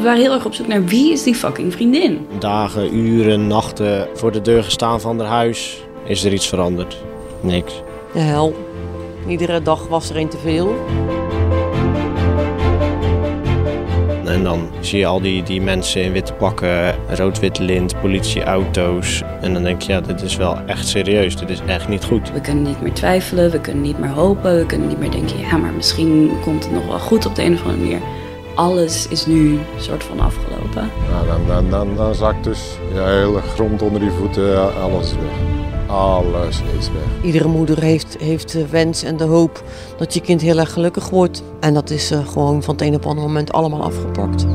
We 0.00 0.06
waren 0.06 0.22
heel 0.22 0.32
erg 0.32 0.44
op 0.44 0.54
zoek 0.54 0.66
naar 0.66 0.84
wie 0.84 1.12
is 1.12 1.22
die 1.22 1.34
fucking 1.34 1.72
vriendin. 1.72 2.26
Dagen, 2.38 2.96
uren, 2.96 3.46
nachten 3.46 4.08
voor 4.14 4.32
de 4.32 4.40
deur 4.40 4.64
gestaan 4.64 5.00
van 5.00 5.18
haar 5.18 5.28
huis. 5.28 5.82
Is 6.04 6.24
er 6.24 6.32
iets 6.32 6.48
veranderd? 6.48 6.96
Niks. 7.40 7.82
De 8.12 8.18
hel. 8.18 8.54
Iedere 9.26 9.62
dag 9.62 9.88
was 9.88 10.10
er 10.10 10.16
een 10.16 10.28
te 10.28 10.38
veel. 10.38 10.74
En 14.24 14.44
dan 14.44 14.70
zie 14.80 14.98
je 14.98 15.06
al 15.06 15.20
die, 15.20 15.42
die 15.42 15.60
mensen 15.60 16.02
in 16.02 16.12
witte 16.12 16.32
pakken, 16.32 16.94
rood-wit 17.08 17.58
lint, 17.58 18.00
politieauto's. 18.00 19.22
En 19.40 19.52
dan 19.52 19.62
denk 19.62 19.82
je, 19.82 19.92
ja, 19.92 20.00
dit 20.00 20.22
is 20.22 20.36
wel 20.36 20.56
echt 20.66 20.88
serieus. 20.88 21.36
Dit 21.36 21.50
is 21.50 21.60
echt 21.66 21.88
niet 21.88 22.04
goed. 22.04 22.32
We 22.32 22.40
kunnen 22.40 22.62
niet 22.62 22.80
meer 22.80 22.92
twijfelen, 22.92 23.50
we 23.50 23.60
kunnen 23.60 23.82
niet 23.82 23.98
meer 23.98 24.10
hopen, 24.10 24.56
we 24.56 24.66
kunnen 24.66 24.88
niet 24.88 24.98
meer 24.98 25.10
denken, 25.10 25.38
ja, 25.38 25.56
maar 25.56 25.72
misschien 25.72 26.30
komt 26.42 26.64
het 26.64 26.72
nog 26.72 26.86
wel 26.86 26.98
goed 26.98 27.26
op 27.26 27.34
de 27.34 27.42
een 27.42 27.54
of 27.54 27.62
andere 27.64 27.78
manier. 27.78 28.00
Alles 28.60 29.08
is 29.08 29.26
nu 29.26 29.58
soort 29.78 30.04
van 30.04 30.20
afgelopen. 30.20 30.90
Nou, 31.10 31.26
dan, 31.26 31.46
dan, 31.46 31.70
dan, 31.70 31.96
dan 31.96 32.14
zakt 32.14 32.44
dus 32.44 32.78
je 32.92 33.00
hele 33.00 33.40
grond 33.40 33.82
onder 33.82 34.00
die 34.00 34.10
voeten, 34.10 34.74
alles 34.82 35.04
is 35.04 35.16
weg. 35.16 35.58
Alles 35.86 36.62
is 36.78 36.90
weg. 36.92 37.24
Iedere 37.24 37.48
moeder 37.48 37.82
heeft, 37.82 38.16
heeft 38.18 38.52
de 38.52 38.68
wens 38.68 39.02
en 39.02 39.16
de 39.16 39.24
hoop 39.24 39.62
dat 39.96 40.14
je 40.14 40.20
kind 40.20 40.40
heel 40.40 40.58
erg 40.58 40.72
gelukkig 40.72 41.08
wordt. 41.08 41.42
En 41.60 41.74
dat 41.74 41.90
is 41.90 42.10
eh, 42.10 42.26
gewoon 42.28 42.62
van 42.62 42.74
het 42.74 42.82
een 42.82 42.94
op 42.94 43.00
het 43.00 43.06
andere 43.06 43.26
moment 43.26 43.52
allemaal 43.52 43.82
afgepakt. 43.82 44.46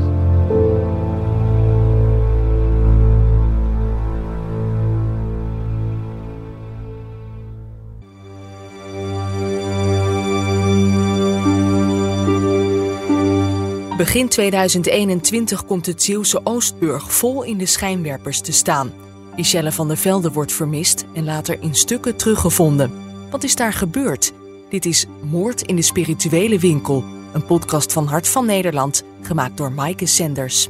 Begin 13.96 14.28
2021 14.28 15.64
komt 15.64 15.86
het 15.86 16.02
Zeeuwse 16.02 16.40
Oostburg 16.44 17.12
vol 17.12 17.42
in 17.42 17.58
de 17.58 17.66
schijnwerpers 17.66 18.40
te 18.40 18.52
staan. 18.52 18.92
Michelle 19.36 19.72
van 19.72 19.88
der 19.88 19.96
Velde 19.96 20.32
wordt 20.32 20.52
vermist 20.52 21.04
en 21.14 21.24
later 21.24 21.62
in 21.62 21.74
stukken 21.74 22.16
teruggevonden. 22.16 22.92
Wat 23.30 23.44
is 23.44 23.56
daar 23.56 23.72
gebeurd? 23.72 24.32
Dit 24.68 24.84
is 24.84 25.06
Moord 25.22 25.62
in 25.62 25.76
de 25.76 25.82
Spirituele 25.82 26.58
Winkel, 26.58 27.04
een 27.32 27.46
podcast 27.46 27.92
van 27.92 28.06
Hart 28.06 28.28
van 28.28 28.46
Nederland, 28.46 29.04
gemaakt 29.22 29.56
door 29.56 29.72
Maaike 29.72 30.06
Sanders. 30.06 30.68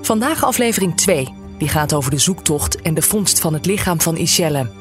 Vandaag 0.00 0.44
aflevering 0.44 0.96
2, 0.96 1.34
die 1.58 1.68
gaat 1.68 1.94
over 1.94 2.10
de 2.10 2.18
zoektocht 2.18 2.82
en 2.82 2.94
de 2.94 3.02
vondst 3.02 3.40
van 3.40 3.52
het 3.52 3.66
lichaam 3.66 4.00
van 4.00 4.14
Michelle. 4.14 4.79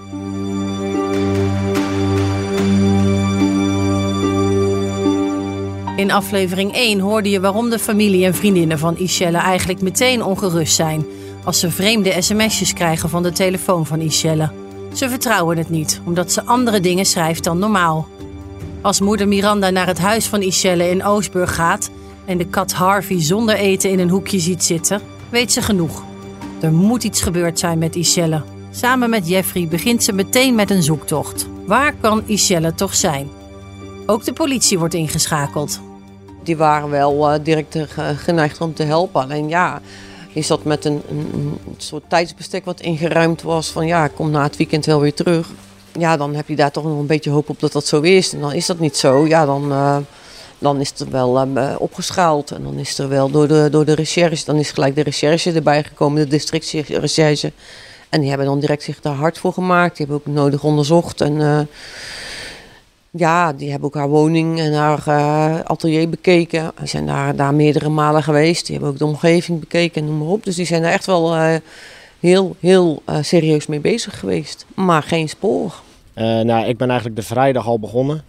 In 5.99 6.11
aflevering 6.11 6.73
1 6.73 6.99
hoorde 6.99 7.29
je 7.29 7.39
waarom 7.39 7.69
de 7.69 7.79
familie 7.79 8.25
en 8.25 8.35
vriendinnen 8.35 8.79
van 8.79 8.97
Ishelle 8.97 9.37
eigenlijk 9.37 9.81
meteen 9.81 10.23
ongerust 10.23 10.75
zijn 10.75 11.05
als 11.43 11.59
ze 11.59 11.71
vreemde 11.71 12.21
sms'jes 12.21 12.73
krijgen 12.73 13.09
van 13.09 13.23
de 13.23 13.31
telefoon 13.31 13.85
van 13.85 13.99
Ishelle. 14.01 14.51
Ze 14.93 15.09
vertrouwen 15.09 15.57
het 15.57 15.69
niet, 15.69 16.01
omdat 16.05 16.31
ze 16.31 16.45
andere 16.45 16.79
dingen 16.79 17.05
schrijft 17.05 17.43
dan 17.43 17.59
normaal. 17.59 18.07
Als 18.81 18.99
moeder 18.99 19.27
Miranda 19.27 19.69
naar 19.69 19.87
het 19.87 19.99
huis 19.99 20.25
van 20.25 20.41
Ishelle 20.41 20.89
in 20.89 21.03
Oostburg 21.03 21.55
gaat 21.55 21.89
en 22.25 22.37
de 22.37 22.45
kat 22.45 22.71
Harvey 22.71 23.21
zonder 23.21 23.55
eten 23.55 23.89
in 23.89 23.99
een 23.99 24.09
hoekje 24.09 24.39
ziet 24.39 24.63
zitten, 24.63 25.01
weet 25.29 25.51
ze 25.51 25.61
genoeg. 25.61 26.03
Er 26.61 26.71
moet 26.71 27.03
iets 27.03 27.21
gebeurd 27.21 27.59
zijn 27.59 27.77
met 27.77 27.95
Ishelle. 27.95 28.43
Samen 28.71 29.09
met 29.09 29.27
Jeffrey 29.27 29.67
begint 29.67 30.03
ze 30.03 30.13
meteen 30.13 30.55
met 30.55 30.69
een 30.69 30.83
zoektocht. 30.83 31.47
Waar 31.65 31.93
kan 32.01 32.23
Ishelle 32.25 32.75
toch 32.75 32.95
zijn? 32.95 33.29
Ook 34.05 34.23
de 34.23 34.33
politie 34.33 34.79
wordt 34.79 34.93
ingeschakeld. 34.93 35.87
Die 36.49 36.57
waren 36.57 36.89
wel 36.89 37.33
uh, 37.33 37.39
direct 37.43 37.75
uh, 37.75 37.83
geneigd 38.15 38.61
om 38.61 38.73
te 38.73 38.83
helpen. 38.83 39.21
Alleen 39.21 39.49
ja, 39.49 39.81
is 40.33 40.47
dat 40.47 40.63
met 40.63 40.85
een, 40.85 41.01
een, 41.09 41.57
soort 41.77 42.03
tijdsbestek 42.07 42.65
wat 42.65 42.81
ingeruimd 42.81 43.41
was. 43.41 43.67
Van 43.67 43.87
ja, 43.87 44.07
kom 44.07 44.31
na 44.31 44.43
het 44.43 44.57
weekend 44.57 44.85
wel 44.85 44.99
weer 44.99 45.13
terug. 45.13 45.47
Ja, 45.99 46.17
dan 46.17 46.35
heb 46.35 46.47
je 46.47 46.55
daar 46.55 46.71
toch 46.71 46.83
nog 46.83 46.99
een 46.99 47.05
beetje 47.05 47.29
hoop 47.29 47.49
op 47.49 47.59
dat 47.59 47.71
dat 47.71 47.85
zo 47.85 48.01
is. 48.01 48.33
En 48.33 48.39
dan 48.39 48.53
is 48.53 48.65
dat 48.65 48.79
niet 48.79 48.97
zo. 48.97 49.27
Ja, 49.27 49.45
dan, 49.45 49.71
uh, 49.71 49.97
dan 50.57 50.79
is 50.79 50.89
het 50.89 51.09
wel 51.09 51.47
opgeschaald. 51.77 52.51
En 52.51 52.63
dan 52.63 52.77
is 52.77 52.97
er 52.97 53.09
wel 53.09 53.29
door 53.29 53.47
de, 53.47 53.67
door 53.71 53.85
de 53.85 53.95
recherche, 53.95 54.45
dan 54.45 54.55
is 54.55 54.71
gelijk 54.71 54.95
de 54.95 55.03
recherche 55.03 55.51
erbij 55.51 55.83
gekomen, 55.83 56.21
de 56.21 56.27
districtsrecherche. 56.27 57.51
En 58.09 58.19
die 58.19 58.29
hebben 58.29 58.47
dan 58.47 58.59
direct 58.59 58.83
zich 58.83 58.99
daar 58.99 59.15
hard 59.15 59.37
voor 59.37 59.53
gemaakt. 59.53 59.97
Die 59.97 60.05
hebben 60.05 60.25
ook 60.25 60.35
nodig 60.35 60.63
onderzocht. 60.63 61.21
En 61.21 61.67
ja, 63.11 63.53
die 63.53 63.69
hebben 63.69 63.87
ook 63.87 63.95
haar 63.95 64.09
woning 64.09 64.59
en 64.59 64.73
haar 64.73 65.03
uh, 65.07 65.59
atelier 65.59 66.09
bekeken. 66.09 66.71
Die 66.77 66.87
zijn 66.87 67.05
daar, 67.05 67.35
daar 67.35 67.53
meerdere 67.53 67.89
malen 67.89 68.23
geweest. 68.23 68.65
Die 68.65 68.75
hebben 68.75 68.93
ook 68.93 68.99
de 68.99 69.05
omgeving 69.05 69.59
bekeken, 69.59 70.05
noem 70.05 70.17
maar 70.17 70.27
op. 70.27 70.43
Dus 70.43 70.55
die 70.55 70.65
zijn 70.65 70.83
er 70.83 70.91
echt 70.91 71.05
wel 71.05 71.35
uh, 71.35 71.55
heel, 72.19 72.55
heel 72.59 73.01
uh, 73.09 73.17
serieus 73.21 73.67
mee 73.67 73.79
bezig 73.79 74.19
geweest. 74.19 74.65
Maar 74.75 75.03
geen 75.03 75.29
spoor. 75.29 75.73
nou, 76.13 76.65
ik 76.65 76.77
ben 76.77 76.87
eigenlijk 76.87 77.19
de 77.19 77.25
vrijdag 77.25 77.67
al 77.67 77.79
begonnen. 77.79 78.23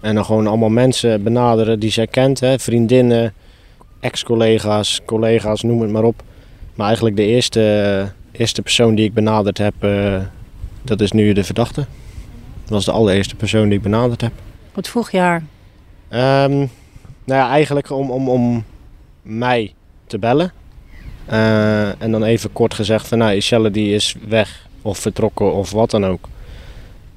En 0.00 0.14
dan 0.14 0.24
gewoon 0.24 0.46
allemaal 0.46 0.68
mensen 0.68 1.22
benaderen 1.22 1.78
die 1.80 1.90
zij 1.90 2.06
kent. 2.06 2.40
Hè? 2.40 2.58
Vriendinnen, 2.58 3.34
ex-collega's, 4.00 5.00
collega's, 5.04 5.62
noem 5.62 5.80
het 5.80 5.90
maar 5.90 6.04
op. 6.04 6.22
Maar 6.74 6.86
eigenlijk 6.86 7.16
de 7.16 7.26
eerste, 7.26 8.12
eerste 8.32 8.62
persoon 8.62 8.94
die 8.94 9.04
ik 9.04 9.14
benaderd 9.14 9.58
heb, 9.58 9.74
dat 10.82 11.00
is 11.00 11.12
nu 11.12 11.32
de 11.32 11.44
verdachte. 11.44 11.86
Dat 12.66 12.74
was 12.74 12.84
de 12.84 12.92
allereerste 12.92 13.34
persoon 13.34 13.68
die 13.68 13.76
ik 13.76 13.82
benaderd 13.82 14.20
heb. 14.20 14.32
Wat 14.74 14.88
vroeg 14.88 15.10
jaar? 15.10 15.36
Um, 16.10 16.70
nou 17.24 17.40
ja, 17.40 17.48
eigenlijk 17.48 17.90
om, 17.90 18.10
om, 18.10 18.28
om 18.28 18.64
mij 19.22 19.74
te 20.06 20.18
bellen. 20.18 20.52
Uh, 21.30 22.02
en 22.02 22.10
dan 22.10 22.22
even 22.22 22.52
kort 22.52 22.74
gezegd 22.74 23.08
van 23.08 23.18
nou, 23.18 23.34
Ishelle 23.34 23.70
die 23.70 23.94
is 23.94 24.14
weg 24.28 24.66
of 24.82 24.98
vertrokken 24.98 25.52
of 25.52 25.70
wat 25.70 25.90
dan 25.90 26.06
ook. 26.06 26.28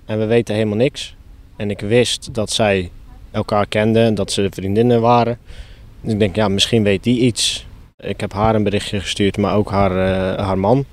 En 0.05 0.19
we 0.19 0.25
weten 0.25 0.55
helemaal 0.55 0.77
niks. 0.77 1.15
En 1.55 1.69
ik 1.69 1.79
wist 1.79 2.33
dat 2.33 2.51
zij 2.51 2.89
elkaar 3.31 3.65
kenden, 3.65 4.15
dat 4.15 4.31
ze 4.31 4.47
vriendinnen 4.51 5.01
waren. 5.01 5.37
Dus 6.01 6.13
ik 6.13 6.19
denk, 6.19 6.35
ja, 6.35 6.47
misschien 6.47 6.83
weet 6.83 7.03
die 7.03 7.19
iets. 7.19 7.65
Ik 7.97 8.19
heb 8.19 8.33
haar 8.33 8.55
een 8.55 8.63
berichtje 8.63 8.99
gestuurd, 8.99 9.37
maar 9.37 9.55
ook 9.55 9.71
haar, 9.71 9.91
uh, 9.91 10.45
haar 10.45 10.59
man. 10.59 10.85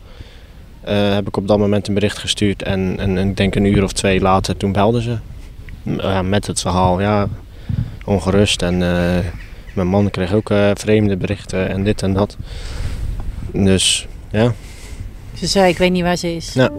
Uh, 0.89 1.15
heb 1.15 1.27
ik 1.27 1.37
op 1.37 1.49
dat 1.49 1.59
moment 1.59 1.89
een 1.89 1.95
bericht 1.95 2.19
gestuurd 2.19 2.63
en, 2.63 2.97
en, 2.99 3.19
en 3.19 3.29
ik 3.29 3.37
denk 3.37 3.55
een 3.55 3.65
uur 3.65 3.83
of 3.83 3.93
twee 3.93 4.21
later 4.21 4.57
toen 4.57 4.73
belden 4.73 5.03
ze. 5.03 5.17
Uh, 5.85 6.21
met 6.21 6.47
het 6.47 6.61
verhaal, 6.61 7.01
ja, 7.01 7.29
ongerust 8.05 8.63
en 8.63 8.75
uh, 8.81 9.19
mijn 9.75 9.87
man 9.89 10.11
kreeg 10.11 10.33
ook 10.35 10.53
vreemde 10.75 11.17
berichten 11.17 11.69
en 11.69 11.85
dit 11.85 12.03
en 12.03 12.13
dat. 12.13 12.37
Dus 13.53 14.07
ja. 14.31 14.55
Ze 15.35 15.47
zei 15.47 15.71
ik 15.71 15.79
weet 15.79 15.93
niet 15.93 16.03
waar 16.03 16.17
ze 16.17 16.35
is. 16.35 16.53
Ja. 16.53 16.71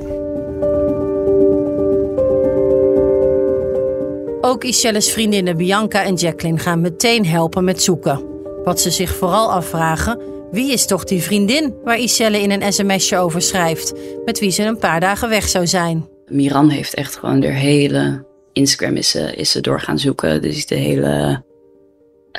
Ook 4.41 4.63
Ishelle's 4.63 5.11
vriendinnen 5.11 5.57
Bianca 5.57 6.03
en 6.03 6.15
Jacqueline 6.15 6.59
gaan 6.59 6.81
meteen 6.81 7.25
helpen 7.25 7.63
met 7.63 7.83
zoeken. 7.83 8.21
Wat 8.63 8.81
ze 8.81 8.91
zich 8.91 9.15
vooral 9.15 9.51
afvragen, 9.51 10.19
wie 10.51 10.71
is 10.71 10.85
toch 10.85 11.03
die 11.03 11.21
vriendin 11.21 11.73
waar 11.83 11.99
Iselle 11.99 12.41
in 12.41 12.51
een 12.51 12.73
sms'je 12.73 13.17
over 13.17 13.41
schrijft, 13.41 13.93
met 14.25 14.39
wie 14.39 14.51
ze 14.51 14.63
een 14.63 14.77
paar 14.77 14.99
dagen 14.99 15.29
weg 15.29 15.47
zou 15.47 15.67
zijn? 15.67 16.09
Miran 16.25 16.69
heeft 16.69 16.93
echt 16.93 17.15
gewoon 17.15 17.39
de 17.39 17.47
hele 17.47 18.25
Instagram 18.57 18.95
is 18.95 19.09
ze, 19.09 19.35
is 19.35 19.51
ze 19.51 19.61
door 19.61 19.81
gaan 19.81 19.99
zoeken. 19.99 20.41
Dus 20.41 20.65
de 20.65 20.75
hele 20.75 21.43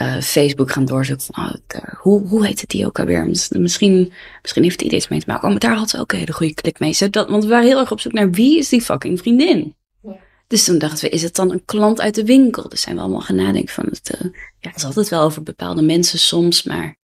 uh, 0.00 0.20
Facebook 0.20 0.70
gaan 0.70 0.84
doorzoeken. 0.84 1.26
Oh, 1.38 1.52
hoe, 2.00 2.26
hoe 2.26 2.46
heet 2.46 2.60
het 2.60 2.70
die 2.70 2.86
ook 2.86 2.98
alweer? 2.98 3.26
Misschien, 3.26 4.12
misschien 4.42 4.62
heeft 4.62 4.80
hij 4.80 4.90
iets 4.90 5.08
mee 5.08 5.20
te 5.20 5.24
maken. 5.28 5.44
Oh, 5.44 5.50
maar 5.50 5.60
daar 5.60 5.76
had 5.76 5.90
ze 5.90 5.98
ook 5.98 6.12
een 6.12 6.18
hele 6.18 6.32
goede 6.32 6.54
klik 6.54 6.78
mee. 6.78 6.96
Dat, 7.10 7.28
want 7.28 7.42
we 7.42 7.50
waren 7.50 7.66
heel 7.66 7.78
erg 7.78 7.92
op 7.92 8.00
zoek 8.00 8.12
naar 8.12 8.30
wie 8.30 8.58
is 8.58 8.68
die 8.68 8.82
fucking 8.82 9.18
vriendin? 9.18 9.76
Ja. 10.02 10.16
Dus 10.46 10.64
toen 10.64 10.78
dachten 10.78 11.04
we, 11.04 11.10
is 11.10 11.22
het 11.22 11.34
dan 11.34 11.52
een 11.52 11.64
klant 11.64 12.00
uit 12.00 12.14
de 12.14 12.24
winkel? 12.24 12.68
Dus 12.68 12.80
zijn 12.80 12.94
we 12.94 13.00
allemaal 13.00 13.20
gaan 13.20 13.36
nadenken 13.36 13.74
van, 13.74 13.84
het, 13.90 14.14
uh, 14.14 14.30
ja, 14.58 14.68
het 14.68 14.76
is 14.76 14.84
altijd 14.84 15.08
wel 15.08 15.22
over 15.22 15.42
bepaalde 15.42 15.82
mensen 15.82 16.18
soms, 16.18 16.62
maar 16.62 16.97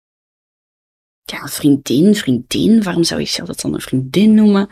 ja, 1.24 1.46
vriendin, 1.46 2.14
vriendin. 2.14 2.82
Waarom 2.82 3.04
zou 3.04 3.20
je 3.20 3.26
zelf 3.26 3.48
dat 3.48 3.60
dan 3.60 3.74
een 3.74 3.80
vriendin 3.80 4.34
noemen? 4.34 4.68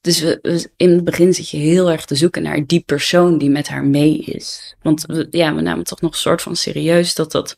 Dus 0.00 0.20
we, 0.20 0.68
in 0.76 0.90
het 0.90 1.04
begin 1.04 1.34
zit 1.34 1.48
je 1.48 1.56
heel 1.56 1.90
erg 1.90 2.04
te 2.04 2.14
zoeken 2.14 2.42
naar 2.42 2.66
die 2.66 2.82
persoon 2.86 3.38
die 3.38 3.50
met 3.50 3.68
haar 3.68 3.84
mee 3.84 4.18
is. 4.18 4.74
Want 4.82 5.06
we, 5.06 5.26
ja, 5.30 5.54
we 5.54 5.60
namen 5.60 5.84
toch 5.84 6.00
nog 6.00 6.12
een 6.12 6.18
soort 6.18 6.42
van 6.42 6.56
serieus 6.56 7.14
dat 7.14 7.32
dat 7.32 7.56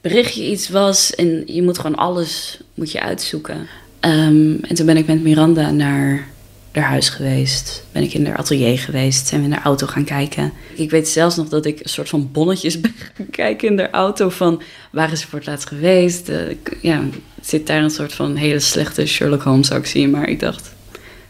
berichtje 0.00 0.50
iets 0.50 0.68
was. 0.68 1.14
En 1.14 1.42
je 1.46 1.62
moet 1.62 1.78
gewoon 1.78 1.96
alles 1.96 2.60
moet 2.74 2.92
je 2.92 3.00
uitzoeken. 3.00 3.68
Um, 4.00 4.58
en 4.62 4.74
toen 4.74 4.86
ben 4.86 4.96
ik 4.96 5.06
met 5.06 5.22
Miranda 5.22 5.70
naar 5.70 6.28
haar 6.72 6.84
huis 6.84 7.08
geweest. 7.08 7.84
Ben 7.92 8.02
ik 8.02 8.14
in 8.14 8.26
haar 8.26 8.36
atelier 8.36 8.78
geweest. 8.78 9.26
Zijn 9.26 9.40
we 9.40 9.46
in 9.46 9.52
haar 9.52 9.64
auto 9.64 9.86
gaan 9.86 10.04
kijken. 10.04 10.52
Ik 10.74 10.90
weet 10.90 11.08
zelfs 11.08 11.36
nog 11.36 11.48
dat 11.48 11.66
ik 11.66 11.80
een 11.80 11.88
soort 11.88 12.08
van 12.08 12.32
bonnetjes 12.32 12.80
ben 12.80 12.94
gaan 13.14 13.30
kijken 13.30 13.68
in 13.68 13.78
haar 13.78 13.90
auto. 13.90 14.28
Van 14.28 14.62
waar 14.92 15.12
is 15.12 15.20
ze 15.20 15.28
voor 15.28 15.38
het 15.38 15.48
laatst 15.48 15.68
geweest? 15.68 16.28
Uh, 16.28 16.38
ja, 16.80 17.02
zit 17.42 17.66
daar 17.66 17.82
een 17.82 17.90
soort 17.90 18.12
van 18.12 18.36
hele 18.36 18.60
slechte 18.60 19.06
Sherlock 19.06 19.42
Holmes 19.42 19.70
actie. 19.70 20.08
Maar 20.08 20.28
ik 20.28 20.40
dacht, 20.40 20.74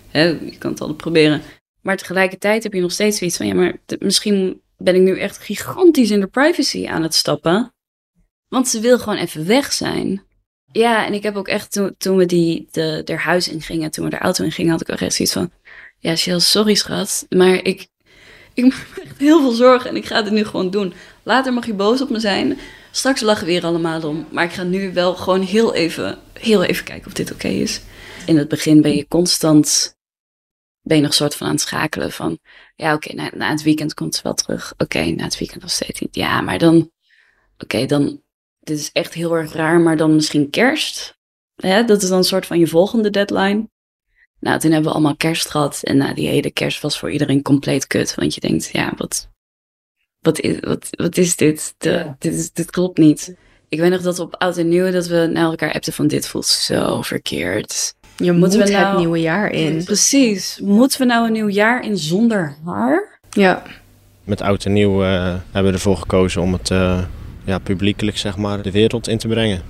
hè, 0.08 0.24
je 0.24 0.56
kan 0.58 0.70
het 0.70 0.80
altijd 0.80 0.98
proberen. 0.98 1.42
Maar 1.80 1.96
tegelijkertijd 1.96 2.62
heb 2.62 2.72
je 2.72 2.80
nog 2.80 2.92
steeds 2.92 3.18
zoiets 3.18 3.36
van... 3.36 3.46
Ja, 3.46 3.54
maar 3.54 3.76
misschien 3.98 4.60
ben 4.76 4.94
ik 4.94 5.00
nu 5.00 5.18
echt 5.18 5.38
gigantisch 5.38 6.10
in 6.10 6.20
de 6.20 6.26
privacy 6.26 6.86
aan 6.88 7.02
het 7.02 7.14
stappen. 7.14 7.74
Want 8.48 8.68
ze 8.68 8.80
wil 8.80 8.98
gewoon 8.98 9.18
even 9.18 9.46
weg 9.46 9.72
zijn. 9.72 10.22
Ja, 10.72 11.06
en 11.06 11.12
ik 11.12 11.22
heb 11.22 11.36
ook 11.36 11.48
echt 11.48 11.80
toen, 11.98 12.16
we 12.16 12.26
die, 12.26 12.68
de, 12.70 13.02
der 13.04 13.18
huis 13.18 13.48
in 13.48 13.60
gingen, 13.60 13.90
toen 13.90 14.04
we 14.04 14.10
de 14.10 14.18
auto 14.18 14.44
in 14.44 14.52
gingen, 14.52 14.70
had 14.70 14.80
ik 14.80 14.90
ook 14.90 15.00
echt 15.00 15.14
zoiets 15.14 15.34
van, 15.34 15.50
ja, 15.98 16.16
Shell, 16.16 16.38
sorry 16.38 16.74
schat, 16.74 17.26
maar 17.28 17.54
ik, 17.54 17.88
ik 18.54 18.64
maak 18.64 18.86
me 18.96 19.02
echt 19.02 19.18
heel 19.18 19.40
veel 19.40 19.52
zorgen 19.52 19.90
en 19.90 19.96
ik 19.96 20.06
ga 20.06 20.22
het 20.22 20.32
nu 20.32 20.44
gewoon 20.44 20.70
doen. 20.70 20.92
Later 21.22 21.52
mag 21.52 21.66
je 21.66 21.74
boos 21.74 22.00
op 22.00 22.10
me 22.10 22.20
zijn. 22.20 22.58
Straks 22.94 23.20
lachen 23.20 23.46
we 23.46 23.52
weer 23.52 23.64
allemaal 23.64 24.08
om. 24.08 24.26
Maar 24.30 24.44
ik 24.44 24.52
ga 24.52 24.62
nu 24.62 24.92
wel 24.92 25.14
gewoon 25.14 25.42
heel 25.42 25.74
even, 25.74 26.18
heel 26.32 26.62
even 26.62 26.84
kijken 26.84 27.06
of 27.06 27.12
dit 27.12 27.32
oké 27.32 27.48
is. 27.48 27.80
In 28.26 28.36
het 28.36 28.48
begin 28.48 28.82
ben 28.82 28.96
je 28.96 29.08
constant, 29.08 29.96
ben 30.80 31.02
nog 31.02 31.14
soort 31.14 31.34
van 31.34 31.46
aan 31.46 31.52
het 31.52 31.62
schakelen 31.62 32.12
van, 32.12 32.38
ja 32.74 32.94
oké, 32.94 33.14
na, 33.14 33.30
na 33.34 33.50
het 33.50 33.62
weekend 33.62 33.94
komt 33.94 34.14
ze 34.14 34.22
wel 34.22 34.34
terug. 34.34 34.74
Oké, 34.76 35.04
na 35.04 35.24
het 35.24 35.38
weekend 35.38 35.60
nog 35.60 35.70
steeds 35.70 36.00
niet. 36.00 36.14
Ja, 36.14 36.40
maar 36.40 36.58
dan, 36.58 36.90
oké, 37.58 37.86
dan, 37.86 38.22
dit 38.60 38.78
is 38.78 38.92
echt 38.92 39.14
heel 39.14 39.36
erg 39.36 39.52
raar, 39.52 39.80
maar 39.80 39.96
dan 39.96 40.14
misschien 40.14 40.50
kerst. 40.50 41.18
Hè? 41.54 41.84
Dat 41.84 42.02
is 42.02 42.08
dan 42.08 42.18
een 42.18 42.24
soort 42.24 42.46
van 42.46 42.58
je 42.58 42.66
volgende 42.66 43.10
deadline. 43.10 43.68
Nou, 44.40 44.58
toen 44.58 44.70
hebben 44.70 44.90
we 44.90 44.96
allemaal 44.96 45.16
kerst 45.16 45.50
gehad. 45.50 45.82
En 45.82 45.96
nou, 45.96 46.14
die 46.14 46.28
hele 46.28 46.50
kerst 46.50 46.80
was 46.80 46.98
voor 46.98 47.10
iedereen 47.10 47.42
compleet 47.42 47.86
kut. 47.86 48.14
Want 48.14 48.34
je 48.34 48.40
denkt, 48.40 48.70
ja, 48.72 48.92
wat, 48.96 49.30
wat, 50.22 50.40
is, 50.40 50.56
wat, 50.60 50.88
wat 50.90 51.16
is 51.16 51.36
dit? 51.36 51.74
De, 51.78 52.06
dit, 52.18 52.34
is, 52.34 52.52
dit 52.52 52.70
klopt 52.70 52.98
niet. 52.98 53.34
Ik 53.68 53.78
weet 53.80 53.90
nog 53.90 54.02
dat 54.02 54.16
we 54.16 54.22
op 54.22 54.34
oud 54.38 54.56
en 54.56 54.68
nieuw 54.68 54.90
dat 54.90 55.06
we 55.06 55.28
naar 55.32 55.44
elkaar 55.44 55.72
appten 55.72 55.92
van 55.92 56.06
dit 56.06 56.28
voelt 56.28 56.46
zo 56.46 57.02
verkeerd. 57.02 57.94
Je 58.16 58.32
Moeten 58.32 58.58
moet 58.58 58.68
we 58.68 58.74
het 58.74 58.82
nou- 58.82 58.98
nieuwe 58.98 59.20
jaar 59.20 59.50
in. 59.50 59.84
Precies. 59.84 60.58
Moeten 60.62 60.98
we 61.00 61.06
nou 61.06 61.26
een 61.26 61.32
nieuw 61.32 61.48
jaar 61.48 61.84
in 61.84 61.98
zonder 61.98 62.56
haar? 62.64 63.18
Ja. 63.30 63.62
Met 64.24 64.40
oud 64.40 64.64
en 64.64 64.72
nieuw 64.72 65.02
eh, 65.02 65.34
hebben 65.50 65.72
we 65.72 65.78
ervoor 65.78 65.96
gekozen 65.96 66.42
om 66.42 66.52
het 66.52 66.70
eh, 66.70 67.02
ja, 67.44 67.58
publiekelijk 67.58 68.18
zeg 68.18 68.36
maar, 68.36 68.62
de 68.62 68.70
wereld 68.70 69.08
in 69.08 69.18
te 69.18 69.28
brengen. 69.28 69.62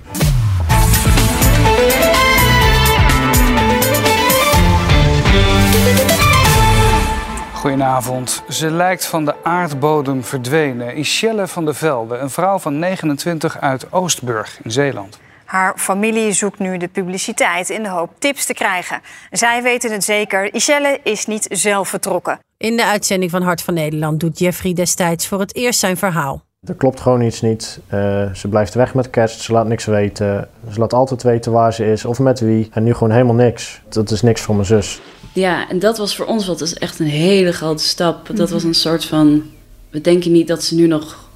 Goedenavond. 7.63 8.43
Ze 8.49 8.71
lijkt 8.71 9.05
van 9.05 9.25
de 9.25 9.35
aardbodem 9.43 10.23
verdwenen. 10.23 10.95
Ishelle 10.95 11.47
van 11.47 11.65
der 11.65 11.75
Velde, 11.75 12.17
een 12.17 12.29
vrouw 12.29 12.59
van 12.59 12.79
29 12.79 13.59
uit 13.59 13.91
Oostburg 13.91 14.59
in 14.63 14.71
Zeeland. 14.71 15.19
Haar 15.45 15.73
familie 15.77 16.31
zoekt 16.31 16.59
nu 16.59 16.77
de 16.77 16.87
publiciteit 16.87 17.69
in 17.69 17.83
de 17.83 17.89
hoop 17.89 18.09
tips 18.19 18.45
te 18.45 18.53
krijgen. 18.53 19.01
Zij 19.31 19.63
weten 19.63 19.91
het 19.91 20.03
zeker, 20.03 20.53
Ishelle 20.53 20.99
is 21.03 21.25
niet 21.25 21.47
zelf 21.49 21.87
vertrokken. 21.89 22.39
In 22.57 22.77
de 22.77 22.85
uitzending 22.85 23.31
van 23.31 23.41
Hart 23.41 23.61
van 23.61 23.73
Nederland 23.73 24.19
doet 24.19 24.39
Jeffrey 24.39 24.73
destijds 24.73 25.27
voor 25.27 25.39
het 25.39 25.55
eerst 25.55 25.79
zijn 25.79 25.97
verhaal. 25.97 26.41
Er 26.63 26.75
klopt 26.75 26.99
gewoon 26.99 27.21
iets 27.21 27.41
niet. 27.41 27.79
Eh, 27.87 28.31
ze 28.33 28.47
blijft 28.47 28.73
weg 28.73 28.93
met 28.93 29.09
kerst, 29.09 29.41
ze 29.41 29.51
laat 29.51 29.67
niks 29.67 29.85
weten. 29.85 30.49
Ze 30.71 30.79
laat 30.79 30.93
altijd 30.93 31.23
weten 31.23 31.51
waar 31.51 31.73
ze 31.73 31.91
is 31.91 32.05
of 32.05 32.19
met 32.19 32.39
wie. 32.39 32.69
En 32.71 32.83
nu 32.83 32.93
gewoon 32.93 33.11
helemaal 33.11 33.35
niks. 33.35 33.81
Dat 33.89 34.11
is 34.11 34.21
niks 34.21 34.41
voor 34.41 34.55
mijn 34.55 34.67
zus. 34.67 35.01
Ja, 35.33 35.69
en 35.69 35.79
dat 35.79 35.97
was 35.97 36.15
voor 36.15 36.25
ons 36.25 36.47
wat 36.47 36.61
is 36.61 36.73
echt 36.73 36.99
een 36.99 37.05
hele 37.07 37.51
grote 37.51 37.83
stap. 37.83 38.29
Dat 38.35 38.49
was 38.49 38.63
een 38.63 38.73
soort 38.73 39.05
van. 39.05 39.43
We 39.89 40.01
denken 40.01 40.31
niet 40.31 40.47
dat 40.47 40.63
ze 40.63 40.75
nu 40.75 40.87
nog. 40.87 41.29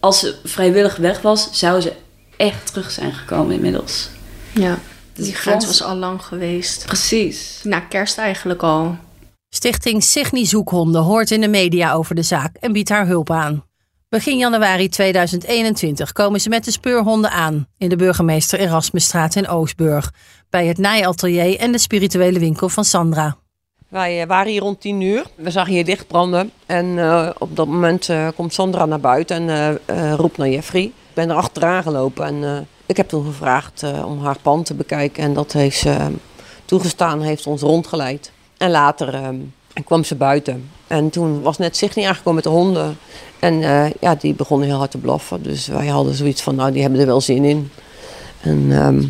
Als 0.00 0.18
ze 0.18 0.34
vrijwillig 0.44 0.96
weg 0.96 1.20
was, 1.20 1.48
zou 1.52 1.80
ze 1.80 1.92
echt 2.36 2.66
terug 2.66 2.90
zijn 2.90 3.12
gekomen 3.12 3.54
inmiddels. 3.54 4.08
ja. 4.52 4.78
Dus 5.14 5.24
Die 5.24 5.34
grens 5.34 5.66
was 5.66 5.82
al 5.82 5.96
lang 5.96 6.22
geweest. 6.22 6.86
Precies. 6.86 7.60
Na 7.62 7.80
kerst 7.80 8.18
eigenlijk 8.18 8.62
al. 8.62 8.96
Stichting 9.48 10.02
Signy 10.02 10.44
Zoekhonden 10.46 11.02
hoort 11.02 11.30
in 11.30 11.40
de 11.40 11.48
media 11.48 11.92
over 11.92 12.14
de 12.14 12.22
zaak 12.22 12.56
en 12.60 12.72
biedt 12.72 12.88
haar 12.88 13.06
hulp 13.06 13.30
aan. 13.30 13.64
Begin 14.12 14.38
januari 14.38 14.88
2021 14.88 16.12
komen 16.12 16.40
ze 16.40 16.48
met 16.48 16.64
de 16.64 16.70
speurhonden 16.70 17.30
aan 17.30 17.66
in 17.78 17.88
de 17.88 17.96
burgemeester 17.96 18.58
Erasmusstraat 18.58 19.34
in 19.34 19.48
Oostburg. 19.48 20.12
Bij 20.50 20.66
het 20.66 20.78
naaiatelier 20.78 21.58
en 21.58 21.72
de 21.72 21.78
spirituele 21.78 22.38
winkel 22.38 22.68
van 22.68 22.84
Sandra. 22.84 23.36
Wij 23.88 24.20
eh, 24.20 24.28
waren 24.28 24.52
hier 24.52 24.60
rond 24.60 24.80
tien 24.80 25.00
uur. 25.00 25.24
We 25.34 25.50
zagen 25.50 25.72
hier 25.72 25.84
licht 25.84 26.06
branden. 26.06 26.50
En 26.66 26.98
eh, 26.98 27.30
op 27.38 27.56
dat 27.56 27.66
moment 27.66 28.08
eh, 28.08 28.28
komt 28.34 28.54
Sandra 28.54 28.86
naar 28.86 29.00
buiten 29.00 29.48
en 29.48 30.16
roept 30.16 30.36
naar 30.36 30.48
Jeffrey. 30.48 30.82
Ik 30.82 31.14
ben 31.14 31.30
er 31.30 31.36
achteraan 31.36 31.82
gelopen 31.82 32.26
en 32.26 32.66
ik 32.86 32.96
heb 32.96 33.08
toen 33.08 33.24
gevraagd 33.24 33.82
om 34.04 34.24
haar 34.24 34.38
pand 34.42 34.66
te 34.66 34.74
bekijken. 34.74 35.22
En 35.22 35.34
dat 35.34 35.52
heeft 35.52 35.78
ze 35.78 35.96
toegestaan, 36.64 37.20
heeft 37.20 37.46
ons 37.46 37.62
rondgeleid. 37.62 38.32
En 38.56 38.70
later 38.70 39.14
eh, 39.74 39.84
kwam 39.84 40.04
ze 40.04 40.14
buiten. 40.14 40.70
En 40.92 41.10
toen 41.10 41.42
was 41.42 41.58
net 41.58 41.76
Signy 41.76 42.06
aangekomen 42.06 42.34
met 42.34 42.44
de 42.44 42.50
honden. 42.50 42.98
En 43.38 43.62
eh, 43.62 43.90
ja, 44.00 44.14
die 44.14 44.34
begonnen 44.34 44.68
heel 44.68 44.76
hard 44.76 44.90
te 44.90 44.98
blaffen. 44.98 45.42
Dus 45.42 45.66
wij 45.66 45.86
hadden 45.86 46.14
zoiets 46.14 46.42
van, 46.42 46.54
nou, 46.54 46.72
die 46.72 46.82
hebben 46.82 47.00
er 47.00 47.06
wel 47.06 47.20
zin 47.20 47.44
in. 47.44 47.70
En 48.40 48.66
ehm, 48.70 49.04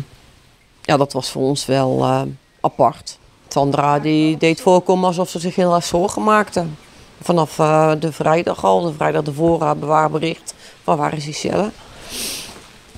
ja, 0.81 0.97
dat 0.97 1.13
was 1.13 1.29
voor 1.29 1.41
ons 1.41 1.65
wel 1.65 2.03
eh, 2.03 2.21
apart. 2.61 3.17
Sandra 3.47 3.99
die 3.99 4.37
deed 4.37 4.61
voorkomen 4.61 5.07
alsof 5.07 5.29
ze 5.29 5.39
zich 5.39 5.55
heel 5.55 5.75
erg 5.75 5.83
zorgen 5.83 6.23
maakte. 6.23 6.65
Vanaf 7.21 7.59
eh, 7.59 7.91
de 7.99 8.11
vrijdag 8.11 8.65
al, 8.65 8.81
de 8.81 8.93
vrijdag 8.93 9.25
ervoor 9.25 9.65
hebben 9.65 10.11
bericht 10.11 10.53
van 10.83 10.97
waar 10.97 11.13
is 11.17 11.23
die 11.23 11.33
cellen. 11.33 11.73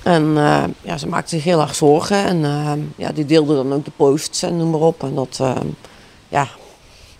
En 0.02 0.34
ja, 0.82 0.96
ze 0.98 1.08
maakte 1.08 1.34
zich 1.34 1.44
heel 1.44 1.60
erg 1.60 1.74
zorgen 1.74 2.24
en 2.24 2.44
eh, 2.44 2.72
ja, 2.96 3.12
die 3.12 3.24
deelde 3.24 3.54
dan 3.54 3.72
ook 3.72 3.84
de 3.84 3.90
posts 3.96 4.42
en 4.42 4.56
noem 4.56 4.70
maar 4.70 4.80
op. 4.80 5.02
En 5.02 5.14
dat, 5.14 5.38
eh, 5.40 5.56
ja, 6.28 6.48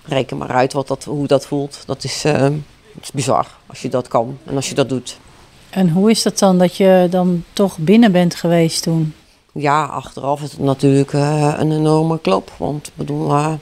reken 0.07 0.37
maar 0.37 0.51
uit 0.51 0.73
wat 0.73 0.89
dat, 0.89 1.05
hoe 1.05 1.27
dat 1.27 1.47
voelt. 1.47 1.83
Dat 1.87 2.05
is, 2.05 2.25
eh, 2.25 2.41
dat 2.41 3.03
is 3.03 3.11
bizar 3.13 3.47
als 3.67 3.83
je 3.83 3.89
dat 3.89 4.09
kan 4.09 4.39
en 4.45 4.57
als 4.57 4.69
je 4.69 4.75
dat 4.75 4.89
doet. 4.89 5.19
En 5.71 5.91
hoe 5.91 6.11
is 6.11 6.23
dat 6.23 6.39
dan 6.39 6.59
dat 6.59 6.77
je 6.77 7.07
dan 7.11 7.45
toch 7.53 7.79
binnen 7.79 8.13
bent 8.13 8.35
geweest 8.35 8.83
toen? 8.83 9.15
Ja, 9.53 9.85
achteraf 9.85 10.43
is 10.43 10.51
het 10.51 10.61
natuurlijk 10.61 11.13
eh, 11.13 11.55
een 11.59 11.73
enorme 11.73 12.21
klop. 12.21 12.53
Want 12.57 12.87
ik 12.87 12.93
bedoel, 12.97 13.31
eh, 13.31 13.53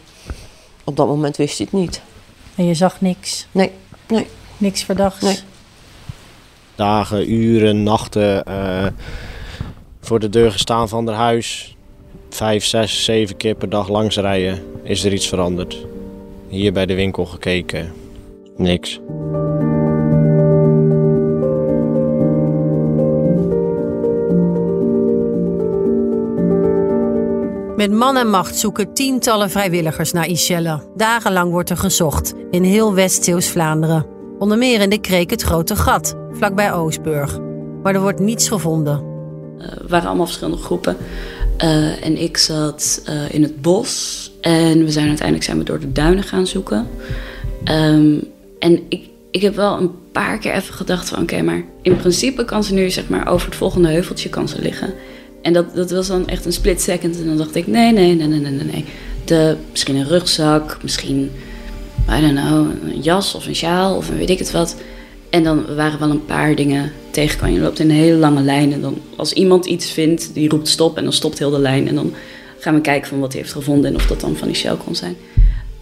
op 0.84 0.96
dat 0.96 1.06
moment 1.06 1.36
wist 1.36 1.58
je 1.58 1.64
het 1.64 1.72
niet. 1.72 2.02
En 2.54 2.66
je 2.66 2.74
zag 2.74 3.00
niks? 3.00 3.46
Nee, 3.52 3.70
nee. 4.08 4.26
Niks 4.56 4.82
verdachts? 4.82 5.20
Nee. 5.20 5.38
Dagen, 6.74 7.32
uren, 7.32 7.82
nachten 7.82 8.44
eh, 8.44 8.86
voor 10.00 10.20
de 10.20 10.28
deur 10.28 10.52
gestaan 10.52 10.88
van 10.88 11.06
haar 11.06 11.16
huis. 11.16 11.76
Vijf, 12.30 12.64
zes, 12.64 13.04
zeven 13.04 13.36
keer 13.36 13.54
per 13.54 13.68
dag 13.68 13.88
langs 13.88 14.16
rijden. 14.16 14.62
Is 14.82 15.04
er 15.04 15.12
iets 15.12 15.28
veranderd? 15.28 15.86
Hier 16.54 16.72
bij 16.72 16.86
de 16.86 16.94
winkel 16.94 17.24
gekeken. 17.26 17.92
Niks. 18.56 19.00
Met 27.76 27.92
man 27.92 28.16
en 28.16 28.30
macht 28.30 28.56
zoeken 28.56 28.92
tientallen 28.92 29.50
vrijwilligers 29.50 30.12
naar 30.12 30.26
Ishelle. 30.26 30.80
Dagenlang 30.96 31.50
wordt 31.50 31.70
er 31.70 31.76
gezocht 31.76 32.34
in 32.50 32.62
heel 32.62 32.94
West-Zeeuws-Vlaanderen. 32.94 34.06
Onder 34.38 34.58
meer 34.58 34.80
in 34.80 34.90
de 34.90 35.00
kreek 35.00 35.30
het 35.30 35.42
Grote 35.42 35.76
Gat, 35.76 36.14
vlakbij 36.32 36.72
Oostburg. 36.72 37.38
Maar 37.82 37.94
er 37.94 38.00
wordt 38.00 38.20
niets 38.20 38.48
gevonden. 38.48 39.04
Eh, 39.58 39.68
we 39.68 39.88
waren 39.88 40.06
allemaal 40.06 40.26
verschillende 40.26 40.62
groepen. 40.62 40.96
Eh, 41.56 42.04
en 42.04 42.22
ik 42.22 42.36
zat 42.36 43.02
eh, 43.04 43.34
in 43.34 43.42
het 43.42 43.62
bos. 43.62 44.32
En 44.44 44.84
we 44.84 44.90
zijn 44.90 45.08
uiteindelijk 45.08 45.46
zijn 45.46 45.58
we 45.58 45.64
door 45.64 45.80
de 45.80 45.92
duinen 45.92 46.24
gaan 46.24 46.46
zoeken. 46.46 46.86
Ehm, 47.64 48.16
en 48.58 48.80
ik, 48.88 49.08
ik 49.30 49.42
heb 49.42 49.54
wel 49.54 49.78
een 49.78 49.90
paar 50.12 50.38
keer 50.38 50.52
even 50.52 50.74
gedacht 50.74 51.08
van... 51.08 51.22
oké, 51.22 51.42
maar 51.42 51.64
in 51.82 51.96
principe 51.96 52.44
kan 52.44 52.64
ze 52.64 52.74
nu 52.74 52.90
zeg 52.90 53.08
maar 53.08 53.28
over 53.28 53.46
het 53.46 53.56
volgende 53.56 53.88
heuveltje 53.88 54.28
kan 54.28 54.48
ze 54.48 54.60
liggen. 54.60 54.94
En 55.42 55.52
dat, 55.52 55.74
dat 55.74 55.90
was 55.90 56.06
dan 56.06 56.28
echt 56.28 56.44
een 56.44 56.52
split 56.52 56.80
second. 56.80 57.18
En 57.18 57.26
dan 57.26 57.36
dacht 57.36 57.54
ik, 57.54 57.66
nee, 57.66 57.92
nee, 57.92 58.14
nee, 58.14 58.26
nee, 58.26 58.40
nee, 58.40 58.64
nee. 58.64 58.84
De, 59.24 59.56
misschien 59.70 59.96
een 59.96 60.08
rugzak, 60.08 60.78
misschien, 60.82 61.30
I 62.10 62.20
don't 62.20 62.38
know, 62.38 62.70
een 62.92 63.00
jas 63.00 63.34
of 63.34 63.46
een 63.46 63.56
sjaal 63.56 63.96
of 63.96 64.08
een 64.08 64.16
weet 64.16 64.30
ik 64.30 64.38
het 64.38 64.50
wat. 64.50 64.76
En 65.30 65.42
dan 65.42 65.74
waren 65.76 65.98
wel 65.98 66.10
een 66.10 66.24
paar 66.24 66.54
dingen 66.54 66.92
tegen. 67.10 67.52
Je 67.52 67.60
loopt 67.60 67.78
in 67.78 67.90
een 67.90 67.96
hele 67.96 68.16
lange 68.16 68.42
lijn. 68.42 68.72
En 68.72 68.80
dan 68.80 68.98
als 69.16 69.32
iemand 69.32 69.66
iets 69.66 69.90
vindt, 69.90 70.34
die 70.34 70.48
roept 70.48 70.68
stop. 70.68 70.96
En 70.96 71.04
dan 71.04 71.12
stopt 71.12 71.38
heel 71.38 71.50
de 71.50 71.58
lijn. 71.58 71.88
En 71.88 71.94
dan 71.94 72.12
gaan 72.64 72.74
we 72.74 72.80
kijken 72.80 73.08
van 73.08 73.20
wat 73.20 73.32
hij 73.32 73.40
heeft 73.40 73.52
gevonden. 73.52 73.90
En 73.90 73.96
of 73.96 74.06
dat 74.06 74.20
dan 74.20 74.36
van 74.36 74.48
die 74.48 74.56
shell 74.56 74.76
kon 74.76 74.94
zijn. 74.94 75.16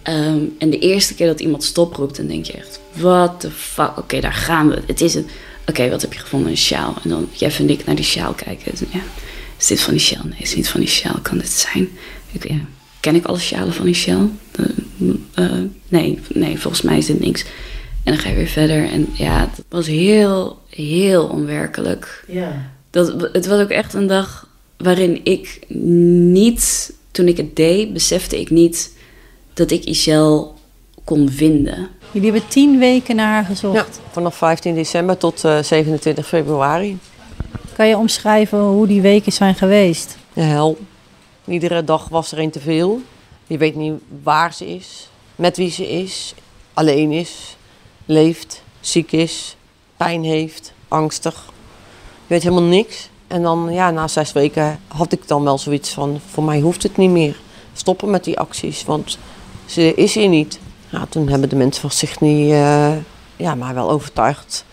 Ehm, 0.03 0.41
en 0.59 0.71
de 0.71 0.79
eerste 0.79 1.15
keer 1.15 1.27
dat 1.27 1.41
iemand 1.41 1.65
stop 1.65 1.95
roept, 1.95 2.17
dan 2.17 2.27
denk 2.27 2.45
je 2.45 2.53
echt... 2.53 2.81
What 2.93 3.41
the 3.41 3.51
fuck? 3.51 3.99
Oké, 3.99 4.21
daar 4.21 4.33
gaan 4.33 4.69
we. 4.69 4.83
Het 4.87 5.01
is 5.01 5.15
het. 5.15 5.27
Oké, 5.67 5.91
wat 5.91 6.03
heb 6.03 6.13
je 6.13 6.19
gevonden? 6.19 6.51
Een 6.51 6.57
sjaal. 6.57 6.95
En 7.03 7.11
dan 7.11 7.29
Jeff 7.33 7.59
en 7.59 7.71
ik 7.71 7.85
naar 7.85 7.95
die 7.95 8.05
sjaal 8.05 8.33
kijken. 8.33 8.73
En 8.73 8.87
ja, 8.91 9.01
is 9.59 9.67
dit 9.67 9.81
van 9.81 9.93
die 9.93 10.03
sjaal? 10.03 10.25
Nee, 10.25 10.39
is 10.39 10.55
niet 10.55 10.69
van 10.69 10.81
die 10.81 10.89
sjaal. 10.89 11.19
Kan 11.23 11.39
dit 11.39 11.51
zijn? 11.51 11.89
Ik, 12.33 12.49
ja, 12.49 12.59
ken 13.01 13.15
ik 13.15 13.25
alle 13.25 13.39
sjalen 13.39 13.73
van 13.73 13.85
die 13.85 13.95
sjaal? 13.95 14.31
Eh, 15.35 15.49
nee, 15.89 16.21
nee, 16.29 16.59
volgens 16.59 16.83
mij 16.83 16.99
is 16.99 17.07
dit 17.07 17.21
niks. 17.21 17.45
En 18.05 18.13
dan 18.13 18.19
ga 18.19 18.29
je 18.29 18.35
weer 18.35 18.47
verder. 18.47 18.89
En 18.89 19.09
ja, 19.13 19.41
het 19.41 19.65
was 19.69 19.87
heel, 19.87 20.63
heel 20.69 21.25
onwerkelijk. 21.25 22.25
Ja. 22.29 22.71
Dat, 22.91 23.29
het 23.33 23.47
was 23.47 23.61
ook 23.61 23.71
echt 23.71 23.95
een 23.95 24.07
dag 24.07 24.49
waarin 24.83 25.21
ik 25.25 25.61
niet, 25.69 26.93
toen 27.11 27.29
ik 27.29 27.37
het 27.37 27.57
deed, 27.57 27.93
besefte 27.93 28.41
ik 28.41 28.51
niet 28.51 28.97
dat 29.53 29.71
ik 29.71 29.85
Ishel 29.85 30.55
kon 31.05 31.31
vinden. 31.31 31.89
Jullie 32.11 32.31
hebben 32.31 32.49
tien 32.49 32.79
weken 32.79 33.17
naar 33.17 33.33
haar 33.33 33.45
gezocht. 33.45 33.77
Ja, 33.77 33.87
vanaf 34.11 34.37
15 34.37 34.75
december 34.75 35.17
tot 35.17 35.45
eh, 35.45 35.63
27 35.63 36.29
februari. 36.29 36.99
Kan 37.77 37.89
je 37.89 37.97
omschrijven 37.97 38.59
hoe 38.59 38.87
die 38.87 39.01
weken 39.01 39.33
zijn 39.33 39.55
geweest? 39.55 40.17
De 40.33 40.41
hel. 40.41 40.79
Iedere 41.45 41.85
dag 41.85 42.09
was 42.09 42.33
er 42.33 42.39
een 42.39 42.51
te 42.51 42.61
veel. 42.61 43.01
Je 43.47 43.59
weet 43.59 43.75
niet 43.75 43.93
waar 44.23 44.55
ze 44.55 44.67
is, 44.67 45.09
met 45.37 45.57
wie 45.57 45.71
ze 45.71 45.89
is, 45.91 46.35
alleen 46.75 47.11
is, 47.11 47.57
leeft, 48.05 48.63
ziek 48.81 49.13
is, 49.13 49.57
pijn 49.97 50.25
heeft, 50.25 50.73
angstig. 50.89 51.45
Je 52.27 52.35
weet 52.35 52.43
helemaal 52.43 52.69
niks. 52.69 53.09
En 53.33 53.43
dan, 53.43 53.69
ja, 53.71 53.91
na 53.91 54.09
zes 54.09 54.33
weken 54.33 54.81
had 54.89 55.13
ik 55.13 55.29
dan 55.29 55.45
wel 55.45 55.59
zoiets 55.59 55.91
van: 55.91 56.21
voor 56.31 56.45
mij 56.45 56.61
hoeft 56.61 56.83
het 56.83 56.97
niet 56.97 57.11
meer. 57.11 57.41
Stoppen 57.73 58.11
met 58.11 58.25
die 58.25 58.39
acties, 58.39 58.85
want 58.85 59.19
ze 59.65 59.95
is 59.95 60.15
hier 60.15 60.29
niet. 60.29 60.59
Ja, 60.89 61.07
toen 61.09 61.29
hebben 61.29 61.49
de 61.49 61.57
mensen 61.57 61.81
van 61.81 61.91
zich 61.91 62.21
niet, 62.21 62.51
uh, 62.51 62.93
ja, 63.37 63.55
maar 63.55 63.75
wel 63.75 63.91
overtuigd 63.91 64.65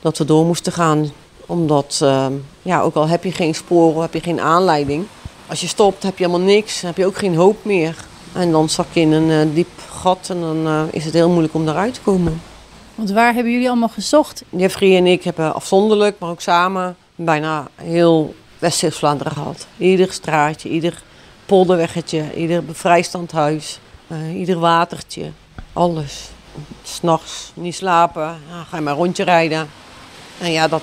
dat 0.00 0.18
we 0.18 0.24
door 0.24 0.44
moesten 0.44 0.72
gaan. 0.72 1.10
Omdat, 1.46 2.00
uh, 2.02 2.26
ja, 2.62 2.80
ook 2.80 2.94
al 2.94 3.08
heb 3.08 3.24
je 3.24 3.32
geen 3.32 3.54
sporen, 3.54 4.02
heb 4.02 4.14
je 4.14 4.20
geen 4.20 4.40
aanleiding. 4.40 5.06
Als 5.46 5.60
je 5.60 5.66
stopt, 5.66 6.02
heb 6.02 6.18
je 6.18 6.24
helemaal 6.24 6.46
niks, 6.46 6.80
heb 6.80 6.96
je 6.96 7.06
ook 7.06 7.16
geen 7.16 7.36
hoop 7.36 7.64
meer. 7.64 7.96
En 8.32 8.50
dan 8.50 8.68
zak 8.68 8.86
je 8.92 9.00
in 9.00 9.12
een 9.12 9.48
uh, 9.48 9.54
diep 9.54 9.80
gat 9.90 10.26
en 10.30 10.40
dan 10.40 10.88
is 10.90 11.04
het 11.04 11.14
heel 11.14 11.28
moeilijk 11.28 11.54
om 11.54 11.66
daaruit 11.66 11.94
te 11.94 12.00
komen. 12.00 12.40
Want 12.94 13.10
waar 13.10 13.34
hebben 13.34 13.52
jullie 13.52 13.68
allemaal 13.68 13.88
gezocht? 13.88 14.42
Jeffrey 14.48 14.96
en 14.96 15.06
ik 15.06 15.24
hebben 15.24 15.54
afzonderlijk, 15.54 16.18
maar 16.18 16.30
ook 16.30 16.40
samen, 16.40 16.96
bijna 17.14 17.68
heel 17.74 18.34
West-Vlaanderen 18.58 19.32
gehad. 19.32 19.66
Ieder 19.76 20.12
straatje, 20.12 20.68
ieder 20.68 21.02
polderweggetje, 21.46 22.34
ieder 22.34 22.64
bevrijstandhuis, 22.64 23.80
uh, 24.08 24.38
ieder 24.38 24.58
watertje, 24.58 25.30
alles. 25.72 26.30
S'nachts 26.82 27.52
niet 27.54 27.74
slapen, 27.74 28.36
ga 28.68 28.76
je 28.76 28.82
maar 28.82 28.94
rondje 28.94 29.24
rijden. 29.24 29.68
En 30.40 30.52
ja, 30.52 30.68
dat, 30.68 30.82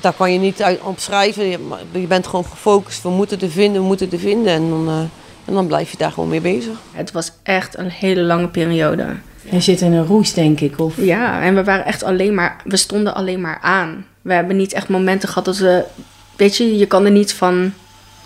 daar 0.00 0.12
kan 0.16 0.32
je 0.32 0.38
niet 0.38 0.62
uit 0.62 0.80
opschrijven. 0.80 1.44
Je, 1.44 1.58
je 1.92 2.06
bent 2.06 2.26
gewoon 2.26 2.44
gefocust, 2.44 3.02
we 3.02 3.08
moeten 3.08 3.40
er 3.40 3.50
vinden, 3.50 3.80
we 3.80 3.86
moeten 3.86 4.12
er 4.12 4.18
vinden. 4.18 4.52
En 4.52 4.70
dan, 4.70 5.10
en 5.44 5.54
dan 5.54 5.66
blijf 5.66 5.90
je 5.90 5.96
daar 5.96 6.12
gewoon 6.12 6.28
mee 6.28 6.40
bezig. 6.40 6.78
Het 6.92 7.12
was 7.12 7.32
echt 7.42 7.78
een 7.78 7.90
hele 7.90 8.20
lange 8.20 8.48
periode. 8.48 9.16
Je 9.50 9.60
zit 9.60 9.80
in 9.80 9.92
een 9.92 10.06
roes, 10.06 10.32
denk 10.32 10.60
ik. 10.60 10.78
Of? 10.78 10.96
Ja, 10.96 11.42
en 11.42 11.54
we 11.54 11.64
waren 11.64 11.84
echt 11.84 12.02
alleen 12.02 12.34
maar, 12.34 12.62
we 12.64 12.76
stonden 12.76 13.14
alleen 13.14 13.40
maar 13.40 13.58
aan. 13.62 14.06
We 14.22 14.32
hebben 14.32 14.56
niet 14.56 14.72
echt 14.72 14.88
momenten 14.88 15.28
gehad 15.28 15.44
dat 15.44 15.58
we, 15.58 15.84
weet 16.36 16.56
je, 16.56 16.76
je 16.78 16.86
kan 16.86 17.04
er 17.04 17.10
niet 17.10 17.32
van 17.32 17.72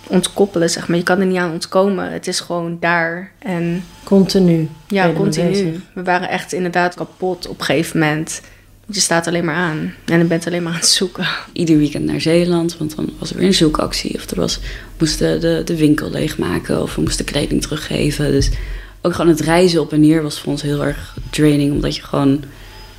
ontkoppelen, 0.07 0.71
zeg 0.71 0.89
maar. 0.89 0.97
Je 0.97 1.03
kan 1.03 1.21
er 1.21 1.27
niet 1.27 1.39
aan 1.39 1.53
ontkomen. 1.53 2.13
Het 2.13 2.27
is 2.27 2.41
gewoon 2.41 2.77
daar. 2.81 3.33
En, 3.39 3.85
continu. 4.05 4.69
Ja, 4.89 5.13
continu. 5.13 5.81
We 5.95 6.03
waren 6.03 6.29
echt 6.29 6.53
inderdaad 6.53 6.95
kapot 6.95 7.49
op 7.49 7.59
een 7.59 7.65
gegeven 7.65 7.99
moment. 7.99 8.41
Je 8.87 9.01
staat 9.01 9.27
alleen 9.27 9.45
maar 9.45 9.55
aan 9.55 9.95
en 10.05 10.19
je 10.19 10.25
bent 10.25 10.47
alleen 10.47 10.63
maar 10.63 10.73
aan 10.73 10.79
het 10.79 10.89
zoeken. 10.89 11.27
Ieder 11.53 11.77
weekend 11.77 12.05
naar 12.05 12.21
Zeeland, 12.21 12.77
want 12.79 12.97
dan 12.97 13.11
was 13.19 13.31
er 13.31 13.37
weer 13.37 13.47
een 13.47 13.55
zoekactie. 13.55 14.15
Of 14.15 14.31
er 14.31 14.37
was, 14.37 14.59
we 14.59 14.65
moesten 14.99 15.41
de, 15.41 15.63
de 15.65 15.77
winkel 15.77 16.11
leegmaken 16.11 16.83
of 16.83 16.95
we 16.95 17.01
moesten 17.01 17.25
kleding 17.25 17.63
teruggeven. 17.63 18.31
Dus 18.31 18.51
ook 19.03 19.15
gewoon 19.15 19.31
het 19.31 19.41
reizen 19.41 19.81
op 19.81 19.93
en 19.93 20.01
neer 20.01 20.23
was 20.23 20.41
voor 20.41 20.53
ons 20.53 20.63
heel 20.63 20.85
erg 20.85 21.17
draining. 21.31 21.73
Omdat 21.73 21.97
je 21.97 22.03
gewoon 22.03 22.45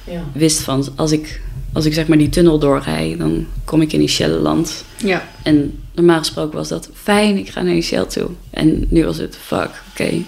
ja. 0.04 0.24
wist 0.34 0.62
van, 0.62 0.88
als 0.96 1.12
ik, 1.12 1.42
als 1.76 1.86
ik 1.86 1.94
zeg 1.94 2.08
maar 2.08 2.18
die 2.18 2.30
tunnel 2.30 2.60
doorrij, 2.60 3.16
dan 3.18 3.48
kom 3.66 3.82
ik 3.82 3.94
in 3.94 4.02
Ichelleland. 4.02 4.86
Ja. 4.98 5.24
En 5.44 5.84
normaal 5.94 6.18
gesproken 6.18 6.58
was 6.58 6.68
dat 6.68 6.90
fijn, 6.94 7.38
ik 7.38 7.50
ga 7.50 7.62
naar 7.62 7.76
Ischel 7.76 8.08
toe. 8.08 8.30
En 8.50 8.86
nu 8.90 9.06
was 9.06 9.18
het, 9.18 9.38
fuck, 9.38 9.82
oké, 9.92 10.04
okay, 10.04 10.26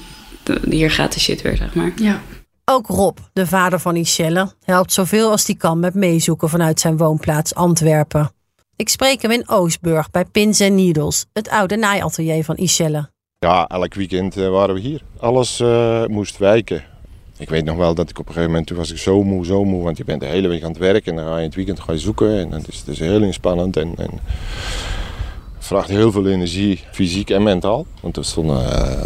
hier 0.70 0.92
gaat 0.92 1.14
de 1.14 1.20
shit 1.20 1.42
weer, 1.42 1.58
zeg 1.58 1.76
maar. 1.76 1.92
Ja. 1.96 2.22
Ook 2.66 2.88
Rob, 2.88 3.18
de 3.34 3.48
vader 3.48 3.80
van 3.80 3.96
Ischelle, 3.96 4.52
helpt 4.64 4.94
zoveel 4.94 5.32
als 5.32 5.46
hij 5.46 5.56
kan 5.56 5.80
met 5.80 5.94
meezoeken 5.94 6.50
vanuit 6.50 6.80
zijn 6.80 6.98
woonplaats 6.98 7.56
Antwerpen. 7.56 8.32
Ik 8.76 8.90
spreek 8.90 9.22
hem 9.22 9.32
in 9.32 9.50
Oostburg 9.50 10.12
bij 10.12 10.26
Pins 10.26 10.60
Needles, 10.60 11.26
het 11.34 11.50
oude 11.50 11.76
naaiatelier 11.76 12.44
van 12.44 12.56
Ischelle. 12.56 13.10
Ja, 13.40 13.68
elk 13.68 13.94
weekend 13.94 14.38
uh, 14.38 14.50
waren 14.50 14.76
we 14.76 14.82
hier. 14.82 15.02
Alles 15.20 15.60
uh, 15.60 16.06
moest 16.06 16.38
wijken. 16.38 16.84
Ik 17.40 17.50
weet 17.50 17.66
nog 17.66 17.78
wel 17.78 17.94
dat 17.94 18.10
ik 18.10 18.20
op 18.20 18.28
een 18.28 18.34
gegeven 18.34 18.50
moment, 18.50 18.68
toen 18.68 18.78
was 18.78 18.92
ik 18.92 18.98
zo 18.98 19.24
moe, 19.24 19.46
zo 19.46 19.66
moe. 19.66 19.84
Want 19.84 19.98
je 19.98 20.04
bent 20.04 20.22
de 20.22 20.28
hele 20.28 20.48
week 20.48 20.64
aan 20.64 20.70
het 20.70 20.78
werken 20.78 21.12
en 21.12 21.18
dan 21.18 21.26
ga 21.26 21.34
je 21.34 21.40
in 21.40 21.46
het 21.46 21.56
weekend 21.56 21.80
ga 21.80 21.92
je 21.92 22.00
zoeken. 22.00 22.40
En 22.40 22.52
het 22.52 22.68
is, 22.68 22.78
het 22.78 22.88
is 22.88 23.00
heel 23.00 23.22
inspannend 23.22 23.78
en, 23.78 23.94
en 23.98 24.10
vraagt 25.60 25.90
heel 25.90 26.12
veel 26.12 26.28
energie, 26.28 26.84
fysiek 26.92 27.30
en 27.30 27.44
mentaal. 27.44 27.86
Want 28.02 28.16
we 28.16 28.24
stonden 28.24 28.58
uh, 28.58 29.04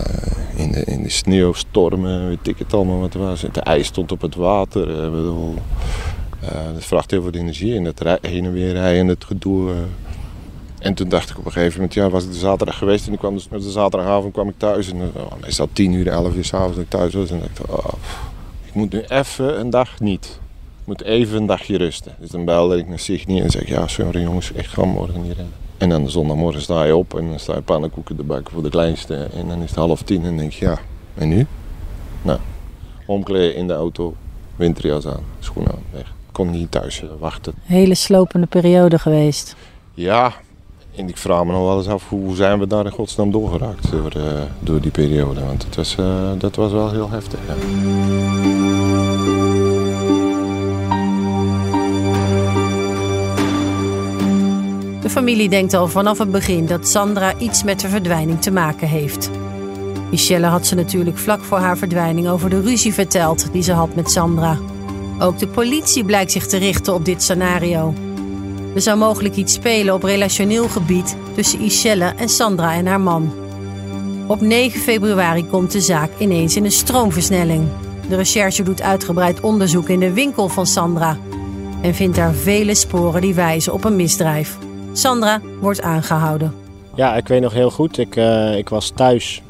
in, 0.55 0.71
de, 0.71 0.83
in 0.83 1.03
de 1.03 1.09
sneeuw, 1.09 1.53
stormen, 1.53 2.27
weet 2.27 2.47
ik 2.47 2.57
het 2.57 2.73
allemaal 2.73 2.99
wat 2.99 3.13
het 3.13 3.21
was. 3.21 3.41
Het 3.41 3.57
ijs 3.57 3.87
stond 3.87 4.11
op 4.11 4.21
het 4.21 4.35
water. 4.35 4.89
Uh, 4.89 5.11
bedoel, 5.11 5.55
uh, 6.43 6.73
dat 6.73 6.85
vraagt 6.85 7.11
heel 7.11 7.21
veel 7.21 7.31
energie 7.31 7.75
en 7.75 7.85
het 7.85 8.03
heen 8.21 8.45
en 8.45 8.53
weer 8.53 8.73
rijden, 8.73 9.07
het 9.07 9.23
gedoe. 9.23 9.73
En 10.81 10.93
toen 10.93 11.09
dacht 11.09 11.29
ik 11.29 11.37
op 11.37 11.45
een 11.45 11.51
gegeven 11.51 11.75
moment, 11.75 11.93
ja, 11.93 12.09
was 12.09 12.23
ik 12.23 12.31
de 12.31 12.37
zaterdag 12.37 12.77
geweest 12.77 13.07
en 13.07 13.13
ik 13.13 13.19
kwam 13.19 13.33
dus 13.33 13.49
met 13.49 13.61
de 13.61 13.71
zaterdagavond 13.71 14.33
kwam 14.33 14.49
ik 14.49 14.57
thuis. 14.57 14.91
En 14.91 15.11
oh, 15.15 15.31
meestal 15.41 15.67
10 15.73 15.93
uur, 15.93 16.07
11 16.07 16.35
uur 16.35 16.45
s'avonds 16.45 16.75
dat 16.75 16.83
ik 16.83 16.89
thuis 16.89 17.13
was. 17.13 17.31
En 17.31 17.39
dacht 17.39 17.59
ik, 17.59 17.71
oh, 17.71 17.93
ik 18.65 18.73
moet 18.73 18.91
nu 18.91 19.01
even 19.07 19.59
een 19.59 19.69
dag 19.69 19.99
niet. 19.99 20.39
Ik 20.81 20.87
moet 20.87 21.01
even 21.03 21.37
een 21.37 21.45
dagje 21.45 21.77
rusten. 21.77 22.15
Dus 22.19 22.29
dan 22.29 22.45
belde 22.45 22.77
ik 22.77 22.87
naar 22.87 22.99
Signy 22.99 23.41
en 23.41 23.49
zeg 23.49 23.67
ja, 23.67 23.87
sorry 23.87 24.21
jongens, 24.21 24.51
ik 24.51 24.65
ga 24.65 24.85
morgen 24.85 25.21
niet 25.21 25.35
rennen. 25.35 25.53
En 25.77 25.89
dan 25.89 26.03
de 26.03 26.09
zondagmorgen 26.09 26.61
sta 26.61 26.83
je 26.83 26.95
op 26.95 27.17
en 27.17 27.29
dan 27.29 27.39
sta 27.39 27.55
je 27.55 27.61
pannenkoeken 27.61 28.15
te 28.15 28.23
bakken 28.23 28.53
voor 28.53 28.63
de 28.63 28.69
kleinste. 28.69 29.15
En 29.15 29.47
dan 29.47 29.61
is 29.61 29.69
het 29.69 29.79
half 29.79 30.01
tien 30.01 30.17
en 30.17 30.23
dan 30.23 30.37
denk 30.37 30.51
je, 30.51 30.65
ja, 30.65 30.79
en 31.13 31.27
nu? 31.27 31.45
Nou, 32.21 32.39
omkleden 33.05 33.55
in 33.55 33.67
de 33.67 33.73
auto, 33.73 34.15
winterjas 34.55 35.07
aan, 35.07 35.23
schoenen 35.39 35.71
aan, 35.71 35.83
weg. 35.91 36.01
Ik 36.01 36.37
kon 36.37 36.49
niet 36.49 36.71
thuis 36.71 37.03
wachten. 37.19 37.53
Hele 37.61 37.95
slopende 37.95 38.47
periode 38.47 38.99
geweest. 38.99 39.55
Ja, 39.93 40.33
en 40.95 41.07
ik 41.07 41.17
vraag 41.17 41.43
me 41.45 41.51
nog 41.51 41.65
wel 41.65 41.77
eens 41.77 41.87
af, 41.87 42.09
hoe 42.09 42.35
zijn 42.35 42.59
we 42.59 42.67
daar 42.67 42.85
in 42.85 42.91
godsnaam 42.91 43.31
doorgeraakt 43.31 43.91
door, 43.91 44.13
uh, 44.17 44.23
door 44.59 44.81
die 44.81 44.91
periode? 44.91 45.45
Want 45.45 45.63
het 45.63 45.75
was, 45.75 45.95
uh, 45.99 46.31
dat 46.37 46.55
was 46.55 46.71
wel 46.71 46.91
heel 46.91 47.09
heftig. 47.09 47.39
De 55.01 55.09
familie 55.09 55.49
denkt 55.49 55.73
al 55.73 55.87
vanaf 55.87 56.17
het 56.17 56.31
begin 56.31 56.65
dat 56.65 56.87
Sandra 56.87 57.37
iets 57.37 57.63
met 57.63 57.79
de 57.79 57.87
verdwijning 57.87 58.41
te 58.41 58.51
maken 58.51 58.87
heeft. 58.87 59.29
Michelle 60.09 60.45
had 60.45 60.67
ze 60.67 60.75
natuurlijk 60.75 61.17
vlak 61.17 61.43
voor 61.43 61.57
haar 61.57 61.77
verdwijning 61.77 62.27
over 62.27 62.49
de 62.49 62.61
ruzie 62.61 62.93
verteld 62.93 63.51
die 63.51 63.63
ze 63.63 63.73
had 63.73 63.95
met 63.95 64.11
Sandra. 64.11 64.57
Ook 65.19 65.39
de 65.39 65.47
politie 65.47 66.05
blijkt 66.05 66.31
zich 66.31 66.47
te 66.47 66.57
richten 66.57 66.93
op 66.93 67.05
dit 67.05 67.23
scenario. 67.23 67.93
Er 68.75 68.81
zou 68.81 68.97
mogelijk 68.97 69.35
iets 69.35 69.53
spelen 69.53 69.93
op 69.93 70.03
relationeel 70.03 70.67
gebied 70.67 71.17
tussen 71.35 71.59
Michelle 71.59 72.13
en 72.17 72.29
Sandra 72.29 72.73
en 72.73 72.85
haar 72.85 73.01
man. 73.01 73.33
Op 74.27 74.41
9 74.41 74.79
februari 74.79 75.45
komt 75.45 75.71
de 75.71 75.81
zaak 75.81 76.09
ineens 76.17 76.55
in 76.55 76.65
een 76.65 76.71
stroomversnelling. 76.71 77.67
De 78.09 78.15
recherche 78.15 78.63
doet 78.63 78.81
uitgebreid 78.81 79.39
onderzoek 79.39 79.89
in 79.89 79.99
de 79.99 80.13
winkel 80.13 80.49
van 80.49 80.65
Sandra 80.65 81.17
en 81.81 81.95
vindt 81.95 82.15
daar 82.15 82.33
vele 82.33 82.75
sporen 82.75 83.21
die 83.21 83.33
wijzen 83.33 83.73
op 83.73 83.83
een 83.83 83.95
misdrijf. 83.95 84.57
Sandra 84.93 85.41
wordt 85.59 85.81
aangehouden. 85.81 86.53
Ja, 86.95 87.15
ik 87.15 87.27
weet 87.27 87.41
nog 87.41 87.53
heel 87.53 87.71
goed. 87.71 87.97
Ik, 87.97 88.15
uh, 88.15 88.57
ik 88.57 88.69
was 88.69 88.91
thuis. 88.95 89.41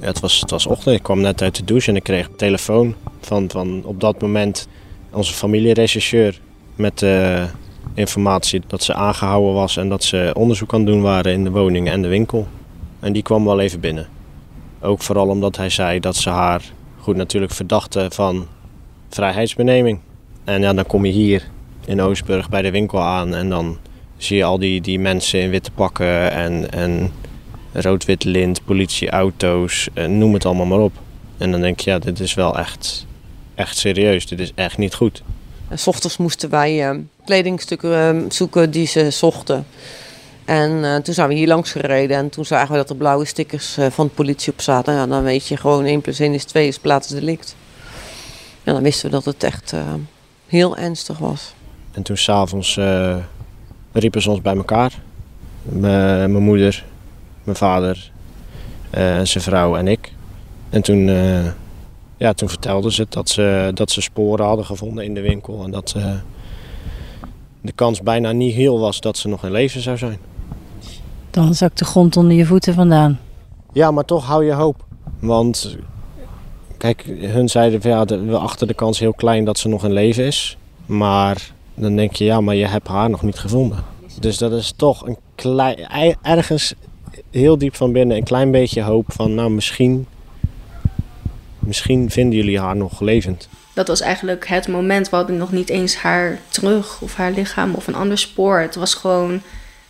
Ja, 0.00 0.06
het, 0.06 0.20
was, 0.20 0.40
het 0.40 0.50
was 0.50 0.66
ochtend. 0.66 0.96
Ik 0.96 1.02
kwam 1.02 1.20
net 1.20 1.42
uit 1.42 1.56
de 1.56 1.64
douche 1.64 1.90
en 1.90 1.96
ik 1.96 2.02
kreeg 2.02 2.26
een 2.26 2.36
telefoon 2.36 2.94
van, 3.20 3.50
van 3.50 3.82
op 3.84 4.00
dat 4.00 4.20
moment 4.20 4.68
onze 5.10 5.32
familierechercheur 5.32 6.40
met 6.74 7.02
uh, 7.02 7.44
informatie 7.98 8.62
dat 8.66 8.82
ze 8.82 8.94
aangehouden 8.94 9.54
was 9.54 9.76
en 9.76 9.88
dat 9.88 10.04
ze 10.04 10.30
onderzoek 10.34 10.74
aan 10.74 10.84
doen 10.84 11.00
waren 11.00 11.32
in 11.32 11.44
de 11.44 11.50
woning 11.50 11.88
en 11.88 12.02
de 12.02 12.08
winkel. 12.08 12.46
En 13.00 13.12
die 13.12 13.22
kwam 13.22 13.44
wel 13.44 13.60
even 13.60 13.80
binnen. 13.80 14.08
Ook 14.80 15.02
vooral 15.02 15.28
omdat 15.28 15.56
hij 15.56 15.70
zei 15.70 16.00
dat 16.00 16.16
ze 16.16 16.30
haar 16.30 16.62
goed 16.98 17.16
natuurlijk 17.16 17.52
verdachten 17.52 18.12
van 18.12 18.46
vrijheidsbeneming. 19.08 20.00
En 20.44 20.60
ja, 20.60 20.74
dan 20.74 20.86
kom 20.86 21.04
je 21.04 21.12
hier 21.12 21.48
in 21.86 22.00
Oostburg 22.00 22.48
bij 22.48 22.62
de 22.62 22.70
winkel 22.70 23.00
aan 23.00 23.34
en 23.34 23.48
dan 23.48 23.78
zie 24.16 24.36
je 24.36 24.44
al 24.44 24.58
die, 24.58 24.80
die 24.80 24.98
mensen 24.98 25.40
in 25.40 25.50
witte 25.50 25.70
pakken 25.70 26.32
en, 26.32 26.70
en 26.70 27.12
rood-wit 27.72 28.24
lint, 28.24 28.64
politieauto's, 28.64 29.88
noem 30.08 30.34
het 30.34 30.44
allemaal 30.44 30.66
maar 30.66 30.78
op. 30.78 30.92
En 31.38 31.50
dan 31.50 31.60
denk 31.60 31.80
je, 31.80 31.90
ja, 31.90 31.98
dit 31.98 32.20
is 32.20 32.34
wel 32.34 32.58
echt, 32.58 33.06
echt 33.54 33.76
serieus, 33.76 34.26
dit 34.26 34.40
is 34.40 34.52
echt 34.54 34.78
niet 34.78 34.94
goed. 34.94 35.22
En 35.68 35.78
's 35.78 35.86
ochtends 35.86 36.16
moesten 36.16 36.50
wij 36.50 36.90
uh, 36.90 36.98
kledingstukken 37.24 38.16
uh, 38.16 38.30
zoeken 38.30 38.70
die 38.70 38.86
ze 38.86 39.10
zochten. 39.10 39.66
En 40.44 40.70
uh, 40.70 40.96
toen 40.96 41.14
zijn 41.14 41.28
we 41.28 41.34
hier 41.34 41.46
langs 41.46 41.72
gereden 41.72 42.16
en 42.16 42.28
toen 42.28 42.44
zagen 42.44 42.70
we 42.70 42.76
dat 42.76 42.90
er 42.90 42.96
blauwe 42.96 43.24
stickers 43.24 43.78
van 43.90 44.06
de 44.06 44.12
politie 44.12 44.52
op 44.52 44.60
zaten. 44.60 44.94
Ja, 44.94 45.06
dan 45.06 45.22
weet 45.22 45.46
je 45.46 45.56
gewoon 45.56 45.84
1 45.84 46.00
plus 46.00 46.18
1 46.18 46.34
is 46.34 46.44
2 46.44 46.68
is 46.68 46.78
plaatsdelict. 46.78 47.56
En 48.64 48.72
dan 48.74 48.82
wisten 48.82 49.10
we 49.10 49.16
dat 49.16 49.24
het 49.24 49.42
echt 49.42 49.74
heel 50.46 50.76
ernstig 50.76 51.18
was. 51.18 51.54
En 51.92 52.02
toen 52.02 52.16
s'avonds 52.16 52.78
riepen 53.92 54.22
ze 54.22 54.30
ons 54.30 54.40
bij 54.40 54.56
elkaar. 54.56 54.92
Mijn 55.62 56.32
moeder, 56.32 56.84
mijn 57.44 57.56
vader, 57.56 58.10
uh, 58.94 59.20
zijn 59.22 59.44
vrouw 59.44 59.76
en 59.76 59.88
ik. 59.88 60.12
En 60.70 60.82
toen, 60.82 61.08
uh, 61.08 61.46
ja, 62.18 62.32
toen 62.32 62.48
vertelden 62.48 62.92
ze 62.92 63.06
dat 63.08 63.28
ze, 63.28 63.70
dat 63.74 63.90
ze 63.90 64.00
sporen 64.00 64.46
hadden 64.46 64.64
gevonden 64.66 65.04
in 65.04 65.14
de 65.14 65.20
winkel. 65.20 65.62
En 65.64 65.70
dat, 65.70 65.94
uh, 65.96 66.04
de 67.60 67.72
kans 67.72 68.02
bijna 68.02 68.32
niet 68.32 68.54
heel 68.54 68.78
was 68.78 69.00
dat 69.00 69.16
ze 69.16 69.28
nog 69.28 69.44
in 69.44 69.50
leven 69.50 69.80
zou 69.80 69.96
zijn. 69.96 70.18
Dan 71.30 71.54
zakt 71.54 71.78
de 71.78 71.84
grond 71.84 72.16
onder 72.16 72.36
je 72.36 72.46
voeten 72.46 72.74
vandaan. 72.74 73.18
Ja, 73.72 73.90
maar 73.90 74.04
toch 74.04 74.24
hou 74.26 74.44
je 74.44 74.52
hoop. 74.52 74.84
Want 75.18 75.76
kijk, 76.76 77.04
hun 77.20 77.48
zeiden 77.48 77.82
van 77.82 77.90
ja, 77.90 78.04
we 78.04 78.38
achten 78.38 78.66
de 78.66 78.74
kans 78.74 78.98
heel 78.98 79.14
klein 79.14 79.44
dat 79.44 79.58
ze 79.58 79.68
nog 79.68 79.84
in 79.84 79.92
leven 79.92 80.24
is. 80.24 80.56
Maar 80.86 81.50
dan 81.74 81.96
denk 81.96 82.12
je, 82.12 82.24
ja, 82.24 82.40
maar 82.40 82.54
je 82.54 82.66
hebt 82.66 82.88
haar 82.88 83.10
nog 83.10 83.22
niet 83.22 83.38
gevonden. 83.38 83.78
Dus 84.20 84.38
dat 84.38 84.52
is 84.52 84.72
toch 84.76 85.06
een 85.06 85.16
klein, 85.34 85.76
ei- 85.76 86.14
ergens 86.22 86.74
heel 87.30 87.58
diep 87.58 87.74
van 87.74 87.92
binnen 87.92 88.16
een 88.16 88.24
klein 88.24 88.50
beetje 88.50 88.82
hoop 88.82 89.04
van, 89.08 89.34
nou 89.34 89.50
misschien, 89.50 90.06
misschien 91.58 92.10
vinden 92.10 92.38
jullie 92.38 92.60
haar 92.60 92.76
nog 92.76 93.00
levend. 93.00 93.48
Dat 93.72 93.88
was 93.88 94.00
eigenlijk 94.00 94.48
het 94.48 94.68
moment. 94.68 95.10
We 95.10 95.16
hadden 95.16 95.36
nog 95.36 95.52
niet 95.52 95.68
eens 95.68 95.96
haar 95.96 96.38
terug 96.48 97.00
of 97.00 97.14
haar 97.14 97.32
lichaam 97.32 97.74
of 97.74 97.86
een 97.86 97.94
ander 97.94 98.18
spoor. 98.18 98.58
Het 98.58 98.74
was 98.74 98.94
gewoon, 98.94 99.42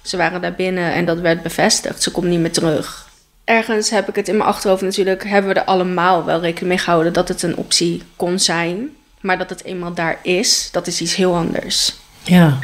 ze 0.02 0.16
waren 0.16 0.40
daar 0.40 0.54
binnen 0.54 0.92
en 0.92 1.04
dat 1.04 1.20
werd 1.20 1.42
bevestigd. 1.42 2.02
Ze 2.02 2.10
komt 2.10 2.26
niet 2.26 2.40
meer 2.40 2.52
terug. 2.52 3.08
Ergens 3.44 3.90
heb 3.90 4.08
ik 4.08 4.14
het 4.14 4.28
in 4.28 4.36
mijn 4.36 4.48
achterhoofd 4.48 4.82
natuurlijk, 4.82 5.24
hebben 5.24 5.54
we 5.54 5.60
er 5.60 5.66
allemaal 5.66 6.24
wel 6.24 6.40
rekening 6.40 6.68
mee 6.68 6.78
gehouden 6.78 7.12
dat 7.12 7.28
het 7.28 7.42
een 7.42 7.56
optie 7.56 8.02
kon 8.16 8.38
zijn. 8.38 8.88
Maar 9.20 9.38
dat 9.38 9.50
het 9.50 9.64
eenmaal 9.64 9.94
daar 9.94 10.18
is, 10.22 10.68
dat 10.72 10.86
is 10.86 11.00
iets 11.00 11.14
heel 11.14 11.34
anders. 11.34 11.94
Ja. 12.22 12.58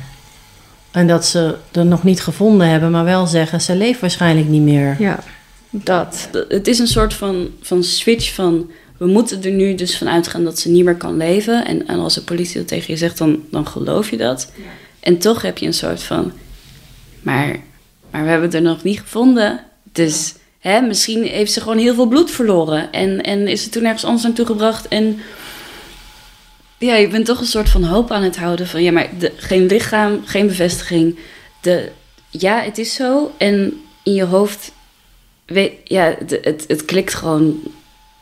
En 0.91 1.07
dat 1.07 1.27
ze 1.27 1.57
er 1.73 1.87
nog 1.87 2.03
niet 2.03 2.21
gevonden 2.21 2.69
hebben, 2.69 2.91
maar 2.91 3.05
wel 3.05 3.27
zeggen, 3.27 3.61
ze 3.61 3.77
leeft 3.77 4.01
waarschijnlijk 4.01 4.49
niet 4.49 4.63
meer. 4.63 4.97
Ja, 4.99 5.19
dat. 5.71 6.29
Het 6.49 6.69
is 6.69 6.79
een 6.79 6.87
soort 6.87 7.15
van, 7.15 7.49
van 7.61 7.83
switch 7.83 8.35
van... 8.35 8.71
we 9.05 9.11
moeten 9.11 9.43
er 9.43 9.51
nu 9.51 9.75
dus 9.75 9.97
van 9.97 10.09
uitgaan 10.09 10.45
dat 10.45 10.59
ze 10.59 10.69
niet 10.69 10.85
meer 10.85 10.97
kan 10.97 11.17
leven. 11.17 11.65
En, 11.65 11.87
en 11.87 11.99
als 11.99 12.15
de 12.15 12.23
politie 12.23 12.57
dat 12.57 12.69
tegen 12.69 12.93
je 12.93 12.99
zegt, 12.99 13.19
dan, 13.19 13.45
dan 13.51 13.67
geloof 13.67 14.11
je 14.11 14.17
dat. 14.17 14.53
En 15.01 15.19
toch 15.19 15.43
heb 15.43 15.59
je 15.59 15.67
een 15.67 15.75
soort 15.75 16.03
van... 16.03 16.33
maar, 17.23 17.57
maar 18.11 18.23
we 18.23 18.29
hebben 18.29 18.47
het 18.47 18.55
er 18.55 18.63
nog 18.63 18.83
niet 18.83 19.01
gevonden. 19.01 19.61
Dus 19.93 20.35
hè, 20.59 20.81
misschien 20.81 21.23
heeft 21.25 21.53
ze 21.53 21.61
gewoon 21.61 21.79
heel 21.79 21.95
veel 21.95 22.07
bloed 22.07 22.31
verloren. 22.31 22.93
En, 22.93 23.23
en 23.23 23.49
is 23.49 23.63
ze 23.63 23.69
toen 23.69 23.85
ergens 23.85 24.05
anders 24.05 24.23
naartoe 24.23 24.47
gebracht. 24.47 24.89
En 24.89 25.21
ja, 26.79 26.95
je 26.95 27.09
bent 27.09 27.27
toch 27.27 27.41
een 27.41 27.47
soort 27.47 27.69
van 27.69 27.85
hoop 27.85 28.11
aan 28.11 28.23
het 28.23 28.37
houden. 28.37 28.67
Van 28.67 28.83
ja, 28.83 28.93
maar 28.93 29.09
de, 29.19 29.33
geen 29.37 29.67
lichaam, 29.67 30.21
geen 30.25 30.47
bevestiging. 30.47 31.19
De, 31.61 31.91
ja, 32.31 32.61
het 32.61 32.79
is 32.79 32.95
zo. 32.95 33.33
En 33.37 33.81
in 34.03 34.15
je 34.15 34.25
hoofd 34.25 34.73
weet, 35.47 35.73
ja, 35.85 36.17
het, 36.43 36.65
het 36.69 36.85
klikt 36.85 37.15
gewoon 37.15 37.61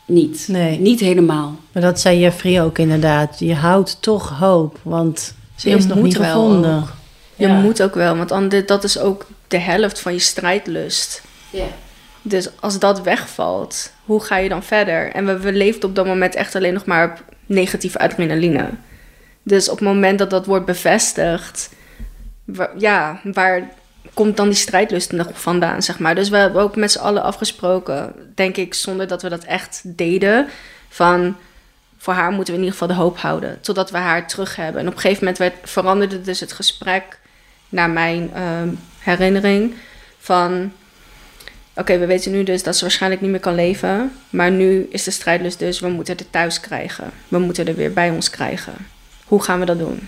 niet. 0.05 0.45
Nee. 0.47 0.79
Niet 0.79 0.99
helemaal. 0.99 1.55
Maar 1.71 1.83
dat 1.83 1.99
zei 1.99 2.19
Jeffrey 2.19 2.63
ook 2.63 2.77
inderdaad. 2.77 3.39
Je 3.39 3.55
houdt 3.55 3.97
toch 4.01 4.29
hoop, 4.39 4.79
want 4.81 5.33
ze 5.55 5.69
Je 5.69 5.75
is 5.75 5.85
nog 5.85 5.95
moet 5.95 6.05
niet 6.05 6.17
wel 6.17 6.25
gevonden. 6.31 6.75
ook. 6.75 6.87
Je 7.35 7.47
Ja. 7.47 7.59
moet 7.59 7.81
ook 7.81 7.93
wel, 7.95 8.17
want 8.17 8.31
anders, 8.31 8.65
dat 8.65 8.83
is 8.83 8.99
ook 8.99 9.25
de 9.47 9.57
helft 9.57 9.99
van 9.99 10.13
je 10.13 10.19
strijdlust. 10.19 11.21
Ja. 11.49 11.65
Dus 12.21 12.49
als 12.59 12.79
dat 12.79 13.01
wegvalt, 13.01 13.91
hoe 14.05 14.23
ga 14.23 14.37
je 14.37 14.49
dan 14.49 14.63
verder? 14.63 15.11
En 15.11 15.25
we, 15.25 15.37
we 15.39 15.53
leefden 15.53 15.89
op 15.89 15.95
dat 15.95 16.05
moment 16.05 16.35
echt 16.35 16.55
alleen 16.55 16.73
nog 16.73 16.85
maar 16.85 17.09
op 17.11 17.23
negatieve 17.45 17.99
adrenaline. 17.99 18.69
Dus 19.43 19.69
op 19.69 19.79
het 19.79 19.87
moment 19.87 20.19
dat 20.19 20.29
dat 20.29 20.45
wordt 20.45 20.65
bevestigd, 20.65 21.69
ja, 22.77 23.19
waar 23.23 23.71
komt 24.13 24.37
dan 24.37 24.47
die 24.47 24.57
strijdlust 24.57 25.11
nog 25.11 25.27
vandaan, 25.33 25.83
zeg 25.83 25.99
maar? 25.99 26.15
Dus 26.15 26.29
we 26.29 26.37
hebben 26.37 26.61
ook 26.61 26.75
met 26.75 26.91
z'n 26.91 26.99
allen 26.99 27.23
afgesproken, 27.23 28.13
denk 28.35 28.57
ik, 28.57 28.73
zonder 28.73 29.07
dat 29.07 29.21
we 29.21 29.29
dat 29.29 29.43
echt 29.43 29.81
deden, 29.83 30.47
van 30.89 31.35
voor 31.97 32.13
haar 32.13 32.31
moeten 32.31 32.53
we 32.53 32.59
in 32.59 32.65
ieder 32.65 32.79
geval 32.79 32.95
de 32.95 33.01
hoop 33.01 33.17
houden, 33.17 33.61
totdat 33.61 33.91
we 33.91 33.97
haar 33.97 34.27
terug 34.27 34.55
hebben. 34.55 34.81
En 34.81 34.87
op 34.87 34.93
een 34.93 34.99
gegeven 34.99 35.23
moment 35.23 35.37
werd, 35.37 35.53
veranderde 35.63 36.21
dus 36.21 36.39
het 36.39 36.51
gesprek 36.51 37.19
naar 37.69 37.89
mijn 37.89 38.33
ehm, 38.33 38.69
herinnering 38.99 39.75
van 40.19 40.71
Oké, 41.75 41.97
we 41.97 42.05
weten 42.05 42.31
nu 42.31 42.43
dus 42.43 42.63
dat 42.63 42.75
ze 42.75 42.81
waarschijnlijk 42.81 43.21
niet 43.21 43.31
meer 43.31 43.39
kan 43.39 43.55
leven. 43.55 44.11
Maar 44.29 44.51
nu 44.51 44.87
is 44.89 45.03
de 45.03 45.11
strijdlust 45.11 45.59
dus, 45.59 45.79
we 45.79 45.87
moeten 45.87 46.17
er 46.17 46.29
thuis 46.29 46.59
krijgen. 46.59 47.11
We 47.27 47.37
moeten 47.37 47.67
er 47.67 47.75
weer 47.75 47.93
bij 47.93 48.09
ons 48.09 48.29
krijgen. 48.29 48.73
Hoe 49.25 49.43
gaan 49.43 49.59
we 49.59 49.65
dat 49.65 49.79
doen? 49.79 50.07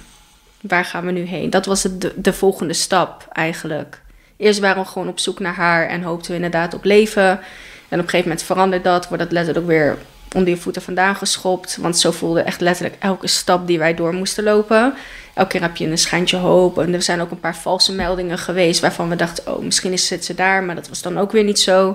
Waar 0.67 0.85
gaan 0.85 1.05
we 1.05 1.11
nu 1.11 1.21
heen? 1.21 1.49
Dat 1.49 1.65
was 1.65 1.83
het, 1.83 2.01
de, 2.01 2.13
de 2.15 2.33
volgende 2.33 2.73
stap 2.73 3.27
eigenlijk. 3.31 4.01
Eerst 4.37 4.59
waren 4.59 4.83
we 4.83 4.89
gewoon 4.89 5.07
op 5.07 5.19
zoek 5.19 5.39
naar 5.39 5.53
haar 5.53 5.87
en 5.87 6.01
hoopten 6.01 6.29
we 6.29 6.35
inderdaad 6.35 6.73
op 6.73 6.83
leven. 6.83 7.29
En 7.29 7.99
op 7.99 8.03
een 8.03 8.09
gegeven 8.09 8.29
moment 8.29 8.43
verandert 8.43 8.83
dat, 8.83 9.07
wordt 9.07 9.23
dat 9.23 9.31
letterlijk 9.31 9.67
weer 9.67 9.97
onder 10.35 10.49
je 10.49 10.57
voeten 10.57 10.81
vandaan 10.81 11.15
geschopt. 11.15 11.77
Want 11.77 11.99
zo 11.99 12.11
voelde 12.11 12.41
echt 12.41 12.61
letterlijk 12.61 12.95
elke 12.99 13.27
stap 13.27 13.67
die 13.67 13.79
wij 13.79 13.93
door 13.93 14.13
moesten 14.13 14.43
lopen. 14.43 14.93
Elke 15.33 15.49
keer 15.49 15.61
heb 15.61 15.75
je 15.75 15.87
een 15.87 15.97
schijntje 15.97 16.37
hoop. 16.37 16.79
En 16.79 16.93
er 16.93 17.01
zijn 17.01 17.21
ook 17.21 17.31
een 17.31 17.39
paar 17.39 17.55
valse 17.55 17.93
meldingen 17.93 18.37
geweest 18.37 18.81
waarvan 18.81 19.09
we 19.09 19.15
dachten, 19.15 19.53
oh, 19.53 19.63
misschien 19.63 19.93
is 19.93 20.07
zit 20.07 20.25
ze 20.25 20.33
daar. 20.33 20.63
Maar 20.63 20.75
dat 20.75 20.89
was 20.89 21.01
dan 21.01 21.17
ook 21.17 21.31
weer 21.31 21.43
niet 21.43 21.59
zo. 21.59 21.87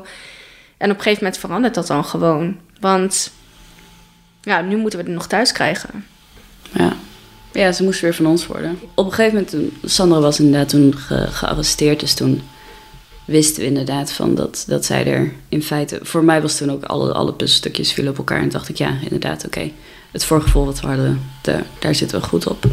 En 0.77 0.91
op 0.91 0.97
een 0.97 1.03
gegeven 1.03 1.25
moment 1.25 1.41
verandert 1.41 1.75
dat 1.75 1.87
dan 1.87 2.05
gewoon. 2.05 2.59
Want 2.81 3.31
ja, 4.41 4.61
nu 4.61 4.77
moeten 4.77 4.99
we 4.99 5.05
er 5.05 5.11
nog 5.11 5.27
thuis 5.27 5.53
krijgen. 5.53 6.07
Ja. 6.73 6.93
Ja, 7.53 7.73
ze 7.73 7.83
moest 7.85 8.01
weer 8.01 8.15
van 8.15 8.27
ons 8.27 8.47
worden. 8.47 8.79
Op 8.95 9.05
een 9.07 9.13
gegeven 9.13 9.35
moment, 9.35 9.51
toen, 9.51 9.91
Sandra 9.91 10.21
was 10.21 10.41
inderdaad 10.41 10.69
toen 10.69 10.97
ge- 10.97 11.27
gearresteerd. 11.31 12.01
Dus 12.01 12.15
toen 12.15 12.43
wisten 13.25 13.61
we 13.63 13.69
inderdaad 13.69 14.13
van 14.13 14.35
dat, 14.35 14.65
dat 14.67 14.85
zij 14.85 15.07
er 15.07 15.33
in 15.49 15.63
feite... 15.63 15.99
Voor 16.03 16.25
mij 16.25 16.43
was 16.43 16.57
toen 16.57 16.71
ook 16.71 16.85
alle, 16.85 17.13
alle 17.13 17.33
puzzelstukjes 17.33 17.93
vielen 17.93 18.13
op 18.13 18.19
elkaar. 18.19 18.41
En 18.41 18.49
dacht 18.49 18.69
ik, 18.69 18.77
ja, 18.77 18.95
inderdaad, 19.03 19.47
oké. 19.47 19.71
Het 20.11 20.25
voorgevoel 20.25 20.65
wat 20.65 20.81
we 20.81 20.87
hadden, 20.87 21.21
daar, 21.43 21.65
daar 21.79 21.95
zitten 21.95 22.21
we 22.21 22.27
goed 22.27 22.47
op. 22.47 22.65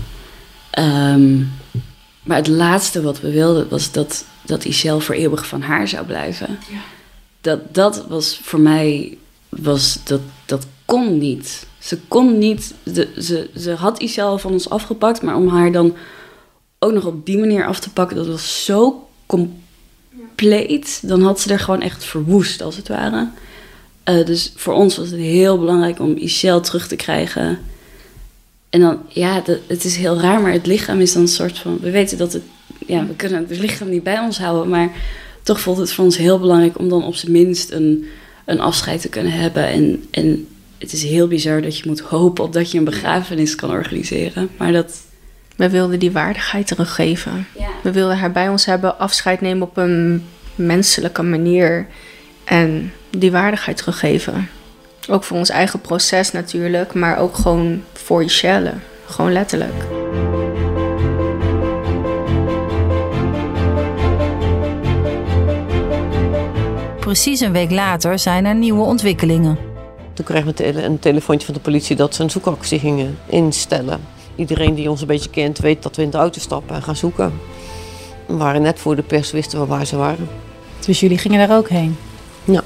Ehm, 0.70 1.38
maar 2.24 2.38
het 2.38 2.48
laatste 2.48 3.02
wat 3.02 3.20
we 3.20 3.32
wilden 3.32 3.70
was 3.70 3.92
dat, 3.92 4.26
dat 4.46 4.66
Michelle 4.66 5.02
voor 5.02 5.16
eeuwig 5.16 5.48
van 5.48 5.62
haar 5.62 5.88
zou 5.88 6.06
blijven. 6.06 6.60
Dat, 7.42 7.60
dat 7.74 8.06
was 8.08 8.40
voor 8.44 8.60
mij, 8.60 9.18
was, 9.50 10.00
dat, 10.04 10.22
dat 10.46 10.66
kon 10.86 11.18
niet. 11.18 11.67
Ze 11.88 11.98
kon 12.08 12.38
niet, 12.38 12.74
de, 12.84 13.08
ze, 13.20 13.50
ze 13.58 13.72
had 13.72 14.02
Michelle 14.02 14.40
van 14.40 14.52
ons 14.52 14.70
afgepakt, 14.70 15.22
maar 15.22 15.36
om 15.36 15.48
haar 15.48 15.72
dan 15.72 15.96
ook 16.80 16.92
nog 16.92 17.06
op 17.06 17.26
die 17.26 17.38
manier 17.38 17.66
af 17.66 17.80
te 17.80 17.90
pakken, 17.90 18.18
dat 18.18 18.28
was 18.28 18.66
zo 18.66 19.08
compleet. 19.26 21.00
Dan 21.04 21.22
had 21.22 21.40
ze 21.40 21.52
er 21.52 21.60
gewoon 21.60 21.82
echt 21.82 22.04
verwoest, 22.04 22.62
als 22.62 22.76
het 22.76 22.88
ware. 22.88 23.30
Eh, 24.04 24.26
dus 24.26 24.52
voor 24.56 24.74
ons 24.74 24.98
was 24.98 25.10
het 25.10 25.20
heel 25.20 25.60
belangrijk 25.60 26.00
om 26.00 26.14
Michelle 26.14 26.60
terug 26.60 26.88
te 26.88 26.96
krijgen. 26.96 27.60
En 28.70 28.80
dan, 28.80 29.00
ja, 29.08 29.44
het 29.68 29.84
is 29.84 29.96
heel 29.96 30.20
raar, 30.20 30.42
maar 30.42 30.52
het 30.52 30.66
lichaam 30.66 31.00
is 31.00 31.14
dan 31.14 31.22
een 31.22 31.28
soort 31.28 31.58
van... 31.58 31.78
We 31.82 31.92
weten 31.92 32.18
dat 32.18 32.34
het... 32.34 32.44
Ja, 32.86 33.06
we 33.06 33.16
kunnen 33.16 33.46
het 33.48 33.60
lichaam 33.60 33.90
niet 33.90 34.04
bij 34.04 34.20
ons 34.20 34.38
houden, 34.38 34.70
maar 34.70 34.92
toch 35.44 35.60
voelt 35.60 35.78
het 35.78 35.92
voor 35.92 36.06
ons 36.06 36.18
heel 36.18 36.40
belangrijk 36.40 36.80
om 36.80 36.90
dan 36.90 37.04
op 37.04 37.16
zijn 37.16 37.32
minst 37.32 37.72
een, 37.72 38.06
een 38.46 38.60
afscheid 38.60 39.02
te 39.02 39.10
kunnen 39.10 39.32
hebben. 39.32 39.68
En, 39.68 40.04
en 40.12 40.48
het 40.78 40.94
is 40.94 41.04
heel 41.04 41.28
bizar 41.28 41.62
dat 41.62 41.78
je 41.78 41.84
moet 41.88 42.00
hopen 42.00 42.44
op 42.44 42.54
dat 42.54 42.72
je 42.72 42.78
een 42.78 42.84
begrafenis 42.84 43.56
kan 43.56 43.70
organiseren. 43.70 44.50
Maar 44.58 44.72
dat... 44.72 45.06
We 45.56 45.70
wilden 45.70 46.00
die 46.00 46.12
waardigheid 46.12 46.68
teruggeven. 46.68 47.48
We 47.84 47.92
wilden 47.92 48.18
haar 48.18 48.32
bij 48.32 48.50
ons 48.50 48.66
hebben, 48.66 49.00
afscheid 49.00 49.42
nemen 49.42 49.68
op 49.68 49.78
een 49.78 50.26
menselijke 50.56 51.24
manier. 51.24 51.88
En 52.44 52.94
die 53.10 53.32
waardigheid 53.32 53.78
teruggeven. 53.78 54.50
Ook 55.10 55.24
voor 55.24 55.38
ons 55.38 55.50
eigen 55.50 55.82
proces 55.82 56.32
natuurlijk, 56.32 56.94
maar 56.94 57.18
ook 57.18 57.36
gewoon 57.36 57.84
voor 57.94 58.20
Michelle. 58.20 58.74
Gewoon 59.06 59.32
letterlijk. 59.32 59.84
Precies 67.00 67.40
een 67.40 67.52
week 67.52 67.72
later 67.72 68.20
zijn 68.20 68.46
er 68.46 68.56
nieuwe 68.56 68.84
ontwikkelingen. 68.84 69.67
Toen 70.18 70.26
kregen 70.26 70.46
we 70.46 70.54
tele- 70.54 70.84
een 70.84 71.00
telefoontje 71.00 71.46
van 71.46 71.56
de 71.56 71.60
politie 71.60 71.96
dat 71.96 72.16
ze 72.16 72.24
een 72.24 72.30
zoekactie 72.30 72.80
gingen 72.80 73.18
instellen. 73.26 74.00
Iedereen 74.36 74.74
die 74.74 74.90
ons 74.90 75.02
een 75.02 75.08
beetje 75.08 75.30
kent 75.30 75.58
weet 75.58 75.84
dat 75.84 75.96
we 75.96 76.02
in 76.02 76.10
de 76.10 76.18
auto 76.18 76.40
stappen 76.40 76.76
en 76.76 76.84
gaan 76.84 76.96
zoeken. 76.96 77.34
We 78.26 78.38
waren 78.38 78.62
net 78.62 78.80
voor 78.80 78.96
de 78.96 79.02
pers, 79.02 79.32
wisten 79.32 79.60
we 79.60 79.66
waar 79.66 79.86
ze 79.86 79.96
waren. 79.96 80.28
Dus 80.86 81.00
jullie 81.00 81.18
gingen 81.18 81.48
daar 81.48 81.58
ook 81.58 81.70
heen? 81.70 81.98
Ja, 82.44 82.64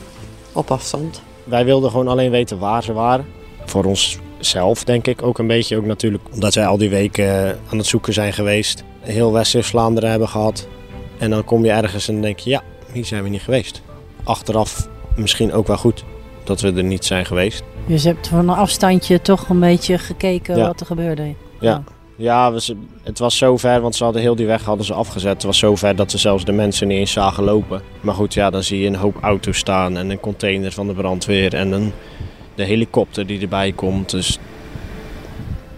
op 0.52 0.72
afstand. 0.72 1.22
Wij 1.44 1.66
wilden 1.66 1.90
gewoon 1.90 2.08
alleen 2.08 2.32
weten 2.32 2.60
waar 2.60 2.84
ze 2.84 2.94
waren. 2.94 3.26
Voor 3.66 3.86
onszelf 3.86 4.84
denk 4.84 5.08
ik 5.08 5.24
ook 5.24 5.40
een 5.40 5.48
beetje. 5.48 5.78
Ook 5.78 5.86
natuurlijk 5.86 6.24
omdat 6.34 6.54
wij 6.54 6.66
al 6.66 6.78
die 6.78 6.90
weken 6.90 7.60
aan 7.72 7.78
het 7.78 7.88
zoeken 7.88 8.14
zijn 8.14 8.34
geweest. 8.34 8.84
Heel 9.00 9.32
West-Vlaanderen 9.32 10.10
hebben 10.10 10.30
gehad. 10.30 10.68
En 11.18 11.30
dan 11.30 11.44
kom 11.44 11.66
je 11.66 11.72
ergens 11.72 12.08
en 12.08 12.22
denk 12.22 12.40
je, 12.40 12.50
ja, 12.50 12.64
hier 12.94 13.06
zijn 13.06 13.24
we 13.24 13.30
niet 13.30 13.42
geweest. 13.42 13.82
Achteraf 14.24 14.88
misschien 15.16 15.54
ook 15.54 15.68
wel 15.68 15.78
goed 15.78 16.04
dat 16.52 16.62
we 16.62 16.74
er 16.74 16.84
niet 16.84 17.06
zijn 17.06 17.26
geweest. 17.26 17.64
Dus 17.86 18.04
je 18.04 18.08
hebt 18.10 18.28
van 18.28 18.40
een 18.40 18.50
afstandje 18.56 19.22
toch 19.22 19.50
een 19.50 19.60
beetje 19.60 19.98
gekeken 19.98 20.58
Ja. 20.58 20.68
wat 20.68 20.80
er 20.80 20.86
gebeurde. 20.86 21.34
Ja, 21.60 21.84
ja 22.16 22.52
we, 22.54 22.62
ze- 22.62 22.78
het 23.04 23.20
was 23.20 23.38
zo 23.38 23.58
ver, 23.58 23.82
want 23.82 23.96
ze 23.96 24.04
hadden 24.04 24.22
heel 24.22 24.36
die 24.36 24.46
weg 24.46 24.64
hadden 24.64 24.86
ze 24.86 24.94
afgezet. 24.94 25.34
Het 25.34 25.44
was 25.44 25.58
zo 25.58 25.76
ver 25.76 25.96
dat 25.96 26.12
ze 26.12 26.18
zelfs 26.18 26.46
de 26.46 26.52
mensen 26.52 26.88
niet 26.88 26.98
eens 26.98 27.12
zagen 27.12 27.44
lopen. 27.44 27.82
Maar 28.02 28.14
goed, 28.16 28.34
ja, 28.34 28.50
dan 28.50 28.64
zie 28.64 28.80
je 28.80 28.88
een 28.88 28.96
hoop 28.96 29.18
auto's 29.22 29.58
staan 29.58 29.98
en 29.98 30.10
een 30.10 30.20
container 30.20 30.72
van 30.72 30.88
de 30.88 30.94
brandweer 30.94 31.54
en 31.54 31.72
een, 31.72 31.92
de 32.56 32.64
helikopter 32.64 33.28
die 33.28 33.42
erbij 33.42 33.72
komt. 33.72 34.10
Dus 34.10 34.40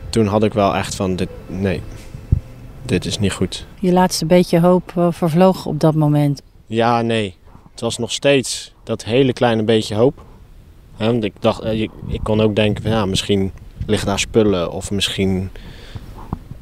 toen 0.09 0.27
had 0.27 0.43
ik 0.43 0.53
wel 0.53 0.75
echt 0.75 0.95
van, 0.95 1.15
dit, 1.15 1.29
nee, 1.47 1.81
dit 2.86 3.05
is 3.05 3.19
niet 3.19 3.33
goed. 3.33 3.65
Je 3.79 3.91
laatste 3.91 4.25
beetje 4.25 4.59
hoop 4.59 4.93
uh, 4.97 5.07
vervloog 5.12 5.65
op 5.65 5.79
dat 5.79 5.95
moment. 5.95 6.41
Ja, 6.65 7.01
nee. 7.01 7.36
Het 7.71 7.81
was 7.81 7.97
nog 7.97 8.12
steeds 8.12 8.73
dat 8.83 9.03
hele 9.03 9.33
kleine 9.33 9.63
beetje 9.63 9.95
hoop. 9.95 10.21
He, 10.97 11.12
ik, 11.12 11.34
dacht, 11.39 11.63
ik, 11.63 11.91
ik 12.08 12.19
kon 12.23 12.41
ook 12.41 12.56
denken, 12.56 12.89
ja, 12.89 13.06
misschien 13.06 13.51
liggen 13.86 14.08
daar 14.08 14.19
spullen 14.19 14.71
of 14.71 14.91
misschien 14.91 15.49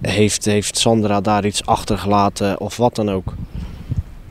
heeft, 0.02 0.46
heeft 0.46 0.78
Sandra 0.78 1.22
daar 1.22 1.46
iets 1.46 1.66
achtergelaten 1.66 2.60
of 2.60 2.78
wat 2.78 2.96
dan 2.96 3.12
ook. 3.12 3.34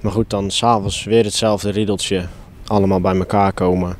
Maar 0.00 0.12
goed, 0.12 0.30
dan 0.30 0.50
s'avonds 0.50 1.04
weer 1.04 1.24
hetzelfde 1.24 1.70
riedeltje. 1.70 2.26
Allemaal 2.66 3.00
bij 3.00 3.16
elkaar 3.16 3.52
komen. 3.52 3.90
En 3.90 3.96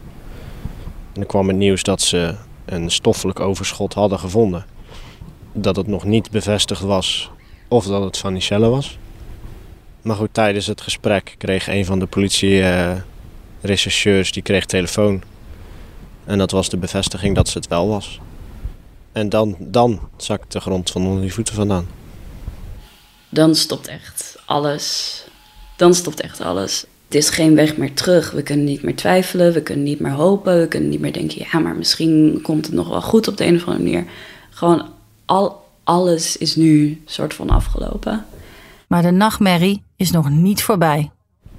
dan 1.13 1.27
kwam 1.27 1.49
het 1.49 1.57
nieuws 1.57 1.83
dat 1.83 2.01
ze 2.01 2.35
een 2.65 2.91
stoffelijk 2.91 3.41
overschot 3.41 3.95
hadden 3.95 4.19
gevonden. 4.19 4.67
Dat 5.53 5.77
het 5.77 5.87
nog 5.87 6.05
niet 6.05 6.31
bevestigd 6.31 6.83
was 6.83 7.31
of 7.69 7.87
dat 7.87 8.05
het 8.05 8.19
van 8.19 8.33
Michelle 8.33 8.69
was. 8.69 8.99
Maar 10.03 10.17
goed, 10.17 10.29
tijdens 10.33 10.67
het 10.67 10.81
gesprek 10.81 11.35
kreeg 11.39 11.69
een 11.69 11.85
van 11.85 11.99
de 11.99 12.07
politie-rechercheurs 12.07 14.29
uh, 14.29 14.33
die 14.33 14.43
kreeg 14.43 14.65
telefoon. 14.65 15.23
En 16.25 16.39
dat 16.39 16.51
was 16.51 16.69
de 16.69 16.77
bevestiging 16.77 17.35
dat 17.35 17.49
ze 17.49 17.59
het 17.59 17.69
wel 17.69 17.89
was. 17.89 18.21
En 19.13 19.29
dan, 19.29 19.57
dan 19.59 20.01
zakt 20.17 20.53
de 20.53 20.61
grond 20.61 20.91
van 20.91 21.07
onder 21.07 21.21
die 21.21 21.33
voeten 21.33 21.55
vandaan. 21.55 21.87
Dan 23.29 23.55
stopt 23.55 23.89
echt 23.89 24.39
alles. 24.47 25.25
Dan 25.77 25.95
stopt 25.95 26.21
echt 26.21 26.41
alles. 26.41 26.85
Het 27.05 27.15
is 27.15 27.31
geen 27.31 27.55
weg 27.55 27.77
meer 27.77 27.95
terug. 27.95 28.31
We 28.31 28.43
kunnen 28.43 28.65
niet 28.65 28.83
meer 28.83 28.97
twijfelen, 28.97 29.53
we 29.53 29.63
kunnen 29.63 29.85
niet 29.85 30.01
meer 30.01 30.13
hopen, 30.13 30.61
we 30.61 30.69
kunnen 30.69 30.89
niet 30.89 31.01
meer 31.01 31.13
denken, 31.13 31.47
ja, 31.53 31.59
maar 31.59 31.77
misschien 31.77 32.39
komt 32.43 32.67
het 32.67 32.75
nog 32.75 32.89
wel 32.89 33.03
goed 33.03 33.29
op 33.29 33.37
de 33.37 33.47
een 33.47 33.57
of 33.57 33.67
andere 33.67 33.85
manier. 33.85 34.05
Gewoon 34.51 34.89
al, 35.25 35.65
alles 35.85 36.37
is 36.37 36.57
nu 36.57 37.03
soort 37.05 37.35
van 37.35 37.51
afgelopen. 37.51 38.25
Maar 38.87 39.03
de 39.03 39.11
nachtmerrie 39.11 39.83
is 39.97 40.11
nog 40.11 40.31
niet 40.31 40.63
voorbij. 40.63 41.11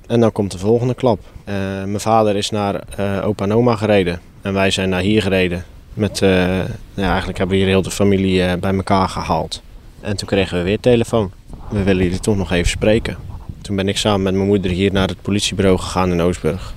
En 0.07 0.19
dan 0.19 0.31
komt 0.31 0.51
de 0.51 0.57
volgende 0.57 0.93
klap. 0.93 1.19
Uh, 1.51 1.57
mijn 1.83 1.99
vader 1.99 2.35
is 2.35 2.49
naar 2.49 2.81
uh, 2.99 3.27
opa 3.27 3.75
gereden. 3.75 4.21
En 4.41 4.53
wij 4.53 4.71
zijn 4.71 4.89
naar 4.89 5.01
hier 5.01 5.21
gereden. 5.21 5.65
Met, 5.93 6.19
ja, 6.19 6.65
eigenlijk 6.93 7.37
hebben 7.37 7.55
we 7.55 7.61
hier 7.61 7.71
heel 7.71 7.81
de 7.81 7.91
familie 7.91 8.57
bij 8.57 8.73
elkaar 8.73 9.09
gehaald. 9.09 9.61
En 10.01 10.17
toen 10.17 10.27
kregen 10.27 10.57
we 10.57 10.63
weer 10.63 10.79
telefoon. 10.79 11.31
We 11.69 11.83
willen 11.83 12.03
jullie 12.03 12.19
toch 12.19 12.35
nog 12.35 12.51
even 12.51 12.69
spreken. 12.69 13.17
Toen 13.61 13.75
ben 13.75 13.87
ik 13.87 13.97
samen 13.97 14.21
met 14.21 14.33
mijn 14.33 14.47
moeder 14.47 14.71
hier 14.71 14.91
naar 14.93 15.07
het 15.07 15.21
politiebureau 15.21 15.77
gegaan 15.77 16.11
in 16.11 16.21
Oostburg. 16.21 16.73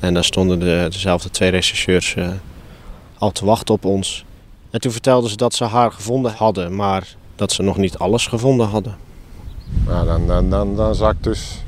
En 0.00 0.14
daar 0.14 0.24
stonden 0.24 0.58
de, 0.58 0.86
dezelfde 0.90 1.30
twee 1.30 1.50
rechercheurs 1.50 2.16
al 3.18 3.32
te 3.32 3.44
wachten 3.44 3.74
op 3.74 3.84
ons. 3.84 4.24
En 4.70 4.80
toen 4.80 4.92
vertelden 4.92 5.30
ze 5.30 5.36
dat 5.36 5.54
ze 5.54 5.64
haar 5.64 5.92
gevonden 5.92 6.32
hadden, 6.32 6.76
maar 6.76 7.14
dat 7.36 7.52
ze 7.52 7.62
nog 7.62 7.76
niet 7.76 7.98
alles 7.98 8.26
gevonden 8.26 8.66
hadden. 8.66 8.96
Nou, 9.86 10.06
dan, 10.06 10.26
dan, 10.26 10.50
dan, 10.50 10.76
dan 10.76 10.94
zakt 10.94 11.24
dus 11.24 11.61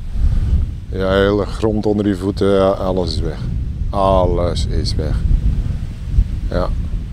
je 0.99 1.07
hele 1.07 1.47
grond 1.47 1.87
onder 1.87 2.07
je 2.07 2.17
voeten, 2.17 2.79
alles 2.79 3.15
is 3.15 3.21
weg. 3.21 3.39
Alles 3.91 4.67
is 4.67 4.95
weg. 4.95 5.17
Ja. 6.51 6.69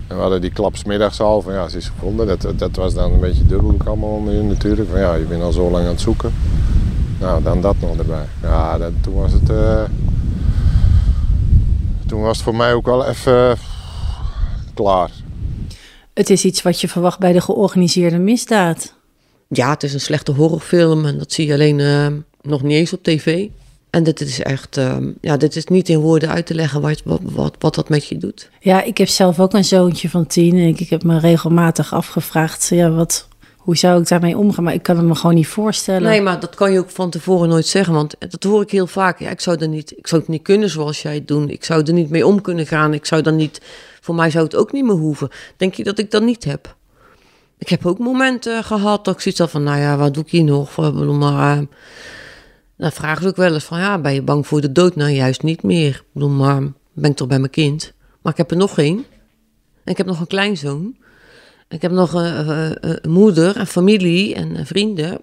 En 0.06 0.16
we 0.16 0.22
hadden 0.22 0.40
die 0.40 0.50
klapsmiddags 0.50 1.20
al 1.20 1.42
van 1.42 1.52
ja, 1.52 1.68
ze 1.68 1.76
is 1.76 1.88
gevonden. 1.88 2.26
Dat, 2.26 2.58
dat 2.58 2.76
was 2.76 2.94
dan 2.94 3.12
een 3.12 3.20
beetje 3.20 3.46
dubbel 3.46 3.74
allemaal 3.84 4.20
natuurlijk. 4.20 4.90
Van 4.90 5.00
ja, 5.00 5.14
je 5.14 5.24
bent 5.24 5.42
al 5.42 5.52
zo 5.52 5.70
lang 5.70 5.84
aan 5.84 5.90
het 5.90 6.00
zoeken. 6.00 6.32
Nou, 7.20 7.42
dan 7.42 7.60
dat 7.60 7.76
nog 7.80 7.96
erbij. 7.96 8.24
Ja, 8.42 8.78
dat, 8.78 8.92
toen 9.00 9.14
was 9.14 9.32
het... 9.32 9.50
Uh, 9.50 9.82
toen 12.06 12.20
was 12.20 12.36
het 12.36 12.44
voor 12.44 12.56
mij 12.56 12.74
ook 12.74 12.86
wel 12.86 13.06
even 13.06 13.32
uh, 13.32 13.52
klaar. 14.74 15.10
Het 16.14 16.30
is 16.30 16.44
iets 16.44 16.62
wat 16.62 16.80
je 16.80 16.88
verwacht 16.88 17.18
bij 17.18 17.32
de 17.32 17.40
georganiseerde 17.40 18.18
misdaad. 18.18 18.94
Ja, 19.48 19.70
het 19.70 19.82
is 19.82 19.94
een 19.94 20.00
slechte 20.00 20.32
horrorfilm 20.32 21.04
en 21.04 21.18
dat 21.18 21.32
zie 21.32 21.46
je 21.46 21.52
alleen 21.52 21.78
uh, 21.78 22.06
nog 22.42 22.62
niet 22.62 22.72
eens 22.72 22.92
op 22.92 23.02
tv. 23.02 23.48
En 23.92 24.02
dit 24.02 24.20
is 24.20 24.42
echt, 24.42 24.76
uh, 24.76 24.96
ja, 25.20 25.36
dit 25.36 25.56
is 25.56 25.64
niet 25.64 25.88
in 25.88 25.98
woorden 25.98 26.28
uit 26.28 26.46
te 26.46 26.54
leggen 26.54 26.80
wat, 26.80 27.02
wat, 27.04 27.20
wat, 27.22 27.56
wat, 27.58 27.74
dat 27.74 27.88
met 27.88 28.06
je 28.06 28.16
doet. 28.16 28.50
Ja, 28.60 28.82
ik 28.82 28.98
heb 28.98 29.08
zelf 29.08 29.40
ook 29.40 29.52
een 29.52 29.64
zoontje 29.64 30.08
van 30.08 30.26
tien 30.26 30.54
en 30.54 30.66
ik, 30.66 30.80
ik 30.80 30.90
heb 30.90 31.02
me 31.02 31.18
regelmatig 31.18 31.94
afgevraagd, 31.94 32.68
ja, 32.68 32.90
wat, 32.90 33.28
hoe 33.56 33.76
zou 33.76 34.00
ik 34.00 34.08
daarmee 34.08 34.38
omgaan? 34.38 34.64
Maar 34.64 34.74
ik 34.74 34.82
kan 34.82 34.96
het 34.96 35.06
me 35.06 35.14
gewoon 35.14 35.34
niet 35.34 35.46
voorstellen. 35.46 36.02
Nee, 36.02 36.20
maar 36.20 36.40
dat 36.40 36.54
kan 36.54 36.72
je 36.72 36.78
ook 36.78 36.90
van 36.90 37.10
tevoren 37.10 37.48
nooit 37.48 37.66
zeggen, 37.66 37.94
want 37.94 38.14
dat 38.18 38.42
hoor 38.42 38.62
ik 38.62 38.70
heel 38.70 38.86
vaak. 38.86 39.18
Ja, 39.18 39.30
ik 39.30 39.40
zou 39.40 39.56
er 39.60 39.68
niet, 39.68 39.98
ik 39.98 40.06
zou 40.06 40.20
het 40.20 40.30
niet 40.30 40.42
kunnen 40.42 40.70
zoals 40.70 41.02
jij 41.02 41.14
het 41.14 41.28
doet. 41.28 41.50
Ik 41.50 41.64
zou 41.64 41.82
er 41.82 41.92
niet 41.92 42.10
mee 42.10 42.26
om 42.26 42.40
kunnen 42.40 42.66
gaan. 42.66 42.94
Ik 42.94 43.06
zou 43.06 43.22
dan 43.22 43.36
niet, 43.36 43.60
voor 44.00 44.14
mij 44.14 44.30
zou 44.30 44.44
het 44.44 44.56
ook 44.56 44.72
niet 44.72 44.84
meer 44.84 44.94
hoeven. 44.94 45.28
Denk 45.56 45.74
je 45.74 45.84
dat 45.84 45.98
ik 45.98 46.10
dat 46.10 46.22
niet 46.22 46.44
heb? 46.44 46.76
Ik 47.58 47.68
heb 47.68 47.86
ook 47.86 47.98
momenten 47.98 48.64
gehad 48.64 49.04
dat 49.04 49.14
ik 49.14 49.20
zoiets 49.20 49.40
had 49.40 49.50
van, 49.50 49.62
nou 49.62 49.80
ja, 49.80 49.96
wat 49.96 50.14
doe 50.14 50.22
ik 50.22 50.30
hier 50.30 50.44
nog? 50.44 50.76
Maar, 50.76 51.56
uh, 51.56 51.62
dan 52.76 52.92
vragen 52.92 53.22
ze 53.22 53.28
ook 53.28 53.36
wel 53.36 53.54
eens 53.54 53.64
van, 53.64 53.78
ja, 53.78 53.98
ben 53.98 54.14
je 54.14 54.22
bang 54.22 54.46
voor 54.46 54.60
de 54.60 54.72
dood? 54.72 54.96
Nou, 54.96 55.10
juist 55.10 55.42
niet 55.42 55.62
meer. 55.62 55.94
Ik 55.94 56.04
bedoel, 56.12 56.28
maar 56.28 56.62
ben 56.92 57.10
ik 57.10 57.16
toch 57.16 57.28
bij 57.28 57.38
mijn 57.38 57.50
kind? 57.50 57.92
Maar 58.22 58.32
ik 58.32 58.38
heb 58.38 58.50
er 58.50 58.56
nog 58.56 58.78
één. 58.78 59.04
En 59.84 59.92
ik 59.92 59.96
heb 59.96 60.06
nog 60.06 60.20
een 60.20 60.26
kleinzoon. 60.26 60.96
Ik 61.68 61.82
heb 61.82 61.90
nog 61.90 62.12
een, 62.12 62.48
een, 62.48 62.76
een 62.80 63.10
moeder 63.10 63.56
en 63.56 63.66
familie 63.66 64.34
en 64.34 64.66
vrienden. 64.66 65.20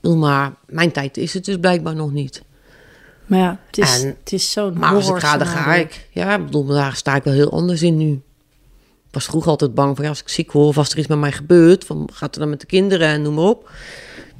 Bedoel, 0.00 0.16
maar 0.16 0.54
mijn 0.66 0.92
tijd 0.92 1.16
is 1.16 1.34
het 1.34 1.44
dus 1.44 1.56
blijkbaar 1.56 1.94
nog 1.94 2.12
niet. 2.12 2.42
Maar 3.26 3.38
ja, 3.38 3.58
het 3.66 3.78
is, 3.78 4.02
en, 4.02 4.16
het 4.18 4.32
is 4.32 4.52
zo'n 4.52 4.78
Maar 4.78 4.94
als 4.94 5.08
ik 5.08 5.16
ga, 5.16 5.36
dan 5.36 5.46
ga 5.46 5.74
ik. 5.74 6.08
Ja, 6.10 6.38
bedoel, 6.38 6.66
daar 6.66 6.96
sta 6.96 7.14
ik 7.14 7.22
wel 7.22 7.34
heel 7.34 7.52
anders 7.52 7.82
in 7.82 7.96
nu. 7.96 8.12
Ik 9.06 9.16
was 9.16 9.24
vroeger 9.24 9.50
altijd 9.50 9.74
bang 9.74 9.94
van, 9.94 10.04
ja, 10.04 10.10
als 10.10 10.20
ik 10.20 10.28
ziek 10.28 10.52
word 10.52 10.68
of 10.68 10.78
als 10.78 10.90
er 10.90 10.98
iets 10.98 11.06
met 11.06 11.18
mij 11.18 11.32
gebeurt, 11.32 11.84
van, 11.84 12.08
gaat 12.12 12.34
er 12.34 12.40
dan 12.40 12.50
met 12.50 12.60
de 12.60 12.66
kinderen 12.66 13.08
en 13.08 13.22
noem 13.22 13.34
maar 13.34 13.44
op. 13.44 13.70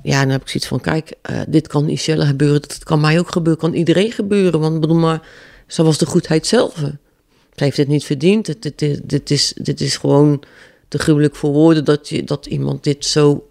Ja, 0.03 0.21
dan 0.21 0.31
heb 0.31 0.41
ik 0.41 0.49
zoiets 0.49 0.69
van, 0.69 0.81
kijk, 0.81 1.13
uh, 1.31 1.41
dit 1.49 1.69
kan 1.69 1.85
Michelle 1.85 2.27
gebeuren, 2.27 2.61
dat 2.61 2.85
kan 2.85 3.01
mij 3.01 3.19
ook 3.19 3.33
gebeuren, 3.33 3.63
kan 3.63 3.75
iedereen 3.75 4.13
gebeuren. 4.13 4.61
Want 4.61 4.81
bedoel 4.81 4.97
maar, 4.97 5.29
zo 5.67 5.85
was 5.85 5.99
de 5.99 6.07
goedheid 6.07 6.47
zelf. 6.47 6.75
Ze 7.55 7.65
heeft 7.65 7.77
dit 7.77 7.89
niet 7.89 8.05
verdiend. 8.05 8.47
Dit, 8.47 8.63
dit, 8.63 8.79
dit, 8.79 9.01
dit, 9.05 9.31
is, 9.31 9.53
dit 9.57 9.81
is 9.81 9.97
gewoon 9.97 10.43
te 10.89 10.99
gruwelijk 10.99 11.37
voor 11.37 11.53
woorden 11.53 11.85
dat, 11.85 12.09
je, 12.09 12.25
dat 12.25 12.47
iemand 12.47 12.85
dit 12.85 13.05
zo 13.05 13.49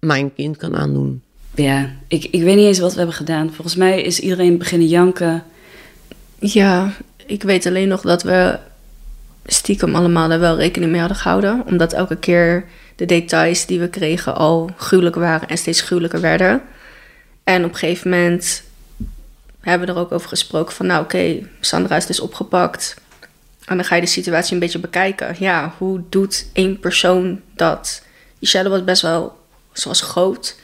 mijn 0.00 0.34
kind 0.34 0.56
kan 0.56 0.76
aandoen. 0.76 1.22
Ja, 1.54 1.96
ik, 2.08 2.24
ik 2.24 2.42
weet 2.42 2.56
niet 2.56 2.66
eens 2.66 2.78
wat 2.78 2.92
we 2.92 2.98
hebben 2.98 3.16
gedaan. 3.16 3.52
Volgens 3.52 3.76
mij 3.76 4.02
is 4.02 4.20
iedereen 4.20 4.58
beginnen 4.58 4.88
janken. 4.88 5.44
Ja, 6.38 6.96
ik 7.26 7.42
weet 7.42 7.66
alleen 7.66 7.88
nog 7.88 8.00
dat 8.00 8.22
we 8.22 8.58
stiekem 9.52 9.94
allemaal 9.94 10.28
daar 10.28 10.40
wel 10.40 10.56
rekening 10.56 10.90
mee 10.90 11.00
hadden 11.00 11.18
gehouden. 11.18 11.62
Omdat 11.66 11.92
elke 11.92 12.16
keer 12.16 12.64
de 12.96 13.06
details 13.06 13.66
die 13.66 13.80
we 13.80 13.88
kregen 13.88 14.34
al 14.34 14.70
gruwelijker 14.76 15.20
waren 15.20 15.48
en 15.48 15.58
steeds 15.58 15.80
gruwelijker 15.80 16.20
werden. 16.20 16.62
En 17.44 17.64
op 17.64 17.70
een 17.70 17.76
gegeven 17.76 18.10
moment 18.10 18.62
hebben 19.60 19.86
we 19.86 19.92
er 19.92 19.98
ook 19.98 20.12
over 20.12 20.28
gesproken 20.28 20.74
van... 20.74 20.86
nou 20.86 21.02
oké, 21.02 21.38
Sandra 21.60 21.96
is 21.96 22.06
dus 22.06 22.20
opgepakt. 22.20 22.96
En 23.64 23.76
dan 23.76 23.84
ga 23.84 23.94
je 23.94 24.00
de 24.00 24.06
situatie 24.06 24.54
een 24.54 24.58
beetje 24.58 24.78
bekijken. 24.78 25.36
Ja, 25.38 25.74
hoe 25.78 26.02
doet 26.08 26.46
één 26.52 26.78
persoon 26.78 27.40
dat? 27.54 28.02
Shadow 28.44 28.72
was 28.72 28.84
best 28.84 29.02
wel, 29.02 29.38
zoals 29.72 30.00
groot. 30.00 30.56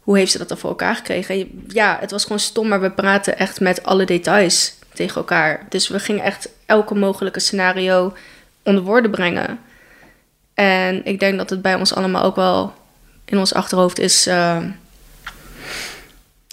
Hoe 0.00 0.18
heeft 0.18 0.32
ze 0.32 0.38
dat 0.38 0.48
dan 0.48 0.58
voor 0.58 0.70
elkaar 0.70 0.96
gekregen? 0.96 1.64
Ja, 1.68 1.96
het 2.00 2.10
was 2.10 2.22
gewoon 2.22 2.38
stom, 2.38 2.68
maar 2.68 2.80
we 2.80 2.90
praten 2.90 3.38
echt 3.38 3.60
met 3.60 3.82
alle 3.82 4.04
details 4.04 4.74
tegen 4.98 5.16
elkaar. 5.16 5.66
Dus 5.68 5.88
we 5.88 5.98
gingen 5.98 6.24
echt 6.24 6.48
elke 6.66 6.94
mogelijke 6.94 7.40
scenario 7.40 8.16
onder 8.62 8.82
woorden 8.82 9.10
brengen. 9.10 9.58
En 10.54 11.04
ik 11.04 11.20
denk 11.20 11.38
dat 11.38 11.50
het 11.50 11.62
bij 11.62 11.74
ons 11.74 11.94
allemaal 11.94 12.22
ook 12.22 12.36
wel 12.36 12.74
in 13.24 13.38
ons 13.38 13.54
achterhoofd 13.54 13.98
is. 13.98 14.26
Uh, 14.26 14.64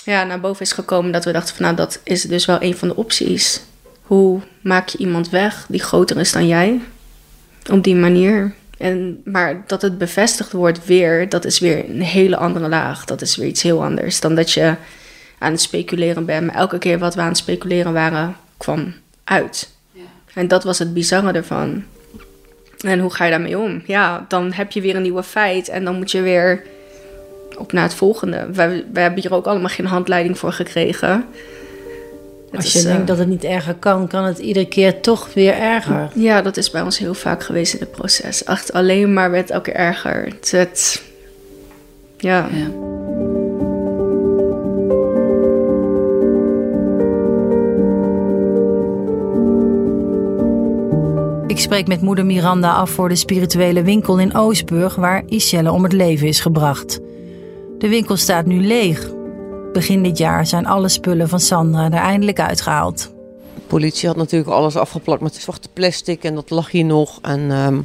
ja, 0.03 0.23
naar 0.23 0.39
boven 0.39 0.61
is 0.61 0.71
gekomen 0.71 1.11
dat 1.11 1.25
we 1.25 1.31
dachten 1.31 1.55
van 1.55 1.65
nou, 1.65 1.75
dat 1.75 1.99
is 2.03 2.21
dus 2.21 2.45
wel 2.45 2.61
een 2.61 2.77
van 2.77 2.87
de 2.87 2.95
opties. 2.95 3.61
Hoe 4.01 4.41
maak 4.61 4.87
je 4.87 4.97
iemand 4.97 5.29
weg 5.29 5.65
die 5.69 5.83
groter 5.83 6.17
is 6.17 6.31
dan 6.31 6.47
jij? 6.47 6.81
Op 7.71 7.83
die 7.83 7.95
manier. 7.95 8.53
En, 8.77 9.21
maar 9.23 9.63
dat 9.67 9.81
het 9.81 9.97
bevestigd 9.97 10.51
wordt 10.51 10.85
weer, 10.85 11.29
dat 11.29 11.45
is 11.45 11.59
weer 11.59 11.89
een 11.89 12.01
hele 12.01 12.37
andere 12.37 12.67
laag. 12.67 13.05
Dat 13.05 13.21
is 13.21 13.35
weer 13.35 13.47
iets 13.47 13.61
heel 13.61 13.83
anders 13.83 14.19
dan 14.19 14.35
dat 14.35 14.51
je 14.51 14.75
aan 15.45 15.51
het 15.51 15.61
speculeren 15.61 16.25
bent. 16.25 16.45
Maar 16.45 16.55
elke 16.55 16.77
keer 16.77 16.99
wat 16.99 17.15
we 17.15 17.21
aan 17.21 17.27
het 17.27 17.37
speculeren 17.37 17.93
waren, 17.93 18.35
kwam 18.57 18.93
uit. 19.23 19.69
Ja. 19.91 20.01
En 20.33 20.47
dat 20.47 20.63
was 20.63 20.79
het 20.79 20.93
bizarre 20.93 21.31
ervan. 21.31 21.83
En 22.79 22.99
hoe 22.99 23.13
ga 23.13 23.25
je 23.25 23.31
daarmee 23.31 23.57
om? 23.57 23.81
Ja, 23.85 24.25
dan 24.27 24.51
heb 24.51 24.71
je 24.71 24.81
weer 24.81 24.95
een 24.95 25.01
nieuwe 25.01 25.23
feit 25.23 25.69
en 25.69 25.83
dan 25.83 25.95
moet 25.95 26.11
je 26.11 26.21
weer 26.21 26.63
op 27.57 27.71
naar 27.71 27.83
het 27.83 27.93
volgende. 27.93 28.47
We, 28.51 28.85
we 28.93 28.99
hebben 28.99 29.21
hier 29.21 29.33
ook 29.33 29.45
allemaal 29.45 29.69
geen 29.69 29.85
handleiding 29.85 30.37
voor 30.37 30.51
gekregen. 30.51 31.25
Het 32.51 32.55
Als 32.55 32.73
je 32.73 32.77
is, 32.77 32.85
denkt 32.85 33.01
uh, 33.01 33.07
dat 33.07 33.17
het 33.17 33.27
niet 33.27 33.43
erger 33.43 33.73
kan, 33.73 34.07
kan 34.07 34.23
het 34.23 34.37
iedere 34.37 34.67
keer 34.67 35.01
toch 35.01 35.33
weer 35.33 35.53
erger. 35.53 36.09
Ja, 36.13 36.41
dat 36.41 36.57
is 36.57 36.71
bij 36.71 36.81
ons 36.81 36.97
heel 36.97 37.13
vaak 37.13 37.43
geweest 37.43 37.73
in 37.73 37.79
het 37.79 37.91
proces. 37.91 38.43
Echt 38.43 38.73
alleen 38.73 39.13
maar 39.13 39.31
werd 39.31 39.49
elke 39.49 39.71
keer 39.71 39.79
erger. 39.79 40.25
Het, 40.25 40.51
het 40.51 41.03
ja. 42.17 42.47
ja. 42.51 42.94
Ik 51.55 51.61
spreek 51.61 51.87
met 51.87 52.01
moeder 52.01 52.25
Miranda 52.25 52.73
af 52.73 52.89
voor 52.89 53.09
de 53.09 53.15
spirituele 53.15 53.83
winkel 53.83 54.19
in 54.19 54.35
Oostburg 54.35 54.95
waar 54.95 55.23
Iselle 55.25 55.71
om 55.71 55.83
het 55.83 55.93
leven 55.93 56.27
is 56.27 56.39
gebracht. 56.39 56.99
De 57.77 57.87
winkel 57.87 58.17
staat 58.17 58.45
nu 58.45 58.65
leeg. 58.65 59.11
Begin 59.73 60.03
dit 60.03 60.17
jaar 60.17 60.47
zijn 60.47 60.65
alle 60.65 60.89
spullen 60.89 61.29
van 61.29 61.39
Sandra 61.39 61.85
er 61.85 61.93
eindelijk 61.93 62.39
uitgehaald. 62.39 63.13
De 63.55 63.61
politie 63.67 64.07
had 64.07 64.17
natuurlijk 64.17 64.51
alles 64.51 64.75
afgeplakt 64.75 65.21
met 65.21 65.35
zwarte 65.35 65.69
plastic 65.73 66.23
en 66.23 66.35
dat 66.35 66.49
lag 66.49 66.71
hier 66.71 66.85
nog. 66.85 67.19
En 67.21 67.51
ehm, 67.51 67.81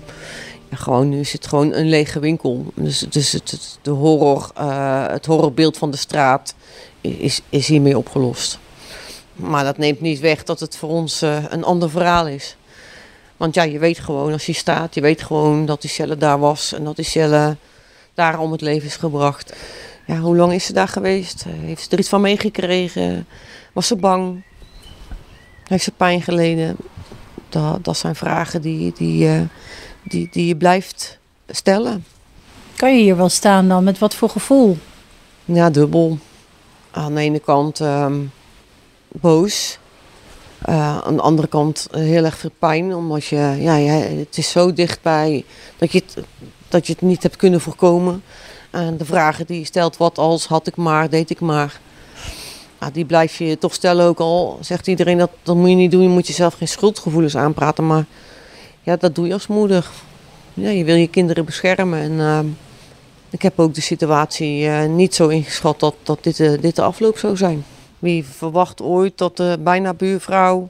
gewoon, 0.71 1.09
nu 1.09 1.21
is 1.21 1.33
het 1.33 1.47
gewoon 1.47 1.73
een 1.73 1.89
lege 1.89 2.21
winkel. 2.21 2.65
Dus, 2.75 2.99
dus 2.99 3.33
het, 3.33 3.51
het, 3.51 3.79
de 3.83 3.91
horror, 3.91 4.51
uh, 4.59 5.07
het 5.07 5.27
horrorbeeld 5.27 5.79
van 5.79 5.91
de 5.91 5.97
straat 5.97 6.55
is, 7.01 7.41
is 7.49 7.67
hiermee 7.67 7.99
opgelost. 7.99 8.59
Maar 9.35 9.65
dat 9.65 9.79
neemt 9.79 10.01
niet 10.01 10.21
weg 10.21 10.45
dat 10.45 10.61
het 10.61 10.77
voor 10.77 10.89
ons 10.89 11.23
uh, 11.23 11.45
een 11.49 11.65
ander 11.65 11.91
verhaal 11.91 12.27
is. 12.27 12.57
Want 13.41 13.55
ja, 13.55 13.63
je 13.63 13.79
weet 13.79 13.99
gewoon 13.99 14.33
als 14.33 14.47
je 14.47 14.53
staat, 14.53 14.95
je 14.95 15.01
weet 15.01 15.23
gewoon 15.23 15.67
dat 15.67 15.81
die 15.81 15.91
cellen 15.91 16.19
daar 16.19 16.39
was 16.39 16.73
en 16.73 16.85
dat 16.85 16.97
die 16.97 17.05
cellen 17.05 17.59
daar 18.15 18.39
om 18.39 18.53
het 18.53 18.61
leven 18.61 18.89
is 18.89 18.97
gebracht. 18.97 19.53
Ja, 20.07 20.19
hoe 20.19 20.37
lang 20.37 20.53
is 20.53 20.65
ze 20.65 20.73
daar 20.73 20.89
geweest? 20.89 21.45
Heeft 21.49 21.83
ze 21.83 21.91
er 21.91 21.99
iets 21.99 22.09
van 22.09 22.21
meegekregen? 22.21 23.27
Was 23.73 23.87
ze 23.87 23.97
bang? 23.97 24.43
Heeft 25.65 25.85
ze 25.85 25.91
pijn 25.91 26.23
geleden? 26.23 26.77
Dat, 27.49 27.85
dat 27.85 27.97
zijn 27.97 28.15
vragen 28.15 28.63
die, 28.63 28.93
die, 28.97 29.25
uh, 29.25 29.41
die, 30.03 30.29
die 30.31 30.47
je 30.47 30.57
blijft 30.57 31.19
stellen. 31.49 32.05
Kan 32.77 32.97
je 32.97 33.03
hier 33.03 33.17
wel 33.17 33.29
staan 33.29 33.69
dan? 33.69 33.85
Met 33.85 33.99
wat 33.99 34.15
voor 34.15 34.29
gevoel? 34.29 34.79
Ja, 35.45 35.71
dubbel. 35.71 36.19
Aan 36.91 37.15
de 37.15 37.21
ene 37.21 37.39
kant 37.39 37.81
um, 37.81 38.33
boos. 39.09 39.79
Uh, 40.69 40.99
aan 40.99 41.17
de 41.17 41.23
andere 41.23 41.49
kant 41.49 41.89
heel 41.91 42.25
erg 42.25 42.39
veel 42.39 42.51
pijn. 42.59 42.95
Omdat 42.95 43.25
je, 43.25 43.57
ja, 43.59 43.75
het 43.75 44.39
is 44.39 44.51
zo 44.51 44.73
dichtbij 44.73 45.45
dat 45.79 45.93
je, 45.93 46.03
dat 46.69 46.87
je 46.87 46.93
het 46.93 47.03
niet 47.03 47.23
hebt 47.23 47.37
kunnen 47.37 47.61
voorkomen. 47.61 48.23
En 48.71 48.97
de 48.97 49.05
vragen 49.05 49.47
die 49.47 49.59
je 49.59 49.65
stelt, 49.65 49.97
wat 49.97 50.19
als, 50.19 50.47
had 50.47 50.67
ik 50.67 50.77
maar, 50.77 51.11
deed 51.11 51.31
ik 51.31 51.41
maar. 51.41 51.81
Ja, 52.81 52.91
die 52.91 53.05
blijf 53.05 53.39
je 53.39 53.59
toch 53.59 53.75
stellen 53.75 54.07
ook 54.07 54.19
al. 54.19 54.59
Zegt 54.61 54.87
iedereen 54.87 55.19
dat, 55.19 55.31
dat 55.43 55.57
moet 55.57 55.69
je 55.69 55.75
niet 55.75 55.91
doen. 55.91 56.03
Je 56.03 56.09
moet 56.09 56.27
jezelf 56.27 56.55
geen 56.55 56.69
schuldgevoelens 56.69 57.37
aanpraten. 57.37 57.87
Maar 57.87 58.05
ja, 58.83 58.97
dat 58.97 59.15
doe 59.15 59.27
je 59.27 59.33
als 59.33 59.47
moeder. 59.47 59.91
Ja, 60.55 60.71
je 60.71 60.85
wil 60.85 60.95
je 60.95 61.09
kinderen 61.09 61.45
beschermen. 61.45 62.01
En 62.01 62.13
uh, 62.13 62.39
ik 63.31 63.43
heb 63.43 63.59
ook 63.59 63.75
de 63.75 63.81
situatie 63.81 64.65
uh, 64.65 64.85
niet 64.85 65.15
zo 65.15 65.29
ingeschat 65.29 65.81
dat, 65.81 65.95
dat 66.03 66.19
dit, 66.23 66.37
dit 66.37 66.77
de 66.77 66.83
afloop 66.83 67.19
zou 67.19 67.37
zijn. 67.37 67.65
Wie 68.01 68.25
verwacht 68.25 68.83
ooit 68.83 69.19
dat 69.19 69.37
de 69.37 69.59
bijna 69.61 69.95
buurvrouw 69.95 70.69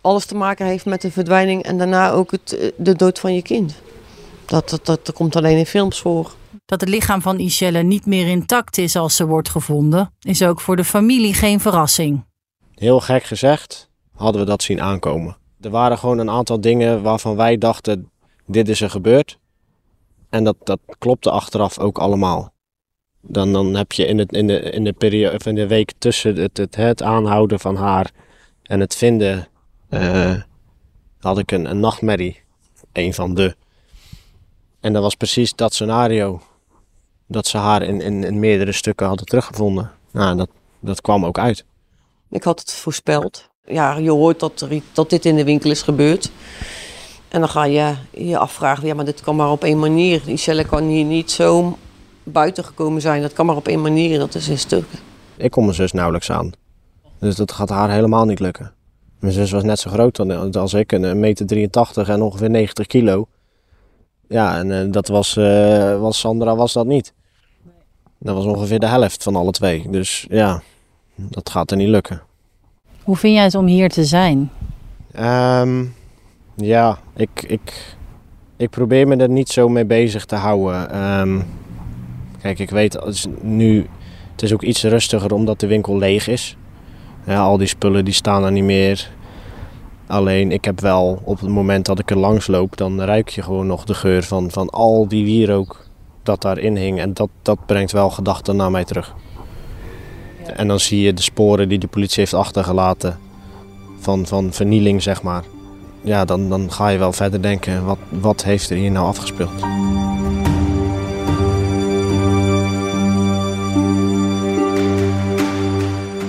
alles 0.00 0.26
te 0.26 0.34
maken 0.34 0.66
heeft 0.66 0.84
met 0.84 1.00
de 1.00 1.10
verdwijning 1.10 1.62
en 1.62 1.78
daarna 1.78 2.10
ook 2.10 2.30
het, 2.30 2.72
de 2.76 2.94
dood 2.94 3.18
van 3.18 3.34
je 3.34 3.42
kind? 3.42 3.74
Dat, 4.46 4.68
dat, 4.68 4.86
dat, 4.86 5.06
dat 5.06 5.14
komt 5.14 5.36
alleen 5.36 5.58
in 5.58 5.66
films 5.66 6.00
voor. 6.00 6.34
Dat 6.66 6.80
het 6.80 6.90
lichaam 6.90 7.22
van 7.22 7.38
Iselle 7.38 7.82
niet 7.82 8.06
meer 8.06 8.28
intact 8.28 8.78
is 8.78 8.96
als 8.96 9.16
ze 9.16 9.26
wordt 9.26 9.48
gevonden, 9.48 10.12
is 10.20 10.42
ook 10.42 10.60
voor 10.60 10.76
de 10.76 10.84
familie 10.84 11.34
geen 11.34 11.60
verrassing. 11.60 12.24
Heel 12.74 13.00
gek 13.00 13.22
gezegd, 13.22 13.90
hadden 14.14 14.40
we 14.40 14.46
dat 14.46 14.62
zien 14.62 14.80
aankomen. 14.80 15.36
Er 15.60 15.70
waren 15.70 15.98
gewoon 15.98 16.18
een 16.18 16.30
aantal 16.30 16.60
dingen 16.60 17.02
waarvan 17.02 17.36
wij 17.36 17.58
dachten: 17.58 18.10
dit 18.46 18.68
is 18.68 18.80
er 18.80 18.90
gebeurd. 18.90 19.38
En 20.30 20.44
dat, 20.44 20.56
dat 20.64 20.80
klopte 20.98 21.30
achteraf 21.30 21.78
ook 21.78 21.98
allemaal. 21.98 22.52
Dan, 23.30 23.52
dan 23.52 23.74
heb 23.74 23.92
je 23.92 24.06
in, 24.06 24.18
het, 24.18 24.32
in, 24.32 24.46
de, 24.46 24.60
in, 24.60 24.84
de 24.84 24.92
periode, 24.92 25.36
of 25.36 25.46
in 25.46 25.54
de 25.54 25.66
week 25.66 25.92
tussen 25.98 26.36
het, 26.36 26.56
het, 26.56 26.76
het 26.76 27.02
aanhouden 27.02 27.60
van 27.60 27.76
haar 27.76 28.10
en 28.62 28.80
het 28.80 28.94
vinden, 28.94 29.48
uh, 29.90 30.34
had 31.20 31.38
ik 31.38 31.52
een, 31.52 31.70
een 31.70 31.80
nachtmerrie. 31.80 32.40
Een 32.92 33.14
van 33.14 33.34
de. 33.34 33.56
En 34.80 34.92
dat 34.92 35.02
was 35.02 35.14
precies 35.14 35.54
dat 35.54 35.74
scenario. 35.74 36.40
Dat 37.26 37.46
ze 37.46 37.56
haar 37.56 37.82
in, 37.82 38.00
in, 38.00 38.24
in 38.24 38.38
meerdere 38.38 38.72
stukken 38.72 39.06
hadden 39.06 39.26
teruggevonden. 39.26 39.90
Nou, 40.12 40.36
dat, 40.36 40.48
dat 40.80 41.00
kwam 41.00 41.24
ook 41.24 41.38
uit. 41.38 41.64
Ik 42.30 42.42
had 42.42 42.58
het 42.58 42.72
voorspeld. 42.72 43.48
Ja, 43.64 43.96
je 43.96 44.10
hoort 44.10 44.40
dat, 44.40 44.60
er, 44.60 44.82
dat 44.92 45.10
dit 45.10 45.24
in 45.24 45.36
de 45.36 45.44
winkel 45.44 45.70
is 45.70 45.82
gebeurd. 45.82 46.30
En 47.28 47.40
dan 47.40 47.48
ga 47.48 47.64
je 47.64 47.94
je 48.10 48.38
afvragen, 48.38 48.86
ja, 48.86 48.94
maar 48.94 49.04
dit 49.04 49.20
kan 49.20 49.36
maar 49.36 49.50
op 49.50 49.64
één 49.64 49.78
manier. 49.78 50.22
Die 50.24 50.36
cellen 50.36 50.66
kan 50.66 50.84
hier 50.84 51.04
niet 51.04 51.30
zo 51.30 51.78
buiten 52.32 52.64
gekomen 52.64 53.00
zijn. 53.00 53.22
Dat 53.22 53.32
kan 53.32 53.46
maar 53.46 53.56
op 53.56 53.68
één 53.68 53.80
manier, 53.80 54.18
dat 54.18 54.34
is 54.34 54.48
in 54.48 54.58
stukken. 54.58 54.98
Ik 55.36 55.50
kom 55.50 55.64
mijn 55.64 55.76
zus 55.76 55.92
nauwelijks 55.92 56.30
aan. 56.30 56.52
Dus 57.18 57.36
dat 57.36 57.52
gaat 57.52 57.68
haar 57.68 57.90
helemaal 57.90 58.24
niet 58.24 58.40
lukken. 58.40 58.72
Mijn 59.18 59.32
zus 59.32 59.50
was 59.50 59.62
net 59.62 59.78
zo 59.78 59.90
groot 59.90 60.18
als 60.56 60.74
ik, 60.74 60.92
een 60.92 61.20
meter 61.20 61.46
83 61.46 62.08
en 62.08 62.22
ongeveer 62.22 62.50
90 62.50 62.86
kilo. 62.86 63.26
Ja, 64.28 64.58
en 64.58 64.68
uh, 64.70 64.92
dat 64.92 65.08
was, 65.08 65.36
uh, 65.36 66.00
was 66.00 66.18
Sandra 66.18 66.56
was 66.56 66.72
dat 66.72 66.86
niet. 66.86 67.12
Dat 68.18 68.34
was 68.34 68.44
ongeveer 68.44 68.78
de 68.78 68.86
helft 68.86 69.22
van 69.22 69.36
alle 69.36 69.50
twee. 69.50 69.90
Dus 69.90 70.26
ja, 70.30 70.62
dat 71.14 71.50
gaat 71.50 71.70
er 71.70 71.76
niet 71.76 71.88
lukken. 71.88 72.22
Hoe 73.02 73.16
vind 73.16 73.34
jij 73.34 73.44
het 73.44 73.54
om 73.54 73.66
hier 73.66 73.88
te 73.88 74.04
zijn? 74.04 74.50
Um, 75.20 75.94
ja, 76.54 76.98
ik, 77.16 77.42
ik, 77.46 77.96
ik 78.56 78.70
probeer 78.70 79.08
me 79.08 79.16
er 79.16 79.28
niet 79.28 79.48
zo 79.48 79.68
mee 79.68 79.84
bezig 79.84 80.24
te 80.24 80.36
houden. 80.36 81.02
Um, 81.20 81.46
kijk, 82.54 82.68
ik 82.68 82.70
weet 82.70 82.92
het 82.92 83.14
is 83.14 83.26
nu, 83.40 83.86
het 84.32 84.42
is 84.42 84.52
ook 84.52 84.62
iets 84.62 84.82
rustiger 84.82 85.32
omdat 85.32 85.60
de 85.60 85.66
winkel 85.66 85.98
leeg 85.98 86.28
is. 86.28 86.56
Ja, 87.26 87.40
al 87.40 87.56
die 87.56 87.66
spullen 87.66 88.04
die 88.04 88.14
staan 88.14 88.44
er 88.44 88.52
niet 88.52 88.64
meer. 88.64 89.10
Alleen 90.06 90.52
ik 90.52 90.64
heb 90.64 90.80
wel 90.80 91.22
op 91.24 91.40
het 91.40 91.48
moment 91.48 91.86
dat 91.86 91.98
ik 91.98 92.10
er 92.10 92.18
langs 92.18 92.46
loop, 92.46 92.76
dan 92.76 93.00
ruik 93.00 93.28
je 93.28 93.42
gewoon 93.42 93.66
nog 93.66 93.84
de 93.84 93.94
geur 93.94 94.22
van, 94.22 94.50
van 94.50 94.70
al 94.70 95.08
die 95.08 95.24
wierook 95.24 95.86
dat 96.22 96.42
daarin 96.42 96.76
hing. 96.76 97.00
En 97.00 97.14
dat, 97.14 97.28
dat 97.42 97.66
brengt 97.66 97.92
wel 97.92 98.10
gedachten 98.10 98.56
naar 98.56 98.70
mij 98.70 98.84
terug. 98.84 99.14
Ja. 100.46 100.52
En 100.52 100.68
dan 100.68 100.80
zie 100.80 101.00
je 101.00 101.14
de 101.14 101.22
sporen 101.22 101.68
die 101.68 101.78
de 101.78 101.86
politie 101.86 102.20
heeft 102.20 102.34
achtergelaten 102.34 103.18
van, 103.98 104.26
van 104.26 104.52
vernieling, 104.52 105.02
zeg 105.02 105.22
maar. 105.22 105.42
Ja, 106.02 106.24
dan, 106.24 106.48
dan 106.48 106.72
ga 106.72 106.88
je 106.88 106.98
wel 106.98 107.12
verder 107.12 107.42
denken, 107.42 107.84
wat, 107.84 107.98
wat 108.08 108.44
heeft 108.44 108.70
er 108.70 108.76
hier 108.76 108.90
nou 108.90 109.06
afgespeeld? 109.06 109.64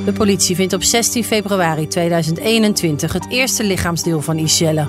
De 0.10 0.16
politie 0.16 0.56
vindt 0.56 0.74
op 0.74 0.84
16 0.84 1.24
februari 1.24 1.88
2021 1.88 3.14
het 3.14 3.30
eerste 3.30 3.64
lichaamsdeel 3.64 4.22
van 4.22 4.38
Iselle. 4.38 4.88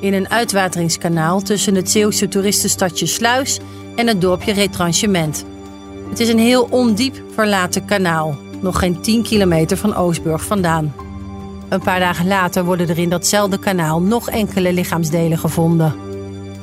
In 0.00 0.14
een 0.14 0.30
uitwateringskanaal 0.30 1.42
tussen 1.42 1.74
het 1.74 1.90
Zeeuwse 1.90 2.28
toeristenstadje 2.28 3.06
Sluis 3.06 3.58
en 3.96 4.06
het 4.06 4.20
dorpje 4.20 4.52
Retranchement. 4.52 5.44
Het 6.08 6.20
is 6.20 6.28
een 6.28 6.38
heel 6.38 6.68
ondiep 6.70 7.22
verlaten 7.34 7.84
kanaal, 7.84 8.38
nog 8.60 8.78
geen 8.78 9.00
10 9.00 9.22
kilometer 9.22 9.76
van 9.76 9.94
Oostburg 9.94 10.44
vandaan. 10.44 10.94
Een 11.68 11.82
paar 11.82 12.00
dagen 12.00 12.26
later 12.26 12.64
worden 12.64 12.88
er 12.88 12.98
in 12.98 13.10
datzelfde 13.10 13.58
kanaal 13.58 14.00
nog 14.00 14.30
enkele 14.30 14.72
lichaamsdelen 14.72 15.38
gevonden. 15.38 15.94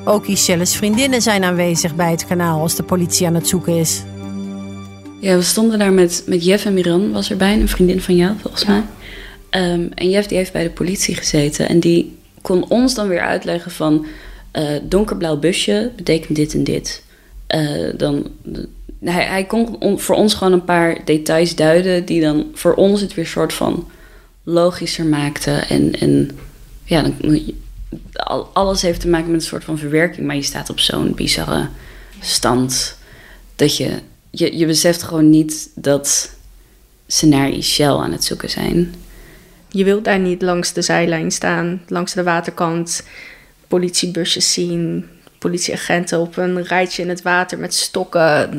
Ook 0.06 0.26
Iselle's 0.26 0.76
vriendinnen 0.76 1.22
zijn 1.22 1.44
aanwezig 1.44 1.96
bij 1.96 2.12
het 2.12 2.26
kanaal 2.26 2.62
als 2.62 2.76
de 2.76 2.84
politie 2.84 3.28
aan 3.28 3.36
het 3.36 3.48
zoeken 3.48 3.78
is. 3.78 4.04
Ja, 5.20 5.36
we 5.36 5.42
stonden 5.42 5.80
daar 5.80 5.94
met, 5.94 6.24
met 6.26 6.46
Jeff 6.46 6.66
en 6.66 6.74
Miran 6.74 7.12
was 7.12 7.30
erbij, 7.30 7.54
een 7.54 7.68
vriendin 7.68 8.02
van 8.02 8.16
jou 8.16 8.36
volgens 8.42 8.66
mij. 8.66 8.84
Um, 9.52 9.92
en 9.96 10.10
Jeff 10.10 10.28
die 10.28 10.38
heeft 10.38 10.52
bij 10.52 10.64
de 10.64 10.70
politie 10.70 11.16
gezeten 11.16 11.68
en 11.68 11.80
die 11.80 12.18
kon 12.42 12.70
ons 12.70 12.96
dan 12.96 13.08
weer 13.08 13.22
uitleggen 13.22 13.72
van 13.72 14.06
uh, 14.54 14.70
donkerblauw 14.84 15.38
busje 15.38 15.92
betekent 15.96 16.36
dit 16.36 16.54
en 16.54 16.64
dit. 16.64 17.04
Uh, 17.56 17.94
dan, 17.98 18.28
hij, 19.04 19.26
hij 19.26 19.46
kon 19.46 19.80
on, 19.80 20.00
voor 20.00 20.16
ons 20.16 20.34
gewoon 20.34 20.54
een 20.54 20.64
paar 20.64 21.06
details 21.06 21.56
duiden 21.56 22.06
die 22.06 22.22
dan 22.22 22.46
voor 22.54 22.74
ons 22.74 23.02
het 23.02 23.14
weer 23.14 23.28
soort 23.28 23.54
van 23.54 23.88
logischer 24.44 25.06
maakte. 25.06 25.52
En, 25.52 25.92
en 26.00 26.30
ja, 26.84 27.02
dan, 27.02 27.42
alles 28.54 28.82
heeft 28.82 29.00
te 29.00 29.08
maken 29.08 29.32
met 29.32 29.42
een 29.42 29.48
soort 29.48 29.64
van 29.64 29.78
verwerking, 29.78 30.28
maar 30.28 30.36
je 30.36 30.42
staat 30.42 30.70
op 30.70 30.80
zo'n 30.80 31.14
bizarre 31.16 31.68
stand 32.20 32.98
dat 33.56 33.78
je, 33.78 33.90
je, 34.32 34.58
je 34.58 34.66
beseft 34.66 35.04
gewoon 35.04 35.30
niet 35.30 35.70
dat 35.76 36.36
ze 37.08 37.28
naar 37.28 37.50
Ishel 37.50 38.04
aan 38.04 38.12
het 38.12 38.24
zoeken 38.24 38.50
zijn. 38.50 38.94
Je 39.70 39.84
wilt 39.84 40.04
daar 40.04 40.20
niet 40.20 40.42
langs 40.42 40.74
de 40.74 40.82
zijlijn 40.82 41.32
staan, 41.32 41.82
langs 41.88 42.14
de 42.14 42.24
waterkant, 42.24 43.04
politiebusjes 43.68 44.54
zien, 44.54 45.10
politieagenten 45.40 46.20
op 46.20 46.38
een 46.38 46.64
rijtje 46.64 47.02
in 47.02 47.10
het 47.10 47.22
water 47.22 47.60
met 47.60 47.74
stokken. 47.74 48.50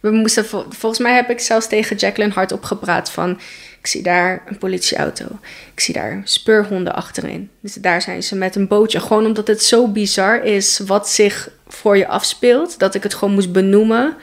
We 0.00 0.10
moesten, 0.10 0.44
volgens 0.68 0.98
mij 0.98 1.14
heb 1.14 1.30
ik 1.30 1.40
zelfs 1.40 1.68
tegen 1.68 1.96
Jacqueline 1.96 2.34
hardop 2.34 2.64
gepraat 2.64 3.10
van... 3.10 3.40
Ik 3.80 3.86
zie 3.86 4.02
daar 4.02 4.42
een 4.46 4.58
politieauto. 4.58 5.24
Ik 5.72 5.80
zie 5.80 5.94
daar 5.94 6.20
speurhonden 6.24 6.94
achterin. 6.94 7.50
Dus 7.60 7.74
daar 7.74 8.02
zijn 8.02 8.22
ze 8.22 8.36
met 8.36 8.56
een 8.56 8.68
bootje. 8.68 9.00
Gewoon 9.00 9.26
omdat 9.26 9.46
het 9.46 9.62
zo 9.62 9.88
bizar 9.88 10.44
is 10.44 10.78
wat 10.78 11.08
zich 11.08 11.50
voor 11.68 11.96
je 11.96 12.08
afspeelt. 12.08 12.78
Dat 12.78 12.94
ik 12.94 13.02
het 13.02 13.14
gewoon 13.14 13.34
moest 13.34 13.52
benoemen. 13.52 14.16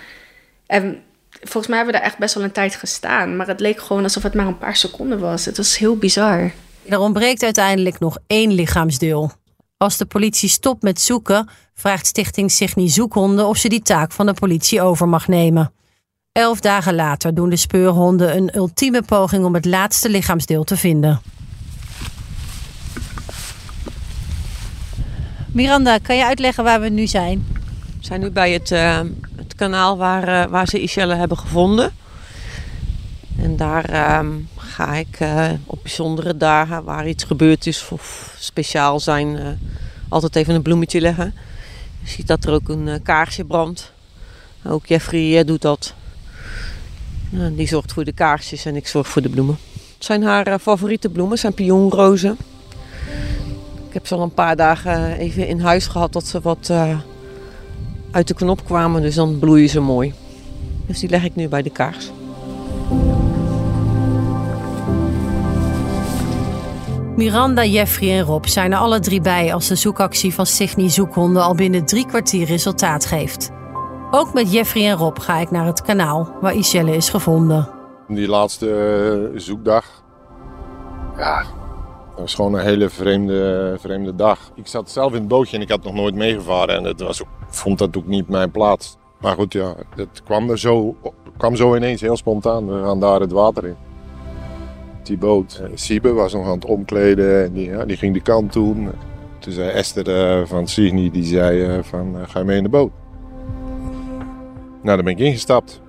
En 0.67 1.03
volgens 1.31 1.67
mij 1.67 1.77
hebben 1.77 1.93
we 1.95 1.99
daar 1.99 2.09
echt 2.09 2.19
best 2.19 2.33
wel 2.33 2.43
een 2.43 2.51
tijd 2.51 2.75
gestaan. 2.75 3.35
Maar 3.35 3.47
het 3.47 3.59
leek 3.59 3.79
gewoon 3.79 4.03
alsof 4.03 4.23
het 4.23 4.33
maar 4.33 4.47
een 4.47 4.57
paar 4.57 4.75
seconden 4.75 5.19
was. 5.19 5.45
Het 5.45 5.57
was 5.57 5.77
heel 5.77 5.97
bizar. 5.97 6.51
Er 6.89 6.99
ontbreekt 6.99 7.43
uiteindelijk 7.43 7.99
nog 7.99 8.17
één 8.27 8.51
lichaamsdeel. 8.51 9.31
Als 9.77 9.97
de 9.97 10.05
politie 10.05 10.49
stopt 10.49 10.81
met 10.81 11.01
zoeken, 11.01 11.49
vraagt 11.73 12.05
Stichting 12.07 12.51
Signy 12.51 12.89
Zoekhonden 12.89 13.47
of 13.47 13.57
ze 13.57 13.69
die 13.69 13.81
taak 13.81 14.11
van 14.11 14.25
de 14.25 14.33
politie 14.33 14.81
over 14.81 15.07
mag 15.07 15.27
nemen. 15.27 15.71
Elf 16.31 16.59
dagen 16.59 16.95
later 16.95 17.33
doen 17.33 17.49
de 17.49 17.55
speurhonden 17.55 18.35
een 18.35 18.55
ultieme 18.55 19.01
poging 19.01 19.45
om 19.45 19.53
het 19.53 19.65
laatste 19.65 20.09
lichaamsdeel 20.09 20.63
te 20.63 20.77
vinden. 20.77 21.21
Miranda, 25.51 25.97
kan 25.97 26.15
je 26.15 26.25
uitleggen 26.25 26.63
waar 26.63 26.81
we 26.81 26.89
nu 26.89 27.07
zijn? 27.07 27.45
We 27.99 28.05
zijn 28.05 28.19
nu 28.19 28.29
bij 28.29 28.51
het, 28.51 28.71
uh, 28.71 28.97
het 28.97 29.26
kanaal 29.57 29.97
waar, 29.97 30.27
uh, 30.27 30.51
waar 30.51 30.67
ze 30.67 30.81
Ishelle 30.81 31.15
hebben 31.15 31.37
gevonden. 31.37 31.91
En 33.37 33.55
daar 33.55 33.91
uh, 33.91 34.29
ga 34.57 34.93
ik 34.93 35.19
uh, 35.19 35.49
op 35.65 35.79
bijzondere 35.81 36.37
dagen 36.37 36.83
waar 36.83 37.07
iets 37.07 37.23
gebeurd 37.23 37.67
is 37.67 37.87
of 37.89 38.35
speciaal 38.39 38.99
zijn, 38.99 39.59
altijd 40.09 40.35
even 40.35 40.55
een 40.55 40.61
bloemetje 40.61 41.01
leggen. 41.01 41.33
Je 42.03 42.09
ziet 42.09 42.27
dat 42.27 42.45
er 42.45 42.53
ook 42.53 42.69
een 42.69 43.01
kaarsje 43.03 43.43
brandt. 43.43 43.91
Ook 44.65 44.85
Jeffrey 44.85 45.43
doet 45.43 45.61
dat. 45.61 45.93
die 47.29 47.67
zorgt 47.67 47.93
voor 47.93 48.03
de 48.03 48.11
kaarsjes 48.11 48.65
en 48.65 48.75
ik 48.75 48.87
zorg 48.87 49.07
voor 49.07 49.21
de 49.21 49.29
bloemen. 49.29 49.57
Het 49.73 50.05
zijn 50.05 50.23
haar 50.23 50.59
favoriete 50.59 51.09
bloemen, 51.09 51.37
zijn 51.37 51.53
pionrozen. 51.53 52.37
Ik 53.87 53.93
heb 53.93 54.07
ze 54.07 54.15
al 54.15 54.21
een 54.21 54.33
paar 54.33 54.55
dagen 54.55 55.17
even 55.17 55.47
in 55.47 55.59
huis 55.59 55.87
gehad 55.87 56.13
dat 56.13 56.25
ze 56.25 56.41
wat 56.41 56.71
uit 58.11 58.27
de 58.27 58.33
knop 58.33 58.65
kwamen. 58.65 59.01
Dus 59.01 59.15
dan 59.15 59.39
bloeien 59.39 59.69
ze 59.69 59.79
mooi. 59.79 60.13
Dus 60.85 60.99
die 60.99 61.09
leg 61.09 61.23
ik 61.23 61.35
nu 61.35 61.47
bij 61.47 61.61
de 61.61 61.69
kaars. 61.69 62.11
Miranda, 67.15 67.65
Jeffrey 67.65 68.17
en 68.17 68.23
Rob 68.23 68.45
zijn 68.45 68.71
er 68.71 68.77
alle 68.77 68.99
drie 68.99 69.21
bij 69.21 69.53
als 69.53 69.67
de 69.67 69.75
zoekactie 69.75 70.33
van 70.33 70.45
Signy 70.45 70.89
Zoekhonden 70.89 71.43
al 71.43 71.55
binnen 71.55 71.85
drie 71.85 72.05
kwartier 72.05 72.45
resultaat 72.45 73.05
geeft. 73.05 73.49
Ook 74.11 74.33
met 74.33 74.51
Jeffrey 74.51 74.89
en 74.89 74.97
Rob 74.97 75.19
ga 75.19 75.37
ik 75.37 75.51
naar 75.51 75.65
het 75.65 75.81
kanaal 75.81 76.35
waar 76.41 76.55
Ishelle 76.55 76.95
is 76.95 77.09
gevonden. 77.09 77.69
Die 78.07 78.27
laatste 78.27 79.31
zoekdag, 79.35 79.85
ja, 81.17 81.43
dat 82.17 82.25
was 82.25 82.35
gewoon 82.35 82.53
een 82.53 82.65
hele 82.65 82.89
vreemde, 82.89 83.75
vreemde 83.79 84.15
dag. 84.15 84.51
Ik 84.55 84.67
zat 84.67 84.89
zelf 84.89 85.13
in 85.13 85.19
het 85.19 85.27
bootje 85.27 85.55
en 85.55 85.61
ik 85.61 85.69
had 85.69 85.83
nog 85.83 85.93
nooit 85.93 86.15
meegevaren. 86.15 86.75
En 86.75 86.83
het 86.83 87.01
was 87.01 87.21
ook, 87.21 87.27
vond 87.47 87.77
dat 87.77 87.97
ook 87.97 88.07
niet 88.07 88.29
mijn 88.29 88.51
plaats. 88.51 88.97
Maar 89.21 89.35
goed, 89.35 89.53
ja, 89.53 89.75
het 89.95 90.23
kwam 90.23 90.49
er 90.49 90.59
zo, 90.59 90.95
kwam 91.37 91.55
zo 91.55 91.75
ineens 91.75 92.01
heel 92.01 92.17
spontaan. 92.17 92.67
We 92.67 92.83
gaan 92.83 92.99
daar 92.99 93.19
het 93.19 93.31
water 93.31 93.65
in. 93.65 93.75
Die 95.03 95.17
boot. 95.17 95.61
Eh, 95.63 95.69
Siebe 95.73 96.13
was 96.13 96.33
nog 96.33 96.45
aan 96.45 96.55
het 96.55 96.65
omkleden 96.65 97.43
en 97.43 97.53
die, 97.53 97.69
ja, 97.69 97.85
die 97.85 97.97
ging 97.97 98.13
die 98.13 98.21
kant 98.21 98.53
doen. 98.53 98.89
Toen 99.39 99.53
zei 99.53 99.69
Esther 99.69 100.39
uh, 100.39 100.45
van 100.45 100.67
Signy, 100.67 101.11
die 101.11 101.23
zei 101.23 101.77
uh, 101.77 101.83
van 101.83 102.15
ga 102.27 102.39
je 102.39 102.45
mee 102.45 102.57
in 102.57 102.63
de 102.63 102.69
boot? 102.69 102.91
Nou, 104.81 104.95
daar 104.95 105.03
ben 105.03 105.13
ik 105.13 105.19
ingestapt. 105.19 105.81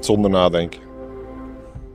Zonder 0.00 0.30
nadenken. 0.30 0.91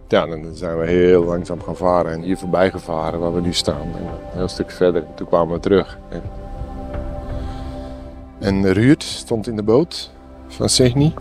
Ja, 0.10 0.26
dan 0.26 0.56
zijn 0.56 0.80
we 0.80 0.86
heel 0.86 1.24
langzaam 1.24 1.62
gaan 1.62 1.76
varen 1.76 2.12
en 2.12 2.22
hier 2.22 2.38
voorbij 2.38 2.72
gevaren 2.72 3.20
waar 3.20 3.34
we 3.34 3.42
nu 3.42 3.54
staan. 3.54 3.82
En 3.82 4.04
een 4.04 4.38
heel 4.38 4.48
stuk 4.48 4.72
verder. 4.72 5.04
Toen 5.16 5.28
kwamen 5.28 5.54
we 5.54 5.60
terug. 5.60 5.98
En, 6.10 6.22
en 8.40 8.74
Ruurt 8.74 9.04
stond 9.04 9.48
in 9.48 9.56
de 9.56 9.64
boot 9.64 10.12
van 10.48 10.70
Signy. 10.70 11.14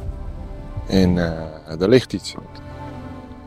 En 0.89 1.17
uh, 1.17 1.33
daar 1.79 1.89
ligt 1.89 2.13
iets. 2.13 2.35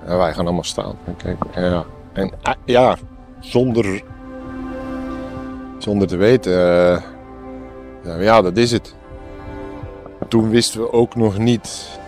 En 0.05 0.17
wij 0.17 0.33
gaan 0.33 0.45
allemaal 0.45 0.63
staan. 0.63 0.95
En, 1.05 1.15
kijken. 1.15 1.61
ja. 1.61 1.85
en 2.13 2.31
uh, 2.47 2.53
ja, 2.65 2.97
zonder, 3.39 4.03
zonder 5.77 6.07
te 6.07 6.17
weten, 6.17 6.51
uh, 8.05 8.23
ja, 8.23 8.41
dat 8.41 8.57
is 8.57 8.71
het. 8.71 8.95
Toen 10.27 10.49
wisten 10.49 10.81
we 10.81 10.91
ook 10.91 11.15
nog 11.15 11.37
niet 11.37 11.99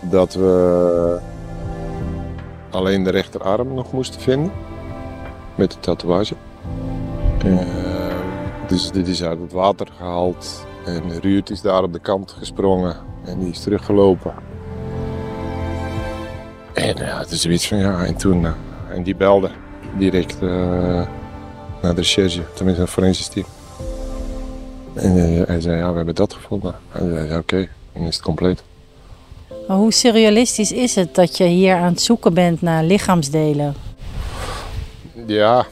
dat 0.00 0.34
we 0.34 1.18
alleen 2.74 3.02
de 3.02 3.10
rechterarm 3.10 3.74
nog 3.74 3.92
moesten 3.92 4.20
vinden. 4.20 4.52
Met 5.54 5.70
de 5.72 5.80
tatoeage. 5.80 6.34
Uh, 7.44 7.60
dus 8.68 8.90
dit 8.90 9.08
is 9.08 9.22
uit 9.22 9.40
het 9.40 9.52
water 9.52 9.86
gehaald. 9.96 10.66
En 10.84 11.20
Ruurt 11.20 11.50
is 11.50 11.60
daar 11.60 11.82
op 11.82 11.92
de 11.92 11.98
kant 11.98 12.30
gesprongen. 12.30 12.96
En 13.24 13.38
die 13.38 13.50
is 13.50 13.60
teruggelopen. 13.60 14.34
En 16.72 16.96
ja, 16.96 17.18
het 17.18 17.30
is 17.30 17.40
zoiets 17.40 17.68
van 17.68 17.78
ja, 17.78 18.04
en 18.04 18.16
toen. 18.16 18.42
Uh, 18.42 18.52
en 18.90 19.02
die 19.02 19.16
belde 19.16 19.50
direct 19.98 20.40
naar 20.40 21.94
de 21.94 22.00
recherche, 22.00 22.42
tenminste 22.54 22.82
een 22.82 22.88
forensisch 22.88 23.28
team. 23.28 23.46
En 24.94 25.12
hij 25.46 25.60
zei, 25.60 25.76
ja, 25.76 25.90
we 25.90 25.96
hebben 25.96 26.14
dat 26.14 26.32
gevonden. 26.32 26.74
En 26.92 27.08
zei, 27.08 27.38
oké, 27.38 27.68
dan 27.92 28.02
is 28.02 28.14
het 28.14 28.24
compleet. 28.24 28.62
Maar 29.68 29.76
hoe 29.76 29.92
surrealistisch 29.92 30.72
is 30.72 30.94
het 30.94 31.14
dat 31.14 31.36
je 31.36 31.44
hier 31.44 31.76
aan 31.76 31.92
het 31.92 32.00
zoeken 32.00 32.34
bent 32.34 32.62
naar 32.62 32.84
lichaamsdelen? 32.84 33.74
Ja. 35.26 35.66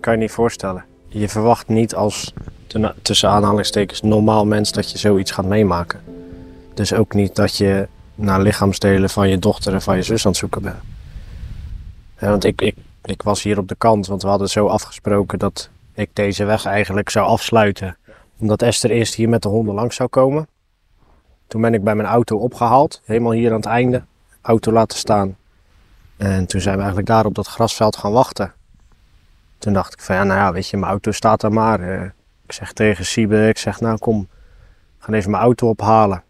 Kan 0.00 0.12
je 0.12 0.18
niet 0.18 0.30
voorstellen. 0.30 0.84
Je 1.08 1.28
verwacht 1.28 1.68
niet 1.68 1.94
als 1.94 2.32
tussen 3.02 3.28
aanhalingstekens 3.28 4.02
normaal 4.02 4.46
mens 4.46 4.72
dat 4.72 4.90
je 4.92 4.98
zoiets 4.98 5.30
gaat 5.30 5.44
meemaken. 5.44 6.00
Dus 6.74 6.92
ook 6.92 7.14
niet 7.14 7.34
dat 7.34 7.56
je 7.56 7.88
naar 8.14 8.40
lichaamsdelen 8.40 9.10
van 9.10 9.28
je 9.28 9.38
dochter 9.38 9.74
en 9.74 9.82
van 9.82 9.96
je 9.96 10.02
zus 10.02 10.24
aan 10.24 10.30
het 10.30 10.40
zoeken 10.40 10.62
bent. 10.62 10.76
Ja, 12.20 12.28
want 12.28 12.44
ik, 12.44 12.60
ik, 12.60 12.74
ik 13.04 13.22
was 13.22 13.42
hier 13.42 13.58
op 13.58 13.68
de 13.68 13.74
kant, 13.78 14.06
want 14.06 14.22
we 14.22 14.28
hadden 14.28 14.48
zo 14.48 14.66
afgesproken 14.66 15.38
dat 15.38 15.68
ik 15.94 16.10
deze 16.12 16.44
weg 16.44 16.64
eigenlijk 16.64 17.10
zou 17.10 17.26
afsluiten. 17.26 17.96
Omdat 18.38 18.62
Esther 18.62 18.90
eerst 18.90 19.14
hier 19.14 19.28
met 19.28 19.42
de 19.42 19.48
honden 19.48 19.74
langs 19.74 19.96
zou 19.96 20.08
komen. 20.08 20.48
Toen 21.48 21.60
ben 21.60 21.74
ik 21.74 21.84
bij 21.84 21.94
mijn 21.94 22.08
auto 22.08 22.36
opgehaald, 22.36 23.02
helemaal 23.04 23.32
hier 23.32 23.50
aan 23.50 23.56
het 23.56 23.66
einde, 23.66 24.04
auto 24.40 24.72
laten 24.72 24.98
staan. 24.98 25.36
En 26.16 26.46
toen 26.46 26.60
zijn 26.60 26.74
we 26.74 26.80
eigenlijk 26.80 27.08
daar 27.08 27.24
op 27.24 27.34
dat 27.34 27.46
grasveld 27.46 27.96
gaan 27.96 28.12
wachten. 28.12 28.52
Toen 29.58 29.72
dacht 29.72 29.92
ik 29.92 30.00
van 30.00 30.14
ja, 30.14 30.24
nou 30.24 30.38
ja, 30.38 30.52
weet 30.52 30.68
je, 30.68 30.76
mijn 30.76 30.90
auto 30.90 31.10
staat 31.10 31.42
er 31.42 31.52
maar. 31.52 31.80
Uh, 31.80 32.02
ik 32.44 32.52
zeg 32.52 32.72
tegen 32.72 33.06
Siebe, 33.06 33.48
ik 33.48 33.58
zeg 33.58 33.80
nou 33.80 33.98
kom, 33.98 34.28
ga 34.98 35.12
even 35.12 35.30
mijn 35.30 35.42
auto 35.42 35.68
ophalen. 35.68 36.22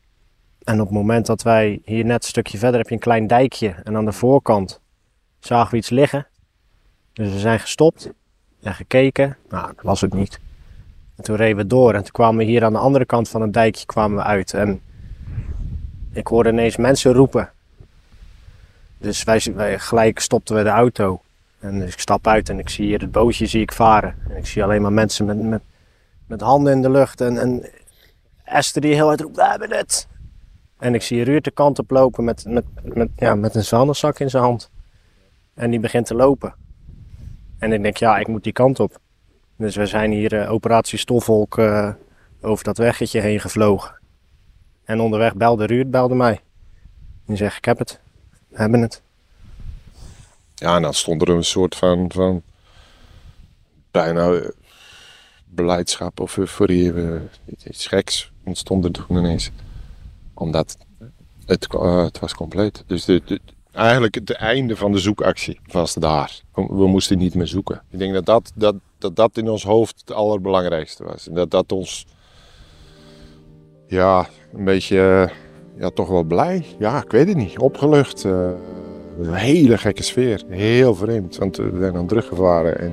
En 0.64 0.80
op 0.80 0.86
het 0.86 0.96
moment 0.96 1.26
dat 1.26 1.42
wij 1.42 1.80
hier 1.84 2.04
net 2.04 2.22
een 2.22 2.28
stukje 2.28 2.58
verder 2.58 2.78
heb 2.78 2.88
je 2.88 2.94
een 2.94 3.00
klein 3.00 3.26
dijkje. 3.26 3.74
En 3.84 3.96
aan 3.96 4.04
de 4.04 4.12
voorkant 4.12 4.80
zagen 5.38 5.70
we 5.70 5.76
iets 5.76 5.90
liggen. 5.90 6.26
Dus 7.12 7.32
we 7.32 7.38
zijn 7.38 7.60
gestopt 7.60 8.10
en 8.62 8.74
gekeken. 8.74 9.36
Nou, 9.48 9.66
dat 9.66 9.84
was 9.84 10.00
het 10.00 10.14
niet. 10.14 10.40
En 11.16 11.24
toen 11.24 11.36
reden 11.36 11.56
we 11.56 11.66
door 11.66 11.94
en 11.94 12.02
toen 12.02 12.12
kwamen 12.12 12.36
we 12.36 12.44
hier 12.44 12.64
aan 12.64 12.72
de 12.72 12.78
andere 12.78 13.04
kant 13.04 13.28
van 13.28 13.40
het 13.40 13.52
dijkje 13.52 13.86
kwamen 13.86 14.16
we 14.16 14.22
uit. 14.22 14.54
En 14.54 14.80
ik 16.18 16.26
hoorde 16.26 16.50
ineens 16.50 16.76
mensen 16.76 17.12
roepen. 17.12 17.50
Dus 18.98 19.24
wij, 19.24 19.78
gelijk 19.78 20.18
stopten 20.18 20.56
we 20.56 20.62
de 20.62 20.68
auto. 20.68 21.20
En 21.58 21.82
ik 21.82 21.98
stap 21.98 22.26
uit 22.26 22.48
en 22.48 22.58
ik 22.58 22.68
zie 22.68 22.86
hier 22.86 23.00
het 23.00 23.12
bootje 23.12 23.46
zie 23.46 23.62
ik 23.62 23.72
varen. 23.72 24.14
En 24.28 24.36
ik 24.36 24.46
zie 24.46 24.62
alleen 24.62 24.82
maar 24.82 24.92
mensen 24.92 25.24
met, 25.24 25.42
met, 25.42 25.62
met 26.26 26.40
handen 26.40 26.72
in 26.72 26.82
de 26.82 26.90
lucht. 26.90 27.20
En, 27.20 27.38
en 27.38 27.70
Esther 28.44 28.82
die 28.82 28.94
heel 28.94 29.06
hard 29.06 29.20
roept, 29.20 29.36
we 29.36 29.48
hebben 29.48 29.70
het. 29.70 30.08
En 30.78 30.94
ik 30.94 31.02
zie 31.02 31.24
Ruud 31.24 31.44
de 31.44 31.50
kant 31.50 31.78
op 31.78 31.90
lopen 31.90 32.24
met, 32.24 32.44
met, 32.46 32.64
met, 32.82 33.08
ja, 33.16 33.34
met 33.34 33.54
een 33.54 33.64
vuilniszak 33.64 34.18
in 34.18 34.30
zijn 34.30 34.42
hand. 34.42 34.70
En 35.54 35.70
die 35.70 35.80
begint 35.80 36.06
te 36.06 36.14
lopen. 36.14 36.54
En 37.58 37.72
ik 37.72 37.82
denk, 37.82 37.96
ja, 37.96 38.18
ik 38.18 38.26
moet 38.26 38.44
die 38.44 38.52
kant 38.52 38.80
op. 38.80 38.98
Dus 39.56 39.76
we 39.76 39.86
zijn 39.86 40.10
hier 40.10 40.32
uh, 40.32 40.52
operatie 40.52 40.98
Stofvolk 40.98 41.58
uh, 41.58 41.90
over 42.40 42.64
dat 42.64 42.78
weggetje 42.78 43.20
heen 43.20 43.40
gevlogen. 43.40 43.97
En 44.88 45.00
onderweg 45.00 45.34
belde 45.34 45.66
Ruud 45.66 45.90
belde 45.90 46.14
mij. 46.14 46.40
Die 47.26 47.36
zegt, 47.36 47.56
ik 47.56 47.64
heb 47.64 47.78
het. 47.78 48.00
We 48.48 48.56
hebben 48.56 48.80
het. 48.80 49.02
Ja, 50.54 50.76
en 50.76 50.82
dan 50.82 50.94
stond 50.94 51.22
er 51.22 51.28
een 51.28 51.44
soort 51.44 51.76
van, 51.76 52.12
van 52.12 52.42
bijna 53.90 54.30
uh, 54.30 54.48
beleidschap 55.44 56.20
of 56.20 56.36
euforie. 56.36 56.92
Uh, 56.92 57.20
iets 57.64 57.86
geks 57.86 58.32
ontstond 58.44 58.84
er 58.84 58.90
toen 58.90 59.16
ineens. 59.16 59.50
Omdat 60.34 60.76
het, 61.46 61.74
uh, 61.74 62.04
het 62.04 62.18
was 62.18 62.34
compleet. 62.34 62.84
Dus 62.86 63.08
eigenlijk 63.72 64.14
het 64.14 64.32
einde 64.32 64.76
van 64.76 64.92
de 64.92 64.98
zoekactie 64.98 65.60
was 65.66 65.94
daar. 65.94 66.40
We 66.52 66.86
moesten 66.86 67.18
niet 67.18 67.34
meer 67.34 67.46
zoeken. 67.46 67.82
Ik 67.90 67.98
denk 67.98 68.12
dat 68.12 68.26
dat, 68.26 68.52
dat, 68.54 68.74
dat, 68.98 69.16
dat 69.16 69.36
in 69.36 69.50
ons 69.50 69.62
hoofd 69.62 70.00
het 70.00 70.12
allerbelangrijkste 70.12 71.04
was. 71.04 71.28
En 71.28 71.34
dat 71.34 71.50
dat 71.50 71.72
ons 71.72 72.06
ja, 73.86 74.28
een 74.54 74.64
beetje, 74.64 75.30
ja, 75.78 75.90
toch 75.90 76.08
wel 76.08 76.22
blij. 76.22 76.64
Ja, 76.78 77.02
ik 77.02 77.10
weet 77.10 77.28
het 77.28 77.36
niet. 77.36 77.58
Opgelucht. 77.58 78.24
Uh, 78.24 78.48
een 79.20 79.34
hele 79.34 79.78
gekke 79.78 80.02
sfeer. 80.02 80.42
Heel 80.48 80.94
vreemd. 80.94 81.36
Want 81.36 81.56
we 81.56 81.72
zijn 81.78 81.92
dan 81.92 82.06
teruggevaren 82.06 82.78
en 82.78 82.92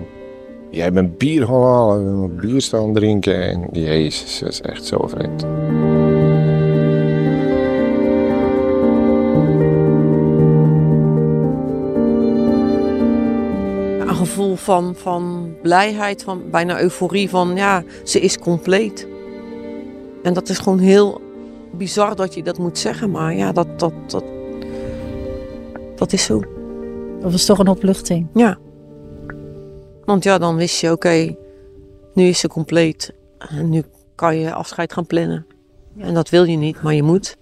jij 0.70 0.93
bent 0.93 1.18
bier 1.18 1.45
gaan 1.45 1.64
halen. 1.64 2.36
bier 2.36 2.62
staan 2.62 2.93
drinken. 2.93 3.41
En 3.41 3.68
jezus, 3.72 4.39
dat 4.39 4.49
is 4.49 4.62
echt 4.62 4.86
zo 4.86 5.08
vreemd. 5.08 5.43
Een 13.99 14.16
gevoel 14.16 14.56
van, 14.56 14.95
van 14.95 15.56
blijheid, 15.62 16.24
van 16.24 16.41
bijna 16.51 16.82
euforie 16.82 17.30
van 17.30 17.56
ja, 17.56 17.84
ze 18.03 18.20
is 18.20 18.39
compleet. 18.39 19.08
En 20.24 20.34
dat 20.34 20.49
is 20.49 20.58
gewoon 20.58 20.80
heel 20.80 21.22
bizar 21.78 22.15
dat 22.15 22.34
je 22.34 22.43
dat 22.43 22.57
moet 22.57 22.78
zeggen, 22.78 23.11
maar 23.11 23.36
ja, 23.36 23.51
dat, 23.51 23.80
dat, 23.80 23.93
dat, 24.07 24.23
dat 25.95 26.13
is 26.13 26.23
zo. 26.23 26.43
Dat 27.21 27.32
was 27.32 27.45
toch 27.45 27.59
een 27.59 27.67
opluchting? 27.67 28.28
Ja. 28.34 28.57
Want 30.05 30.23
ja, 30.23 30.38
dan 30.38 30.55
wist 30.55 30.80
je, 30.80 30.91
oké, 30.91 31.36
nu 32.13 32.28
is 32.28 32.39
ze 32.39 32.47
compleet. 32.47 33.13
En 33.38 33.69
nu 33.69 33.84
kan 34.15 34.38
je 34.38 34.53
afscheid 34.53 34.93
gaan 34.93 35.05
plannen. 35.05 35.45
En 35.97 36.13
dat 36.13 36.30
wil 36.30 36.43
je 36.43 36.57
niet, 36.57 36.82
maar 36.82 36.93
je 36.93 37.03
moet. 37.03 37.38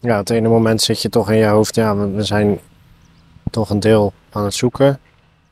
Ja, 0.00 0.16
het 0.16 0.30
ene 0.30 0.48
moment 0.48 0.82
zit 0.82 1.02
je 1.02 1.08
toch 1.08 1.30
in 1.30 1.36
je 1.36 1.46
hoofd, 1.46 1.74
ja, 1.74 1.96
we, 1.96 2.10
we 2.10 2.22
zijn 2.22 2.58
toch 3.50 3.70
een 3.70 3.80
deel 3.80 4.12
aan 4.30 4.44
het 4.44 4.54
zoeken. 4.54 5.00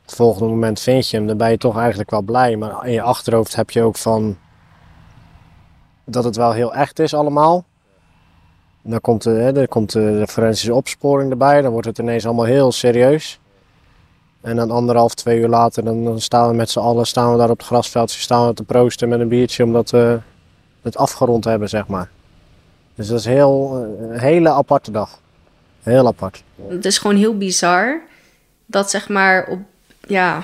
Het 0.01 0.15
volgende 0.15 0.49
moment 0.49 0.79
vind 0.79 1.09
je 1.09 1.17
hem, 1.17 1.27
dan 1.27 1.37
ben 1.37 1.51
je 1.51 1.57
toch 1.57 1.77
eigenlijk 1.77 2.09
wel 2.09 2.21
blij. 2.21 2.57
Maar 2.57 2.85
in 2.85 2.91
je 2.91 3.01
achterhoofd 3.01 3.55
heb 3.55 3.69
je 3.69 3.81
ook 3.81 3.97
van 3.97 4.37
dat 6.11 6.23
het 6.23 6.35
wel 6.35 6.51
heel 6.51 6.73
echt 6.73 6.99
is 6.99 7.13
allemaal. 7.13 7.65
Dan 8.81 9.01
komt 9.01 9.23
de, 9.23 9.29
hè, 9.29 9.53
dan 9.53 9.67
komt 9.67 9.91
de 9.91 10.27
forensische 10.27 10.73
opsporing 10.73 11.31
erbij, 11.31 11.61
dan 11.61 11.71
wordt 11.71 11.87
het 11.87 11.97
ineens 11.97 12.25
allemaal 12.25 12.45
heel 12.45 12.71
serieus. 12.71 13.39
En 14.41 14.55
dan 14.55 14.71
anderhalf, 14.71 15.13
twee 15.13 15.39
uur 15.39 15.47
later, 15.47 15.83
dan, 15.83 16.21
staan 16.21 16.49
we 16.49 16.55
met 16.55 16.69
z'n 16.69 16.79
allen 16.79 17.05
staan 17.05 17.31
we 17.31 17.37
daar 17.37 17.49
op 17.49 17.57
het 17.57 17.67
grasveldje 17.67 18.19
staan 18.19 18.47
we 18.47 18.53
te 18.53 18.63
proosten 18.63 19.09
met 19.09 19.19
een 19.19 19.27
biertje, 19.27 19.63
omdat 19.63 19.89
we 19.89 20.19
het 20.81 20.97
afgerond 20.97 21.43
hebben, 21.43 21.69
zeg 21.69 21.87
maar. 21.87 22.09
Dus 22.95 23.07
dat 23.07 23.19
is 23.19 23.25
heel, 23.25 23.85
een 23.99 24.19
hele 24.19 24.49
aparte 24.49 24.91
dag. 24.91 25.19
Heel 25.83 26.07
apart. 26.07 26.43
Het 26.67 26.85
is 26.85 26.97
gewoon 26.97 27.15
heel 27.15 27.37
bizar 27.37 28.01
dat 28.65 28.89
zeg 28.89 29.09
maar 29.09 29.47
op, 29.47 29.59
ja, 30.07 30.43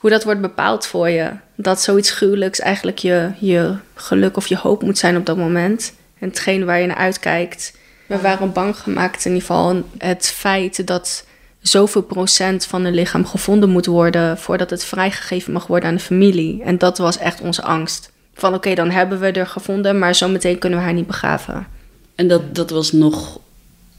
hoe 0.00 0.10
dat 0.10 0.24
wordt 0.24 0.40
bepaald 0.40 0.86
voor 0.86 1.08
je. 1.08 1.30
Dat 1.54 1.80
zoiets 1.80 2.10
gruwelijks 2.10 2.58
eigenlijk 2.58 2.98
je, 2.98 3.30
je 3.38 3.74
geluk 3.94 4.36
of 4.36 4.46
je 4.46 4.56
hoop 4.56 4.82
moet 4.82 4.98
zijn 4.98 5.16
op 5.16 5.26
dat 5.26 5.36
moment. 5.36 5.92
En 6.18 6.28
hetgeen 6.28 6.64
waar 6.64 6.80
je 6.80 6.86
naar 6.86 6.96
uitkijkt. 6.96 7.76
We 8.06 8.18
waren 8.20 8.52
bang 8.52 8.76
gemaakt 8.76 9.24
in 9.24 9.32
ieder 9.32 9.46
geval. 9.46 9.82
Het 9.98 10.26
feit 10.26 10.86
dat 10.86 11.24
zoveel 11.60 12.02
procent 12.02 12.64
van 12.64 12.84
een 12.84 12.94
lichaam 12.94 13.26
gevonden 13.26 13.68
moet 13.70 13.86
worden 13.86 14.38
voordat 14.38 14.70
het 14.70 14.84
vrijgegeven 14.84 15.52
mag 15.52 15.66
worden 15.66 15.88
aan 15.88 15.94
de 15.94 16.00
familie. 16.00 16.62
En 16.62 16.78
dat 16.78 16.98
was 16.98 17.18
echt 17.18 17.40
onze 17.40 17.62
angst. 17.62 18.10
Van 18.34 18.54
oké, 18.54 18.74
dan 18.74 18.90
hebben 18.90 19.20
we 19.20 19.30
er 19.30 19.46
gevonden, 19.46 19.98
maar 19.98 20.14
zometeen 20.14 20.58
kunnen 20.58 20.78
we 20.78 20.84
haar 20.84 20.94
niet 20.94 21.06
begraven. 21.06 21.66
En 22.14 22.28
dat, 22.28 22.54
dat 22.54 22.70
was 22.70 22.92
nog 22.92 23.38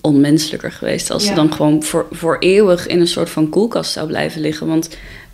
onmenselijker 0.01 0.71
geweest 0.71 1.11
als 1.11 1.23
Ja. 1.23 1.29
ze 1.29 1.35
dan 1.35 1.53
gewoon 1.53 1.83
voor, 1.83 2.07
voor 2.11 2.37
eeuwig 2.39 2.87
in 2.87 2.99
een 2.99 3.07
soort 3.07 3.29
van 3.29 3.49
koelkast 3.49 3.91
zou 3.91 4.07
blijven 4.07 4.41
liggen. 4.41 4.67
Want 4.67 4.89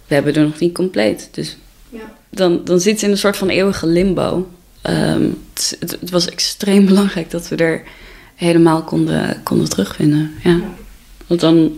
we 0.07 0.13
hebben 0.13 0.35
er 0.35 0.43
nog 0.43 0.59
niet 0.59 0.73
compleet. 0.73 1.29
Dus 1.31 1.57
Ja. 1.89 1.99
dan, 2.29 2.61
dan 2.63 2.79
zit 2.79 2.99
ze 2.99 3.05
in 3.05 3.11
een 3.11 3.17
soort 3.17 3.37
van 3.37 3.49
eeuwige 3.49 3.87
limbo. 3.87 4.47
Ehm, 4.81 5.29
het, 5.53 5.77
het, 5.79 5.97
het 5.99 6.09
was 6.09 6.29
extreem 6.29 6.85
belangrijk 6.91 7.31
dat 7.31 7.47
we 7.47 7.55
er 7.55 7.83
helemaal 8.35 8.83
konden, 8.83 9.43
konden 9.43 9.69
terugvinden. 9.69 10.31
Ja. 10.43 10.59
Want 11.27 11.39
dan 11.39 11.71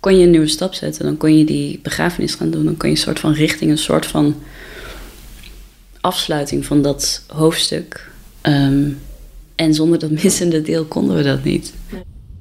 kon 0.00 0.16
je 0.18 0.24
een 0.24 0.30
nieuwe 0.30 0.46
stap 0.48 0.74
zetten. 0.74 1.04
Dan 1.04 1.16
kon 1.16 1.38
je 1.38 1.44
die 1.44 1.80
begrafenis 1.82 2.34
gaan 2.34 2.50
doen. 2.50 2.64
Dan 2.64 2.76
kon 2.76 2.88
je 2.88 2.94
een 2.94 3.00
soort 3.00 3.20
van 3.20 3.32
richting, 3.32 3.70
een 3.70 3.78
soort 3.78 4.06
van 4.06 4.34
afsluiting 6.00 6.64
van 6.64 6.82
dat 6.82 7.22
hoofdstuk. 7.26 8.10
Ehm, 8.40 8.88
en 9.54 9.74
zonder 9.74 9.98
dat 9.98 10.10
missende 10.22 10.62
deel 10.62 10.84
konden 10.84 11.16
we 11.16 11.22
dat 11.22 11.44
niet. 11.44 11.74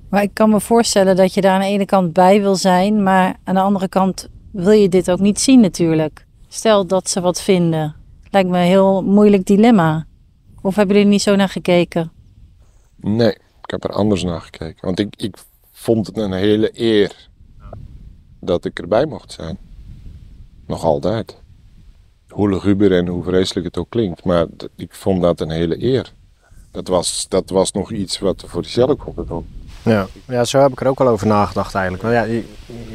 Maar 0.10 0.24
ik 0.24 0.30
kan 0.34 0.50
me 0.50 0.60
voorstellen 0.62 1.16
dat 1.16 1.34
je 1.34 1.41
daar 1.41 1.54
aan 1.54 1.60
de 1.62 1.66
ene 1.68 1.86
kant 1.86 2.14
bij 2.14 2.41
wil 2.41 2.56
zijn, 2.56 3.04
maar 3.04 3.36
aan 3.43 3.56
de 3.56 3.62
andere 3.62 3.88
kant 3.88 4.28
wil 4.56 4.72
je 4.72 4.89
dit 4.89 5.12
ook 5.12 5.20
niet 5.20 5.39
zien 5.39 5.60
natuurlijk. 5.60 6.26
Stel 6.47 6.86
dat 6.86 7.10
ze 7.10 7.22
wat 7.22 7.41
vinden. 7.41 7.95
Lijkt 8.32 8.49
me 8.49 8.58
een 8.58 8.66
heel 8.66 9.03
moeilijk 9.03 9.45
dilemma. 9.45 10.06
Of 10.62 10.76
hebben 10.76 10.95
jullie 10.95 11.10
er 11.10 11.16
niet 11.16 11.22
zo 11.22 11.36
naar 11.36 11.49
gekeken? 11.49 12.12
Nee, 12.95 13.32
ik 13.32 13.72
heb 13.72 13.84
er 13.84 13.89
anders 13.89 14.24
naar 14.24 14.41
gekeken. 14.41 14.86
Want 14.86 14.99
ik, 14.99 15.14
ik 15.16 15.38
vond 15.72 16.08
het 16.08 16.18
een 16.18 16.32
hele 16.32 16.70
eer 16.74 17.30
dat 18.39 18.66
ik 18.66 18.80
erbij 18.80 19.06
mocht 19.06 19.32
zijn. 19.32 19.58
Nog 20.68 20.84
altijd. 20.84 21.38
Hoe 22.30 22.49
luguber 22.49 22.91
en 22.91 23.08
hoe 23.08 23.24
vreselijk 23.24 23.66
het 23.66 23.78
ook 23.78 23.89
klinkt. 23.89 24.24
Maar 24.24 24.47
ik 24.76 24.93
vond 24.93 25.22
dat 25.22 25.41
een 25.41 25.51
hele 25.51 25.84
eer. 25.84 26.14
Dat 26.72 26.88
was, 26.88 27.26
dat 27.30 27.49
was 27.49 27.72
nog 27.72 27.91
iets 27.91 28.20
wat 28.20 28.43
voor 28.47 28.62
jezelf 28.62 28.97
konden 28.97 29.28
doen. 29.28 29.47
Ja. 29.86 30.08
ja, 30.28 30.44
zo 30.44 30.60
heb 30.60 30.72
ik 30.72 30.82
er 30.82 30.88
ook 30.88 31.00
al 31.00 31.08
over 31.08 31.28
nagedacht 31.28 31.76
eigenlijk. 31.76 32.04
Want 32.04 32.16
ja, 32.16 32.24
je, 32.24 32.44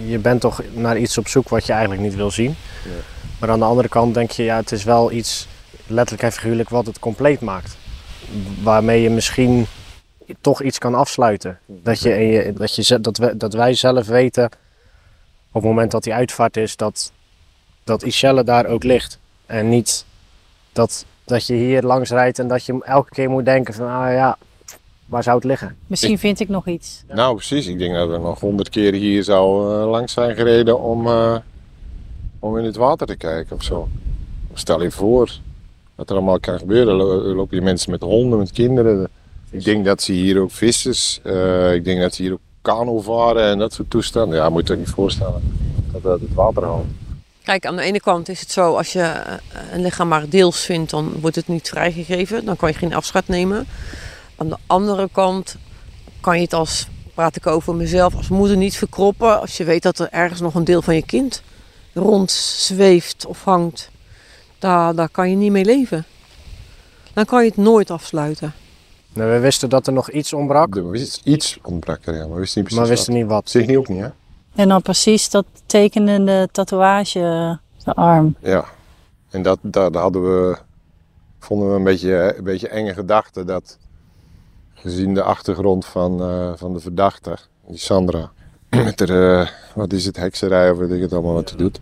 je 0.06 0.18
bent 0.18 0.40
toch 0.40 0.62
naar 0.72 0.98
iets 0.98 1.18
op 1.18 1.28
zoek 1.28 1.48
wat 1.48 1.66
je 1.66 1.72
eigenlijk 1.72 2.02
niet 2.02 2.14
wil 2.14 2.30
zien. 2.30 2.54
Maar 3.38 3.50
aan 3.50 3.58
de 3.58 3.64
andere 3.64 3.88
kant 3.88 4.14
denk 4.14 4.30
je, 4.30 4.42
ja, 4.42 4.56
het 4.56 4.72
is 4.72 4.84
wel 4.84 5.12
iets, 5.12 5.48
letterlijk 5.86 6.22
en 6.22 6.32
figuurlijk, 6.32 6.68
wat 6.68 6.86
het 6.86 6.98
compleet 6.98 7.40
maakt. 7.40 7.76
Waarmee 8.62 9.02
je 9.02 9.10
misschien 9.10 9.66
toch 10.40 10.62
iets 10.62 10.78
kan 10.78 10.94
afsluiten. 10.94 11.58
Dat, 11.66 12.00
je, 12.00 12.52
dat, 12.56 12.74
je, 12.74 13.00
dat, 13.00 13.16
we, 13.16 13.36
dat 13.36 13.54
wij 13.54 13.74
zelf 13.74 14.06
weten, 14.06 14.44
op 14.44 15.62
het 15.62 15.70
moment 15.70 15.90
dat 15.90 16.02
die 16.02 16.14
uitvaart 16.14 16.56
is, 16.56 16.76
dat, 16.76 17.12
dat 17.84 18.02
Ishelle 18.02 18.44
daar 18.44 18.66
ook 18.66 18.84
ligt. 18.84 19.18
En 19.46 19.68
niet 19.68 20.04
dat, 20.72 21.04
dat 21.24 21.46
je 21.46 21.54
hier 21.54 21.82
langs 21.82 22.10
rijdt 22.10 22.38
en 22.38 22.48
dat 22.48 22.64
je 22.64 22.84
elke 22.84 23.10
keer 23.10 23.30
moet 23.30 23.44
denken 23.44 23.74
van, 23.74 23.86
ah 23.86 24.12
ja, 24.12 24.38
waar 25.10 25.22
zou 25.22 25.36
het 25.36 25.44
liggen? 25.44 25.76
Misschien 25.86 26.18
vind 26.18 26.40
ik 26.40 26.48
nog 26.48 26.66
iets. 26.66 27.02
Nou, 27.08 27.34
precies. 27.36 27.66
Ik 27.66 27.78
denk 27.78 27.94
dat 27.94 28.08
we 28.10 28.18
nog 28.18 28.40
honderd 28.40 28.68
keer 28.68 28.92
hier 28.92 29.24
zou 29.24 29.72
eh, 29.82 29.90
langs 29.90 30.12
zijn 30.12 30.34
gereden 30.36 30.80
om, 30.80 31.06
eh, 31.06 31.36
om 32.38 32.58
in 32.58 32.64
het 32.64 32.76
water 32.76 33.06
te 33.06 33.16
kijken 33.16 33.56
of 33.56 33.62
zo. 33.62 33.88
Stel 34.54 34.82
je 34.82 34.90
voor 34.90 35.30
wat 35.94 36.08
er 36.10 36.16
allemaal 36.16 36.40
kan 36.40 36.58
gebeuren. 36.58 36.94
Lo- 36.94 37.34
lopen 37.34 37.56
hier 37.56 37.62
mensen 37.62 37.90
met 37.90 38.00
honden, 38.02 38.38
met 38.38 38.52
kinderen. 38.52 39.08
Ik 39.50 39.64
denk 39.64 39.84
dat 39.84 40.02
ze 40.02 40.12
hier 40.12 40.40
ook 40.40 40.50
vissers, 40.50 41.20
eh, 41.22 41.74
ik 41.74 41.84
denk 41.84 42.00
dat 42.00 42.14
ze 42.14 42.22
hier 42.22 42.32
ook 42.32 42.40
kano 42.62 43.00
varen 43.00 43.44
en 43.50 43.58
dat 43.58 43.72
soort 43.72 43.90
toestanden. 43.90 44.38
Ja, 44.38 44.48
moet 44.48 44.66
je 44.66 44.72
je 44.72 44.78
niet 44.78 44.88
voorstellen 44.88 45.42
dat 45.92 46.02
dat 46.02 46.20
het 46.20 46.34
water 46.34 46.64
haalt. 46.64 46.84
Kijk, 47.44 47.66
aan 47.66 47.76
de 47.76 47.82
ene 47.82 48.00
kant 48.00 48.28
is 48.28 48.40
het 48.40 48.50
zo, 48.50 48.76
als 48.76 48.92
je 48.92 49.22
een 49.72 49.82
lichaam 49.82 50.08
maar 50.08 50.28
deels 50.28 50.60
vindt, 50.60 50.90
dan 50.90 51.12
wordt 51.20 51.36
het 51.36 51.48
niet 51.48 51.68
vrijgegeven. 51.68 52.44
Dan 52.44 52.56
kan 52.56 52.68
je 52.68 52.74
geen 52.74 52.94
afscheid 52.94 53.28
nemen. 53.28 53.66
Aan 54.40 54.48
de 54.48 54.56
andere 54.66 55.08
kant 55.12 55.56
kan 56.20 56.36
je 56.36 56.42
het 56.42 56.52
als, 56.52 56.88
praat 57.14 57.36
ik 57.36 57.46
over 57.46 57.74
mezelf, 57.74 58.16
als 58.16 58.28
moeder 58.28 58.56
niet 58.56 58.76
verkroppen. 58.76 59.40
Als 59.40 59.56
je 59.56 59.64
weet 59.64 59.82
dat 59.82 59.98
er 59.98 60.08
ergens 60.10 60.40
nog 60.40 60.54
een 60.54 60.64
deel 60.64 60.82
van 60.82 60.94
je 60.94 61.02
kind 61.02 61.42
rond 61.94 62.30
zweeft 62.30 63.26
of 63.26 63.44
hangt, 63.44 63.90
daar, 64.58 64.94
daar 64.94 65.08
kan 65.08 65.30
je 65.30 65.36
niet 65.36 65.50
mee 65.50 65.64
leven. 65.64 66.04
Dan 67.12 67.24
kan 67.24 67.42
je 67.42 67.48
het 67.48 67.58
nooit 67.58 67.90
afsluiten. 67.90 68.52
Nou, 69.12 69.30
we 69.30 69.38
wisten 69.38 69.68
dat 69.68 69.86
er 69.86 69.92
nog 69.92 70.10
iets 70.10 70.32
ontbrak. 70.32 70.76
Er 70.76 70.90
wist 70.90 71.20
iets 71.24 71.58
ontbrak 71.62 72.06
er, 72.06 72.14
ja, 72.14 72.26
maar 72.26 72.34
we 72.34 72.40
wisten 72.40 72.62
niet 72.62 72.70
precies 72.70 72.76
Maar 72.78 72.84
we 72.84 72.90
wisten 72.90 73.12
wat. 73.12 73.22
niet 73.22 73.30
wat. 73.30 73.50
Zeg 73.50 73.66
niet 73.66 73.76
ook 73.76 73.88
niet, 73.88 74.00
hè? 74.00 74.08
En 74.54 74.68
dan 74.68 74.82
precies 74.82 75.30
dat 75.30 75.46
tekenende 75.66 76.48
tatoeage, 76.52 77.20
eh, 77.20 77.84
de 77.84 77.94
arm. 77.94 78.36
Ja, 78.38 78.64
en 79.30 79.42
dat, 79.42 79.58
dat 79.62 79.94
hadden 79.94 80.22
we, 80.22 80.58
vonden 81.38 81.70
we 81.70 81.74
een 81.74 81.84
beetje, 81.84 82.34
een 82.36 82.44
beetje 82.44 82.68
enge 82.68 82.94
gedachte. 82.94 83.44
Dat 83.44 83.78
gezien 84.82 85.14
de 85.14 85.22
achtergrond 85.22 85.86
van, 85.86 86.22
eh, 86.22 86.52
van 86.56 86.72
de 86.72 86.80
verdachte, 86.80 87.36
die 87.66 87.78
Sandra, 87.78 88.30
met 88.84 89.00
haar, 89.00 89.40
eh, 89.40 89.48
wat 89.74 89.92
is 89.92 90.06
het, 90.06 90.16
hekserij 90.16 90.70
of 90.70 90.78
weet 90.78 90.90
ik 90.90 91.00
het 91.00 91.12
allemaal 91.12 91.34
wat 91.34 91.48
ze 91.48 91.56
doet. 91.56 91.80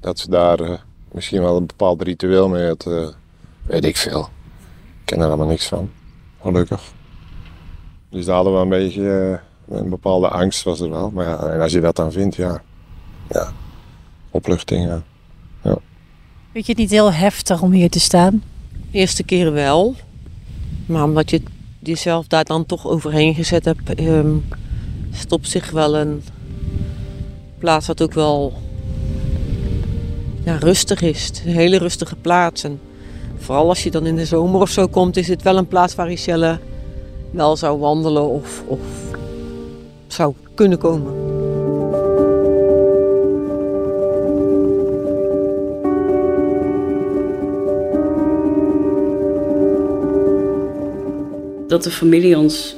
Dat 0.00 0.18
ze 0.18 0.30
daar 0.30 0.60
eh, 0.60 0.78
misschien 1.12 1.40
wel 1.42 1.56
een 1.56 1.66
bepaald 1.66 2.02
ritueel 2.02 2.48
mee 2.48 2.66
had, 2.66 2.86
eh, 2.86 3.08
weet 3.62 3.84
ik 3.84 3.96
veel. 3.96 4.20
Ik 5.00 5.04
ken 5.04 5.20
er 5.20 5.26
allemaal 5.26 5.46
niks 5.46 5.68
van, 5.68 5.90
gelukkig. 6.42 6.92
Dus 8.08 8.24
daar 8.24 8.34
hadden 8.34 8.54
we 8.54 8.58
een 8.58 8.68
beetje, 8.68 9.40
een 9.68 9.88
bepaalde 9.88 10.28
angst 10.28 10.62
was 10.62 10.80
er 10.80 10.90
wel. 10.90 11.10
Maar 11.10 11.26
ja, 11.26 11.38
en 11.38 11.60
als 11.60 11.72
je 11.72 11.80
dat 11.80 11.96
dan 11.96 12.12
vindt, 12.12 12.36
ja, 12.36 12.62
ja 13.28 13.52
opluchting, 14.30 14.86
ja. 14.86 15.02
Vind 16.52 16.66
je 16.66 16.72
het 16.72 16.80
niet 16.80 16.90
heel 16.90 17.12
heftig 17.12 17.62
om 17.62 17.72
hier 17.72 17.90
te 17.90 18.00
staan? 18.00 18.42
De 18.90 18.98
eerste 18.98 19.22
keren 19.22 19.52
wel. 19.52 19.94
Maar 20.86 21.04
omdat 21.04 21.30
je 21.30 21.42
jezelf 21.82 22.26
daar 22.26 22.44
dan 22.44 22.66
toch 22.66 22.86
overheen 22.86 23.34
gezet 23.34 23.64
hebt, 23.64 23.94
ehm 23.94 24.36
is 25.12 25.26
op 25.28 25.44
zich 25.44 25.70
wel 25.70 25.96
een 25.96 26.22
plaats 27.58 27.86
wat 27.86 28.02
ook 28.02 28.12
wel 28.12 28.52
ja, 30.44 30.56
rustig 30.56 31.02
is 31.02 31.30
een 31.44 31.52
hele 31.52 31.78
rustige 31.78 32.16
plaats. 32.16 32.64
En 32.64 32.80
vooral 33.36 33.68
als 33.68 33.82
je 33.82 33.90
dan 33.90 34.06
in 34.06 34.16
de 34.16 34.24
zomer 34.24 34.60
of 34.60 34.70
zo 34.70 34.86
komt, 34.86 35.16
is 35.16 35.28
het 35.28 35.42
wel 35.42 35.56
een 35.56 35.68
plaats 35.68 35.94
waar 35.94 36.10
Iselle 36.10 36.58
wel 37.30 37.56
zou 37.56 37.78
wandelen 37.78 38.28
of, 38.28 38.62
of 38.66 38.80
zou 40.06 40.34
kunnen 40.54 40.78
komen. 40.78 41.29
Dat 51.70 51.82
de 51.82 51.90
familie 51.90 52.38
ons 52.38 52.76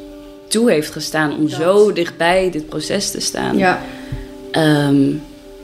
toe 0.49 0.71
heeft 0.71 0.91
gestaan 0.91 1.37
om 1.37 1.49
zo 1.49 1.93
dichtbij 1.93 2.51
dit 2.51 2.69
proces 2.69 3.11
te 3.11 3.21
staan. 3.21 3.57
Ja. 3.57 3.83
Ehm, 4.51 5.11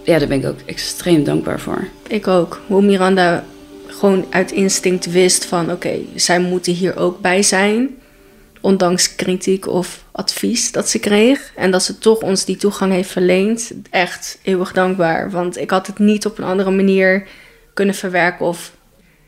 ja, 0.05 0.18
daar 0.18 0.29
ben 0.29 0.39
ik 0.39 0.47
ook 0.47 0.61
extreem 0.66 1.24
dankbaar 1.24 1.61
voor. 1.61 1.89
Ik 2.07 2.26
ook. 2.26 2.61
Hoe 2.66 2.83
Miranda 2.83 3.45
gewoon 3.87 4.26
uit 4.31 4.53
instinct 4.53 5.11
wist 5.11 5.45
van 5.45 5.72
oké, 5.72 5.99
zij 6.14 6.41
moeten 6.41 6.72
hier 6.72 6.97
ook 6.97 7.20
bij 7.20 7.43
zijn. 7.43 7.97
Ondanks 8.61 9.14
kritiek 9.14 9.66
of 9.66 10.05
advies 10.12 10.72
dat 10.72 10.89
ze 10.89 10.99
kreeg. 10.99 11.53
En 11.57 11.70
dat 11.70 11.83
ze 11.83 11.99
toch 11.99 12.20
ons 12.20 12.45
die 12.45 12.57
toegang 12.57 12.93
heeft 12.93 13.11
verleend. 13.11 13.72
Echt 13.91 14.39
eeuwig 14.43 14.72
dankbaar. 14.72 15.31
Want 15.31 15.57
ik 15.57 15.70
had 15.70 15.87
het 15.87 15.99
niet 15.99 16.26
op 16.26 16.39
een 16.39 16.45
andere 16.45 16.70
manier 16.70 17.26
kunnen 17.74 17.95
verwerken 17.95 18.47
of 18.47 18.72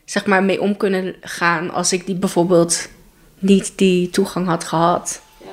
zeg 0.04 0.26
maar 0.26 0.42
mee 0.42 0.60
om 0.60 0.76
kunnen 0.76 1.14
gaan 1.20 1.70
als 1.70 1.92
ik 1.92 2.06
die 2.06 2.14
bijvoorbeeld 2.14 2.88
niet 3.40 3.72
die 3.76 4.10
toegang 4.10 4.46
had 4.46 4.64
gehad. 4.64 5.22
Ja. 5.38 5.46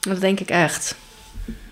Dat 0.00 0.20
denk 0.20 0.40
ik 0.40 0.50
echt. 0.50 0.96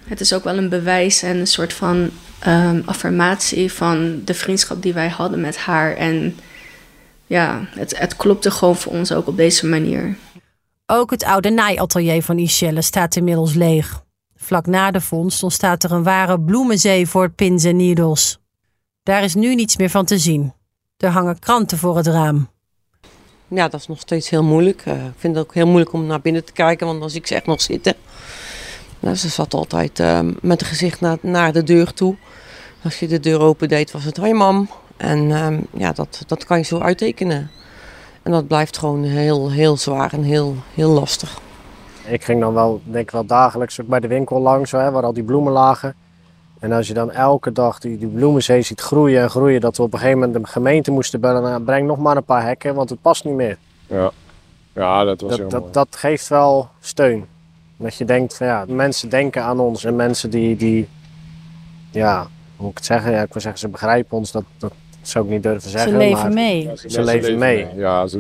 Het 0.04 0.20
is 0.20 0.32
ook 0.32 0.44
wel 0.44 0.58
een 0.58 0.68
bewijs 0.68 1.22
en 1.22 1.36
een 1.36 1.46
soort 1.46 1.72
van 1.72 2.11
um, 2.46 2.82
affirmatie 2.86 3.72
van 3.72 4.20
de 4.24 4.34
vriendschap 4.34 4.82
die 4.82 4.92
wij 4.92 5.08
hadden 5.08 5.40
met 5.40 5.56
haar. 5.56 5.96
En 5.96 6.36
ja, 7.26 7.61
het, 7.68 7.98
het 7.98 8.16
klopte 8.16 8.50
gewoon 8.50 8.76
voor 8.76 8.92
ons 8.92 9.12
ook 9.12 9.26
op 9.26 9.36
deze 9.36 9.66
manier. 9.66 10.16
Ook 10.86 11.11
het 11.11 11.24
oude 11.24 11.50
naaiatelier 11.50 12.22
van 12.22 12.38
Ischelle 12.38 12.82
staat 12.82 13.16
inmiddels 13.16 13.54
leeg. 13.54 14.02
Vlak 14.36 14.66
na 14.66 14.90
de 14.90 15.00
vondst 15.00 15.42
ontstaat 15.42 15.84
er 15.84 15.92
een 15.92 16.02
ware 16.02 16.40
bloemenzee 16.40 17.06
voor 17.06 17.30
pins 17.30 17.64
en 17.64 17.76
needles. 17.76 18.38
Daar 19.02 19.22
is 19.22 19.34
nu 19.34 19.54
niets 19.54 19.76
meer 19.76 19.90
van 19.90 20.04
te 20.04 20.18
zien. 20.18 20.54
Er 20.96 21.11
hangen 21.11 21.38
kranten 21.38 21.78
voor 21.78 21.96
het 21.96 22.06
raam. 22.06 22.50
Ja, 23.53 23.68
dat 23.68 23.80
is 23.80 23.86
nog 23.86 24.01
steeds 24.01 24.30
heel 24.30 24.42
moeilijk. 24.42 24.86
Uh, 24.86 24.94
ik 24.94 25.12
vind 25.16 25.36
het 25.36 25.44
ook 25.44 25.55
heel 25.55 25.66
moeilijk 25.66 25.92
om 25.92 26.07
naar 26.07 26.20
binnen 26.20 26.44
te 26.44 26.53
kijken, 26.53 26.86
want 26.86 27.11
zie 27.11 27.20
ik 27.20 27.26
ze 27.26 27.34
echt 27.34 27.46
nog 27.46 27.61
zitten. 27.61 27.94
Nou, 29.01 29.16
ze 29.16 29.28
zat 29.28 29.55
altijd 29.55 29.98
uh, 29.98 30.20
met 30.40 30.61
een 30.61 30.66
gezicht 30.66 31.01
naar, 31.01 31.18
naar 31.20 31.53
de 31.53 31.62
deur 31.62 31.92
toe. 31.92 32.16
Als 32.82 32.98
je 33.01 33.09
de 33.09 33.20
deur 33.20 33.40
open 33.40 33.68
deed, 33.68 33.90
was 33.90 34.05
het 34.05 34.16
hoi 34.16 34.32
mam. 34.32 34.68
En 34.96 35.18
uh, 35.18 35.59
ja, 35.72 35.92
dat, 35.92 36.22
dat 36.26 36.44
kan 36.44 36.59
je 36.59 36.64
zo 36.64 36.78
uittekenen. 36.78 37.51
En 38.22 38.32
dat 38.32 38.46
blijft 38.46 38.78
gewoon 38.78 39.05
heel, 39.05 39.51
heel 39.51 39.76
zwaar 39.76 40.12
en 40.12 40.22
heel, 40.22 40.57
heel 40.74 40.90
lastig. 40.90 41.40
Ik 42.05 42.24
ging 42.24 42.40
dan 42.40 42.55
wel, 42.55 42.80
denk 42.84 43.05
ik 43.05 43.11
wel 43.11 43.26
dagelijks 43.26 43.80
ook 43.80 43.86
bij 43.86 44.01
de 44.01 44.09
winkel 44.09 44.40
langs, 44.40 44.70
hè, 44.70 44.90
waar 44.90 45.03
al 45.03 45.12
die 45.12 45.22
bloemen 45.22 45.53
lagen. 45.53 45.94
En 46.61 46.72
als 46.72 46.88
je 46.88 46.94
dan 46.94 47.11
elke 47.11 47.52
dag 47.52 47.78
die, 47.78 47.98
die 47.98 48.08
bloemenzee 48.08 48.62
ziet 48.62 48.80
groeien 48.80 49.22
en 49.22 49.30
groeien, 49.30 49.61
dat 49.61 49.76
we 49.76 49.82
op 49.82 49.92
een 49.92 49.98
gegeven 49.98 50.20
moment 50.20 50.44
de 50.44 50.50
gemeente 50.50 50.90
moesten 50.90 51.20
bellen, 51.20 51.42
nou, 51.42 51.62
breng 51.62 51.86
nog 51.86 51.98
maar 51.98 52.16
een 52.16 52.24
paar 52.24 52.44
hekken, 52.44 52.74
want 52.74 52.90
het 52.90 53.02
past 53.02 53.24
niet 53.24 53.34
meer. 53.34 53.58
Ja, 53.86 54.11
ja 54.74 55.04
dat 55.04 55.20
was 55.20 55.30
dat, 55.30 55.38
heel 55.38 55.48
dat, 55.48 55.61
mooi. 55.61 55.72
dat 55.72 55.96
geeft 55.96 56.28
wel 56.28 56.68
steun. 56.80 57.26
Dat 57.76 57.94
je 57.94 58.04
denkt 58.04 58.36
van 58.36 58.46
ja, 58.46 58.64
mensen 58.68 59.08
denken 59.08 59.42
aan 59.42 59.61
ons 59.61 59.84
en 59.84 59.96
mensen 59.96 60.30
die, 60.30 60.56
die 60.56 60.88
ja, 61.90 62.20
hoe 62.20 62.30
moet 62.56 62.70
ik 62.70 62.76
het 62.76 62.86
zeggen? 62.86 63.12
Ja, 63.12 63.22
ik 63.22 63.32
wil 63.32 63.42
zeggen, 63.42 63.61
ze 63.61 63.68
begrijpen 63.68 64.16
ons, 64.16 64.32
dat, 64.32 64.44
dat 64.58 64.72
zou 65.02 65.24
ik 65.24 65.30
niet 65.30 65.42
durven 65.42 65.70
zeggen. 65.70 65.90
Ze 65.90 65.96
leven 65.96 66.22
maar 66.22 66.32
mee. 66.32 66.62
Ja, 66.62 66.76
Ze 66.76 67.02
leven 67.02 67.38
mee. 67.38 67.66
Ja, 67.74 68.06
zo 68.06 68.18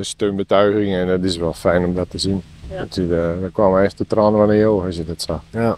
steunbetuiging 0.00 0.94
en 0.94 1.06
dat 1.06 1.24
is 1.24 1.36
wel 1.36 1.52
fijn 1.52 1.84
om 1.84 1.94
dat 1.94 2.10
te 2.10 2.18
zien. 2.18 2.42
Ja. 2.70 2.78
Dat, 2.78 2.96
uh, 2.96 3.42
er 3.42 3.50
kwamen 3.52 3.82
echt 3.82 3.98
de 3.98 4.06
tranen 4.06 4.38
van 4.38 4.48
de 4.48 4.66
ogen 4.66 4.86
als 4.86 4.96
je 4.96 5.04
dat 5.04 5.22
zag. 5.22 5.42
Ja. 5.50 5.76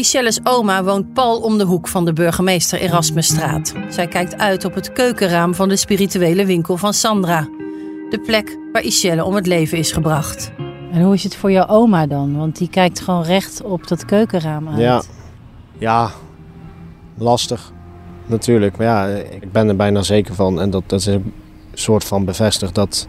Michelle's 0.00 0.40
oma 0.42 0.84
woont 0.84 1.12
pal 1.12 1.40
om 1.40 1.58
de 1.58 1.64
hoek 1.64 1.88
van 1.88 2.04
de 2.04 2.12
burgemeester 2.12 2.80
Erasmusstraat. 2.80 3.72
Zij 3.88 4.08
kijkt 4.08 4.36
uit 4.36 4.64
op 4.64 4.74
het 4.74 4.92
keukenraam 4.92 5.54
van 5.54 5.68
de 5.68 5.76
spirituele 5.76 6.46
winkel 6.46 6.76
van 6.76 6.94
Sandra. 6.94 7.48
De 8.10 8.20
plek 8.26 8.58
waar 8.72 8.82
Michelle 8.84 9.24
om 9.24 9.34
het 9.34 9.46
leven 9.46 9.78
is 9.78 9.92
gebracht. 9.92 10.52
En 10.92 11.02
hoe 11.02 11.14
is 11.14 11.22
het 11.22 11.36
voor 11.36 11.50
jouw 11.50 11.66
oma 11.66 12.06
dan? 12.06 12.36
Want 12.36 12.58
die 12.58 12.68
kijkt 12.68 13.00
gewoon 13.00 13.22
recht 13.22 13.62
op 13.62 13.86
dat 13.88 14.04
keukenraam 14.04 14.68
uit. 14.68 14.78
Ja. 14.78 15.02
ja, 15.78 16.10
lastig 17.18 17.72
natuurlijk. 18.26 18.76
Maar 18.76 18.86
ja, 18.86 19.06
ik 19.16 19.52
ben 19.52 19.68
er 19.68 19.76
bijna 19.76 20.02
zeker 20.02 20.34
van. 20.34 20.60
En 20.60 20.70
dat, 20.70 20.82
dat 20.86 21.00
is 21.00 21.06
een 21.06 21.32
soort 21.74 22.04
van 22.04 22.24
bevestigd 22.24 22.74
dat, 22.74 23.08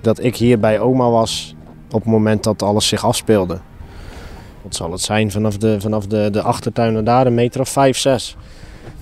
dat 0.00 0.24
ik 0.24 0.36
hier 0.36 0.58
bij 0.58 0.80
oma 0.80 1.10
was 1.10 1.54
op 1.90 2.00
het 2.00 2.10
moment 2.10 2.44
dat 2.44 2.62
alles 2.62 2.88
zich 2.88 3.04
afspeelde. 3.04 3.60
Wat 4.62 4.74
zal 4.76 4.92
het 4.92 5.00
zijn 5.00 5.30
vanaf 5.30 5.56
de, 5.56 5.80
vanaf 5.80 6.06
de, 6.06 6.28
de 6.32 6.42
achtertuin 6.42 6.92
naar 6.92 7.04
daar, 7.04 7.26
een 7.26 7.34
meter 7.34 7.60
of 7.60 7.68
vijf, 7.68 7.98
zes. 7.98 8.36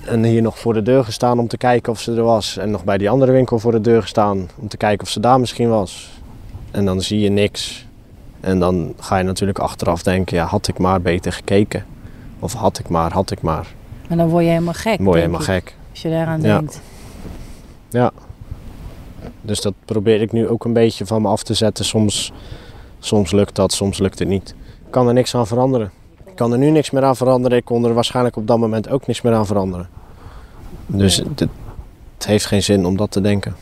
En 0.04 0.24
hier 0.24 0.42
nog 0.42 0.58
voor 0.58 0.74
de 0.74 0.82
deur 0.82 1.04
gestaan 1.04 1.38
om 1.38 1.48
te 1.48 1.56
kijken 1.56 1.92
of 1.92 2.00
ze 2.00 2.14
er 2.14 2.22
was. 2.22 2.56
En 2.56 2.70
nog 2.70 2.84
bij 2.84 2.98
die 2.98 3.10
andere 3.10 3.32
winkel 3.32 3.58
voor 3.58 3.72
de 3.72 3.80
deur 3.80 4.02
gestaan 4.02 4.48
om 4.56 4.68
te 4.68 4.76
kijken 4.76 5.06
of 5.06 5.12
ze 5.12 5.20
daar 5.20 5.40
misschien 5.40 5.68
was. 5.68 6.08
En 6.70 6.84
dan 6.84 7.00
zie 7.00 7.20
je 7.20 7.28
niks. 7.28 7.86
En 8.40 8.58
dan 8.58 8.94
ga 9.00 9.16
je 9.18 9.24
natuurlijk 9.24 9.58
achteraf 9.58 10.02
denken, 10.02 10.36
ja, 10.36 10.44
had 10.44 10.68
ik 10.68 10.78
maar 10.78 11.00
beter 11.00 11.32
gekeken. 11.32 11.84
Of 12.38 12.52
had 12.52 12.78
ik 12.78 12.88
maar, 12.88 13.12
had 13.12 13.30
ik 13.30 13.42
maar. 13.42 13.66
En 14.08 14.16
dan 14.16 14.28
word 14.28 14.44
je 14.44 14.50
helemaal 14.50 14.72
gek. 14.72 14.98
Mooi, 14.98 15.20
denk 15.20 15.32
helemaal 15.34 15.40
ik, 15.56 15.62
gek. 15.64 15.76
Als 15.90 16.02
je 16.02 16.08
daaraan 16.10 16.40
Ja. 16.42 16.56
denkt. 16.56 16.80
Ja. 17.90 18.10
Dus 19.40 19.60
dat 19.60 19.74
probeer 19.84 20.20
ik 20.20 20.32
nu 20.32 20.48
ook 20.48 20.64
een 20.64 20.72
beetje 20.72 21.06
van 21.06 21.22
me 21.22 21.28
af 21.28 21.42
te 21.42 21.54
zetten. 21.54 21.84
Soms, 21.84 22.32
soms 22.98 23.30
lukt 23.30 23.54
dat, 23.54 23.72
soms 23.72 23.98
lukt 23.98 24.18
het 24.18 24.28
niet. 24.28 24.54
Ik 24.88 24.94
kan 24.94 25.08
er 25.08 25.14
niks 25.14 25.34
aan 25.34 25.46
veranderen. 25.46 25.90
Ik 26.26 26.34
kan 26.34 26.52
er 26.52 26.58
nu 26.58 26.70
niks 26.70 26.90
meer 26.90 27.04
aan 27.04 27.16
veranderen. 27.16 27.58
Ik 27.58 27.64
kon 27.64 27.84
er 27.84 27.94
waarschijnlijk 27.94 28.36
op 28.36 28.46
dat 28.46 28.58
moment 28.58 28.88
ook 28.88 29.06
niks 29.06 29.22
meer 29.22 29.34
aan 29.34 29.46
veranderen. 29.46 29.88
Dus 30.86 31.16
het, 31.16 31.40
het 32.14 32.26
heeft 32.26 32.46
geen 32.46 32.62
zin 32.62 32.86
om 32.86 32.96
dat 32.96 33.10
te 33.10 33.20
denken. 33.20 33.56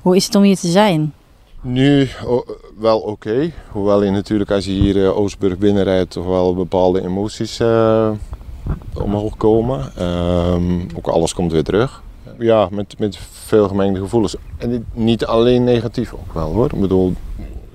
Hoe 0.00 0.16
is 0.16 0.24
het 0.24 0.34
om 0.34 0.42
hier 0.42 0.56
te 0.56 0.68
zijn? 0.68 1.12
Nu 1.60 2.08
wel 2.78 2.98
oké. 2.98 3.52
Hoewel 3.70 4.02
je 4.02 4.10
natuurlijk 4.10 4.50
als 4.50 4.64
je 4.64 4.70
hier 4.70 5.04
eh, 5.04 5.18
Oostburg 5.18 5.58
binnenrijdt 5.58 6.10
toch 6.10 6.26
wel 6.26 6.54
bepaalde 6.54 7.02
emoties 7.02 7.60
eh, 7.60 8.10
omhoog 8.94 9.36
komen. 9.36 9.92
Ehm, 9.96 10.80
ook 10.96 11.06
alles 11.06 11.34
komt 11.34 11.52
weer 11.52 11.64
terug. 11.64 12.02
Ja, 12.38 12.68
met, 12.70 12.98
met 12.98 13.18
veel 13.30 13.68
gemengde 13.68 14.00
gevoelens. 14.00 14.36
En 14.56 14.70
niet, 14.70 14.84
niet 14.92 15.26
alleen 15.26 15.64
negatief 15.64 16.12
ook 16.12 16.32
wel 16.32 16.52
hoor. 16.52 16.72
Ik 16.72 16.80
bedoel, 16.80 17.14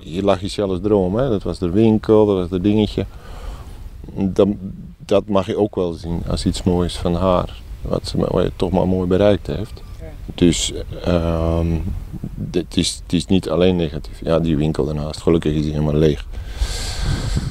hier 0.02 0.22
lag 0.22 0.40
je 0.40 0.48
zelfs 0.48 0.80
droom. 0.82 1.16
Hè? 1.16 1.28
Dat 1.28 1.42
was 1.42 1.58
de 1.58 1.70
winkel, 1.70 2.26
dat 2.26 2.36
was 2.36 2.50
het 2.50 2.62
dingetje. 2.62 3.06
Dat, 4.14 4.48
dat 4.98 5.28
mag 5.28 5.46
je 5.46 5.56
ook 5.58 5.74
wel 5.74 5.92
zien 5.92 6.22
als 6.28 6.46
iets 6.46 6.62
moois 6.62 6.96
van 6.96 7.14
haar. 7.14 7.60
Wat 7.82 8.06
ze 8.06 8.16
wat 8.18 8.42
je 8.42 8.52
toch 8.56 8.70
maar 8.70 8.88
mooi 8.88 9.06
bereikt 9.08 9.46
heeft. 9.46 9.82
Dus 10.34 10.72
ehm, 11.04 11.66
het, 12.50 12.76
is, 12.76 13.00
het 13.02 13.12
is 13.12 13.26
niet 13.26 13.48
alleen 13.50 13.76
negatief. 13.76 14.20
Ja, 14.24 14.38
die 14.38 14.56
winkel 14.56 14.84
daarnaast. 14.84 15.22
Gelukkig 15.22 15.52
is 15.54 15.62
die 15.62 15.72
helemaal 15.72 15.94
leeg. 15.94 16.26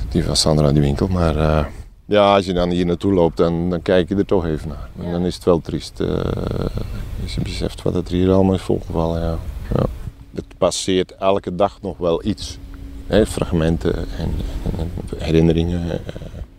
Die 0.10 0.24
van 0.24 0.36
Sandra, 0.36 0.72
die 0.72 0.82
winkel. 0.82 1.08
Maar 1.08 1.36
eh, 1.38 1.66
ja, 2.06 2.36
als 2.36 2.45
je 2.45 2.54
dan 2.54 2.70
hier 2.70 2.86
naartoe 2.86 3.14
loopt, 3.14 3.38
dan, 3.38 3.70
dan 3.70 3.82
kijk 3.82 4.10
je 4.10 4.16
er 4.16 4.26
toch 4.26 4.45
even 4.45 4.68
naar. 4.68 4.89
En 5.06 5.12
dan 5.12 5.26
is 5.26 5.36
het 5.36 5.43
wel 5.43 5.62
triest. 5.62 5.99
eh, 5.99 6.08
als 7.24 7.36
je 7.36 7.41
beseft 7.41 7.82
wat 7.82 7.95
er 7.95 8.04
hier 8.08 8.32
allemaal 8.32 8.56
is 8.56 8.62
volgevallen. 8.62 9.22
Ja. 9.22 9.38
Ja. 9.76 9.84
Het 10.36 10.45
passeert 10.57 11.15
elke 11.15 11.55
dag 11.55 11.77
nog 11.82 11.97
wel 11.97 12.25
iets. 12.25 12.57
Hè, 13.07 13.25
fragmenten 13.25 13.95
en, 13.95 14.05
en- 14.17 14.32
en 14.77 14.91
herinneringen. 15.17 15.99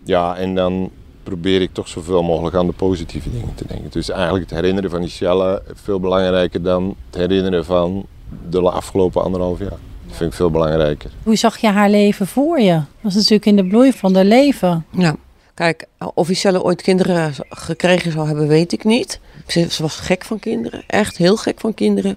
ja, 0.04 0.36
en 0.36 0.54
dan 0.54 0.90
probeer 1.22 1.60
ik 1.60 1.72
toch 1.72 1.88
zoveel 1.88 2.22
mogelijk 2.22 2.56
aan 2.56 2.66
de 2.66 2.72
positieve 2.72 3.30
dingen 3.30 3.54
te 3.54 3.64
denken. 3.66 3.90
Dus 3.90 4.08
eigenlijk 4.10 4.50
het 4.50 4.58
herinneren 4.58 4.90
van 4.90 5.00
die 5.00 5.08
Shelle 5.10 5.62
veel 5.74 6.00
belangrijker 6.00 6.62
dan 6.62 6.96
het 7.06 7.14
herinneren 7.16 7.64
van 7.64 8.06
de 8.50 8.60
afgelopen 8.60 9.22
anderhalf 9.22 9.58
jaar. 9.58 9.78
Dat 10.06 10.16
vind 10.16 10.30
ik 10.30 10.36
veel 10.36 10.50
belangrijker. 10.50 11.10
Hoe 11.22 11.36
zag 11.36 11.58
je 11.58 11.68
haar 11.68 11.90
leven 11.90 12.26
voor 12.26 12.60
je? 12.60 12.72
Dat 12.74 12.84
was 13.02 13.14
natuurlijk 13.14 13.46
in 13.46 13.56
de 13.56 13.66
bloei 13.66 13.92
van 13.92 14.14
haar 14.14 14.24
leven. 14.24 14.86
Ja, 14.90 15.16
kijk, 15.54 15.86
of 16.14 16.28
Iselle 16.30 16.62
ooit 16.62 16.82
kinderen 16.82 17.34
gekregen 17.48 18.12
zou 18.12 18.26
hebben, 18.26 18.48
weet 18.48 18.72
ik 18.72 18.84
niet. 18.84 19.20
Ze, 19.46 19.66
ze 19.70 19.82
was 19.82 19.96
gek 19.96 20.24
van 20.24 20.38
kinderen, 20.38 20.84
echt 20.86 21.16
heel 21.16 21.36
gek 21.36 21.60
van 21.60 21.74
kinderen. 21.74 22.16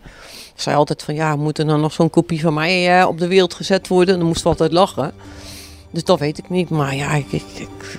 Ze 0.56 0.62
zei 0.62 0.76
altijd 0.76 1.04
van, 1.04 1.16
ja, 1.16 1.36
moet 1.36 1.58
er 1.58 1.66
dan 1.68 1.82
nog 1.82 1.94
zo'n 1.94 2.10
kopie 2.10 2.42
van 2.42 2.54
mij 2.54 3.00
eh, 3.00 3.08
op 3.08 3.20
de 3.20 3.28
wereld 3.28 3.54
gezet 3.54 3.88
worden? 3.88 4.18
Dan 4.18 4.28
moesten 4.28 4.44
we 4.44 4.50
altijd 4.50 4.72
lachen. 4.72 5.12
Dus 5.92 6.04
dat 6.04 6.20
weet 6.20 6.38
ik 6.38 6.50
niet. 6.50 6.70
Maar 6.70 6.96
ja, 6.96 7.14
ik, 7.14 7.32
ik, 7.32 7.42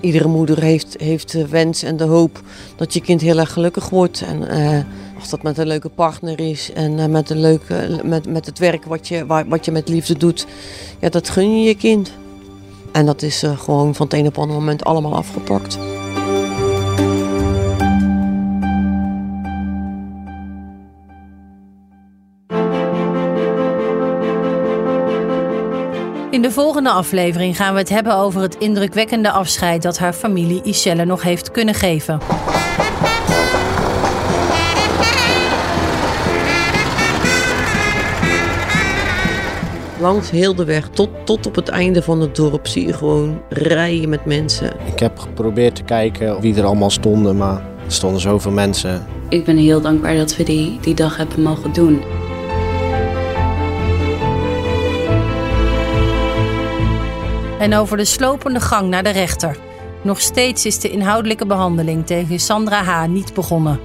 iedere 0.01 0.29
moeder 0.29 0.63
heeft, 0.63 0.97
heeft 0.99 1.33
de 1.33 1.49
wens 1.49 1.83
en 1.83 1.97
de 1.97 2.05
hoop 2.05 2.41
dat 2.77 2.95
je 2.95 3.01
kind 3.01 3.21
heel 3.21 3.39
erg 3.39 3.53
gelukkig 3.53 3.89
wordt. 3.89 4.21
En 4.21 4.49
eh, 4.49 4.81
of 5.19 5.27
dat 5.29 5.43
met 5.43 5.59
een 5.59 5.67
leuke 5.67 5.89
partner 5.89 6.41
is 6.41 6.73
en 6.73 6.99
eh, 6.99 7.07
met, 7.07 7.31
een 7.31 7.41
leuke, 7.41 8.01
met, 8.05 8.27
met 8.29 8.47
het 8.47 8.59
werk 8.59 8.85
wat 8.85 9.09
je, 9.09 9.27
wa- 9.27 9.47
wat 9.47 9.65
je 9.65 9.71
met 9.71 9.89
liefde 9.89 10.17
doet. 10.19 10.47
Ja, 11.01 11.09
dat 11.09 11.29
gun 11.29 11.61
je 11.61 11.67
je 11.69 11.75
kind. 11.77 12.13
En 12.97 13.07
dat 13.07 13.23
is 13.23 13.43
eh, 13.43 13.59
gewoon 13.59 13.95
van 13.95 14.07
het 14.07 14.15
een 14.15 14.27
op 14.27 14.37
het 14.37 14.49
moment 14.49 14.85
allemaal 14.85 15.15
afgepakt. 15.15 15.79
In 26.31 26.43
de 26.43 26.51
volgende 26.51 26.91
aflevering 26.91 27.57
gaan 27.57 27.73
we 27.73 27.79
het 27.79 27.89
hebben 27.89 28.15
over 28.15 28.41
het 28.41 28.57
indrukwekkende 28.59 29.31
afscheid 29.31 29.83
dat 29.83 29.99
haar 29.99 30.13
familie 30.13 30.61
Michelle 30.65 31.05
nog 31.05 31.23
heeft 31.23 31.51
kunnen 31.51 31.75
geven. 31.75 32.21
Langs 40.07 40.31
heel 40.31 40.55
de 40.55 40.65
weg, 40.65 40.89
tot, 40.89 41.09
tot 41.25 41.47
op 41.47 41.55
het 41.55 41.69
einde 41.69 42.03
van 42.03 42.21
het 42.21 42.37
dorp, 42.37 42.67
zie 42.67 42.87
je 42.87 42.93
gewoon 42.93 43.43
rijen 43.49 44.09
met 44.09 44.25
mensen. 44.25 44.73
Ik 44.93 44.99
heb 44.99 45.19
geprobeerd 45.19 45.75
te 45.75 45.83
kijken 45.83 46.41
wie 46.41 46.57
er 46.57 46.65
allemaal 46.65 46.91
stonden, 46.91 47.37
maar 47.37 47.57
er 47.85 47.93
stonden 47.93 48.21
zoveel 48.21 48.51
mensen. 48.51 49.07
Ik 49.29 49.45
ben 49.45 49.57
heel 49.57 49.81
dankbaar 49.81 50.17
dat 50.17 50.37
we 50.37 50.43
die, 50.43 50.81
die 50.81 50.95
dag 50.95 51.17
hebben 51.17 51.43
mogen 51.43 51.73
doen. 51.73 52.03
En 57.59 57.75
over 57.75 57.97
de 57.97 58.05
slopende 58.05 58.61
gang 58.61 58.89
naar 58.89 59.03
de 59.03 59.11
rechter. 59.11 59.59
Nog 60.03 60.21
steeds 60.21 60.67
is 60.67 60.79
de 60.79 60.91
inhoudelijke 60.91 61.47
behandeling 61.47 62.07
tegen 62.07 62.39
Sandra 62.39 62.83
H. 62.83 63.07
niet 63.09 63.35
begonnen. 63.35 63.81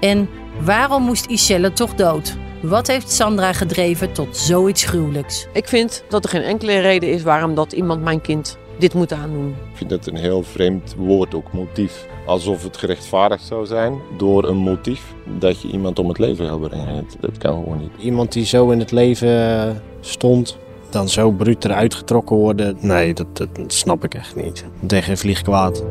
En 0.00 0.28
waarom 0.60 1.02
moest 1.02 1.26
Ischelle 1.26 1.72
toch 1.72 1.94
dood? 1.94 2.36
Wat 2.62 2.86
heeft 2.86 3.10
Sandra 3.10 3.52
gedreven 3.52 4.12
tot 4.12 4.36
zoiets 4.36 4.84
gruwelijks? 4.84 5.46
Ik 5.52 5.68
vind 5.68 6.04
dat 6.08 6.24
er 6.24 6.30
geen 6.30 6.42
enkele 6.42 6.78
reden 6.78 7.12
is 7.12 7.22
waarom 7.22 7.54
dat 7.54 7.72
iemand 7.72 8.02
mijn 8.02 8.20
kind 8.20 8.58
dit 8.78 8.94
moet 8.94 9.12
aandoen. 9.12 9.48
Ik 9.48 9.76
vind 9.76 9.90
het 9.90 10.06
een 10.06 10.16
heel 10.16 10.42
vreemd 10.42 10.94
woord, 10.98 11.34
ook 11.34 11.52
motief. 11.52 12.06
Alsof 12.26 12.62
het 12.62 12.76
gerechtvaardigd 12.76 13.44
zou 13.44 13.66
zijn 13.66 13.98
door 14.16 14.48
een 14.48 14.56
motief 14.56 15.14
dat 15.38 15.62
je 15.62 15.68
iemand 15.68 15.98
om 15.98 16.08
het 16.08 16.18
leven 16.18 16.48
gaat 16.48 16.60
brengen. 16.60 16.94
Dat, 16.94 17.16
dat 17.20 17.38
kan 17.38 17.52
gewoon 17.52 17.78
niet. 17.78 17.90
Iemand 17.98 18.32
die 18.32 18.44
zo 18.44 18.70
in 18.70 18.78
het 18.78 18.90
leven 18.90 19.82
stond, 20.00 20.58
dan 20.90 21.08
zo 21.08 21.30
bruut 21.30 21.64
eruit 21.64 21.94
getrokken 21.94 22.36
worden. 22.36 22.76
Nee, 22.80 23.14
dat, 23.14 23.36
dat 23.36 23.48
snap 23.66 24.04
ik 24.04 24.14
echt 24.14 24.36
niet. 24.36 24.64
Tegen 24.86 25.04
geen 25.04 25.18
vlieg 25.18 25.42
kwaad. 25.42 25.84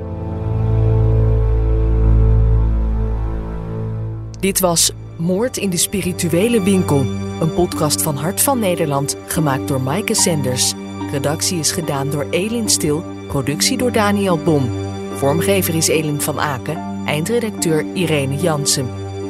Dit 4.40 4.60
was 4.60 4.92
Moord 5.18 5.58
in 5.58 5.70
de 5.70 5.78
Spirituele 5.78 6.64
Winkel. 6.64 7.06
Een 7.40 7.54
podcast 7.54 8.02
van 8.02 8.16
Hart 8.16 8.42
van 8.42 8.60
Nederland, 8.60 9.16
gemaakt 9.28 9.68
door 9.68 9.82
Maaike 9.82 10.14
Senders. 10.14 10.74
Redactie 11.12 11.60
is 11.60 11.72
gedaan 11.72 12.10
door 12.10 12.26
Elin 12.30 12.70
Stil, 12.70 13.04
productie 13.28 13.78
door 13.78 13.92
Daniel 13.92 14.38
Bom. 14.38 14.70
Vormgever 15.16 15.76
is 15.76 15.88
Elin 15.88 16.22
van 16.22 16.40
Aken, 16.40 17.04
eindredacteur 17.06 17.86
Irene 17.94 18.36
Jansen. 18.36 18.88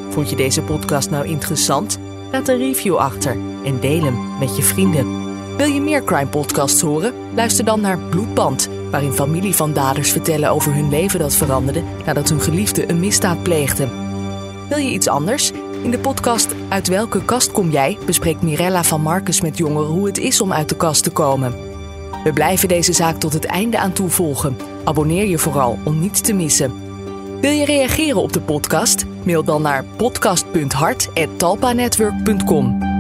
Vond 0.10 0.30
je 0.30 0.36
deze 0.36 0.62
podcast 0.62 1.10
nou 1.10 1.28
interessant? 1.28 2.00
Laat 2.32 2.48
een 2.48 2.58
review 2.58 2.96
achter 2.96 3.38
en 3.64 3.80
deel 3.80 4.04
hem 4.04 4.38
met 4.40 4.56
je 4.56 4.64
vrienden. 4.64 5.24
Wil 5.58 5.68
je 5.68 5.82
meer 5.82 6.04
crime 6.04 6.28
podcasts 6.28 6.82
horen? 6.82 7.14
Luister 7.36 7.66
dan 7.66 7.82
naar 7.82 8.00
Bloedband, 8.00 8.70
waarin 8.92 9.14
familie 9.14 9.56
van 9.56 9.74
daders 9.74 10.12
vertellen 10.12 10.50
over 10.50 10.74
hun 10.74 10.90
leven 10.90 11.20
dat 11.20 11.34
veranderde 11.34 11.84
nadat 12.06 12.30
hun 12.30 12.42
geliefde 12.42 12.90
een 12.90 13.00
misdaad 13.00 13.44
pleegde. 13.44 13.88
Wil 14.70 14.78
je 14.78 14.92
iets 14.92 15.08
anders? 15.08 15.52
In 15.86 15.92
de 15.92 16.00
podcast 16.00 16.56
Uit 16.70 16.88
welke 16.88 17.26
kast 17.26 17.52
kom 17.52 17.70
jij? 17.70 17.98
bespreekt 18.06 18.42
Mirella 18.42 18.84
van 18.84 19.02
Marcus 19.02 19.42
met 19.42 19.58
jongeren 19.58 19.90
hoe 19.90 20.06
het 20.06 20.18
is 20.18 20.42
om 20.42 20.54
uit 20.54 20.70
de 20.70 20.76
kast 20.76 21.04
te 21.04 21.10
komen. 21.10 21.54
We 22.24 22.34
blijven 22.34 22.68
deze 22.68 22.94
zaak 22.94 23.20
tot 23.20 23.34
het 23.34 23.46
einde 23.46 23.80
aan 23.80 23.94
toevolgen. 23.94 24.58
Abonneer 24.84 25.26
je 25.26 25.38
vooral 25.38 25.80
om 25.84 26.00
niets 26.00 26.22
te 26.22 26.34
missen. 26.34 26.74
Wil 27.42 27.52
je 27.52 27.66
reageren 27.66 28.22
op 28.22 28.34
de 28.34 28.42
podcast? 28.42 29.06
Mail 29.24 29.44
dan 29.44 29.62
naar 29.62 29.86
podcast.hart.talpanetwork.com. 29.98 32.95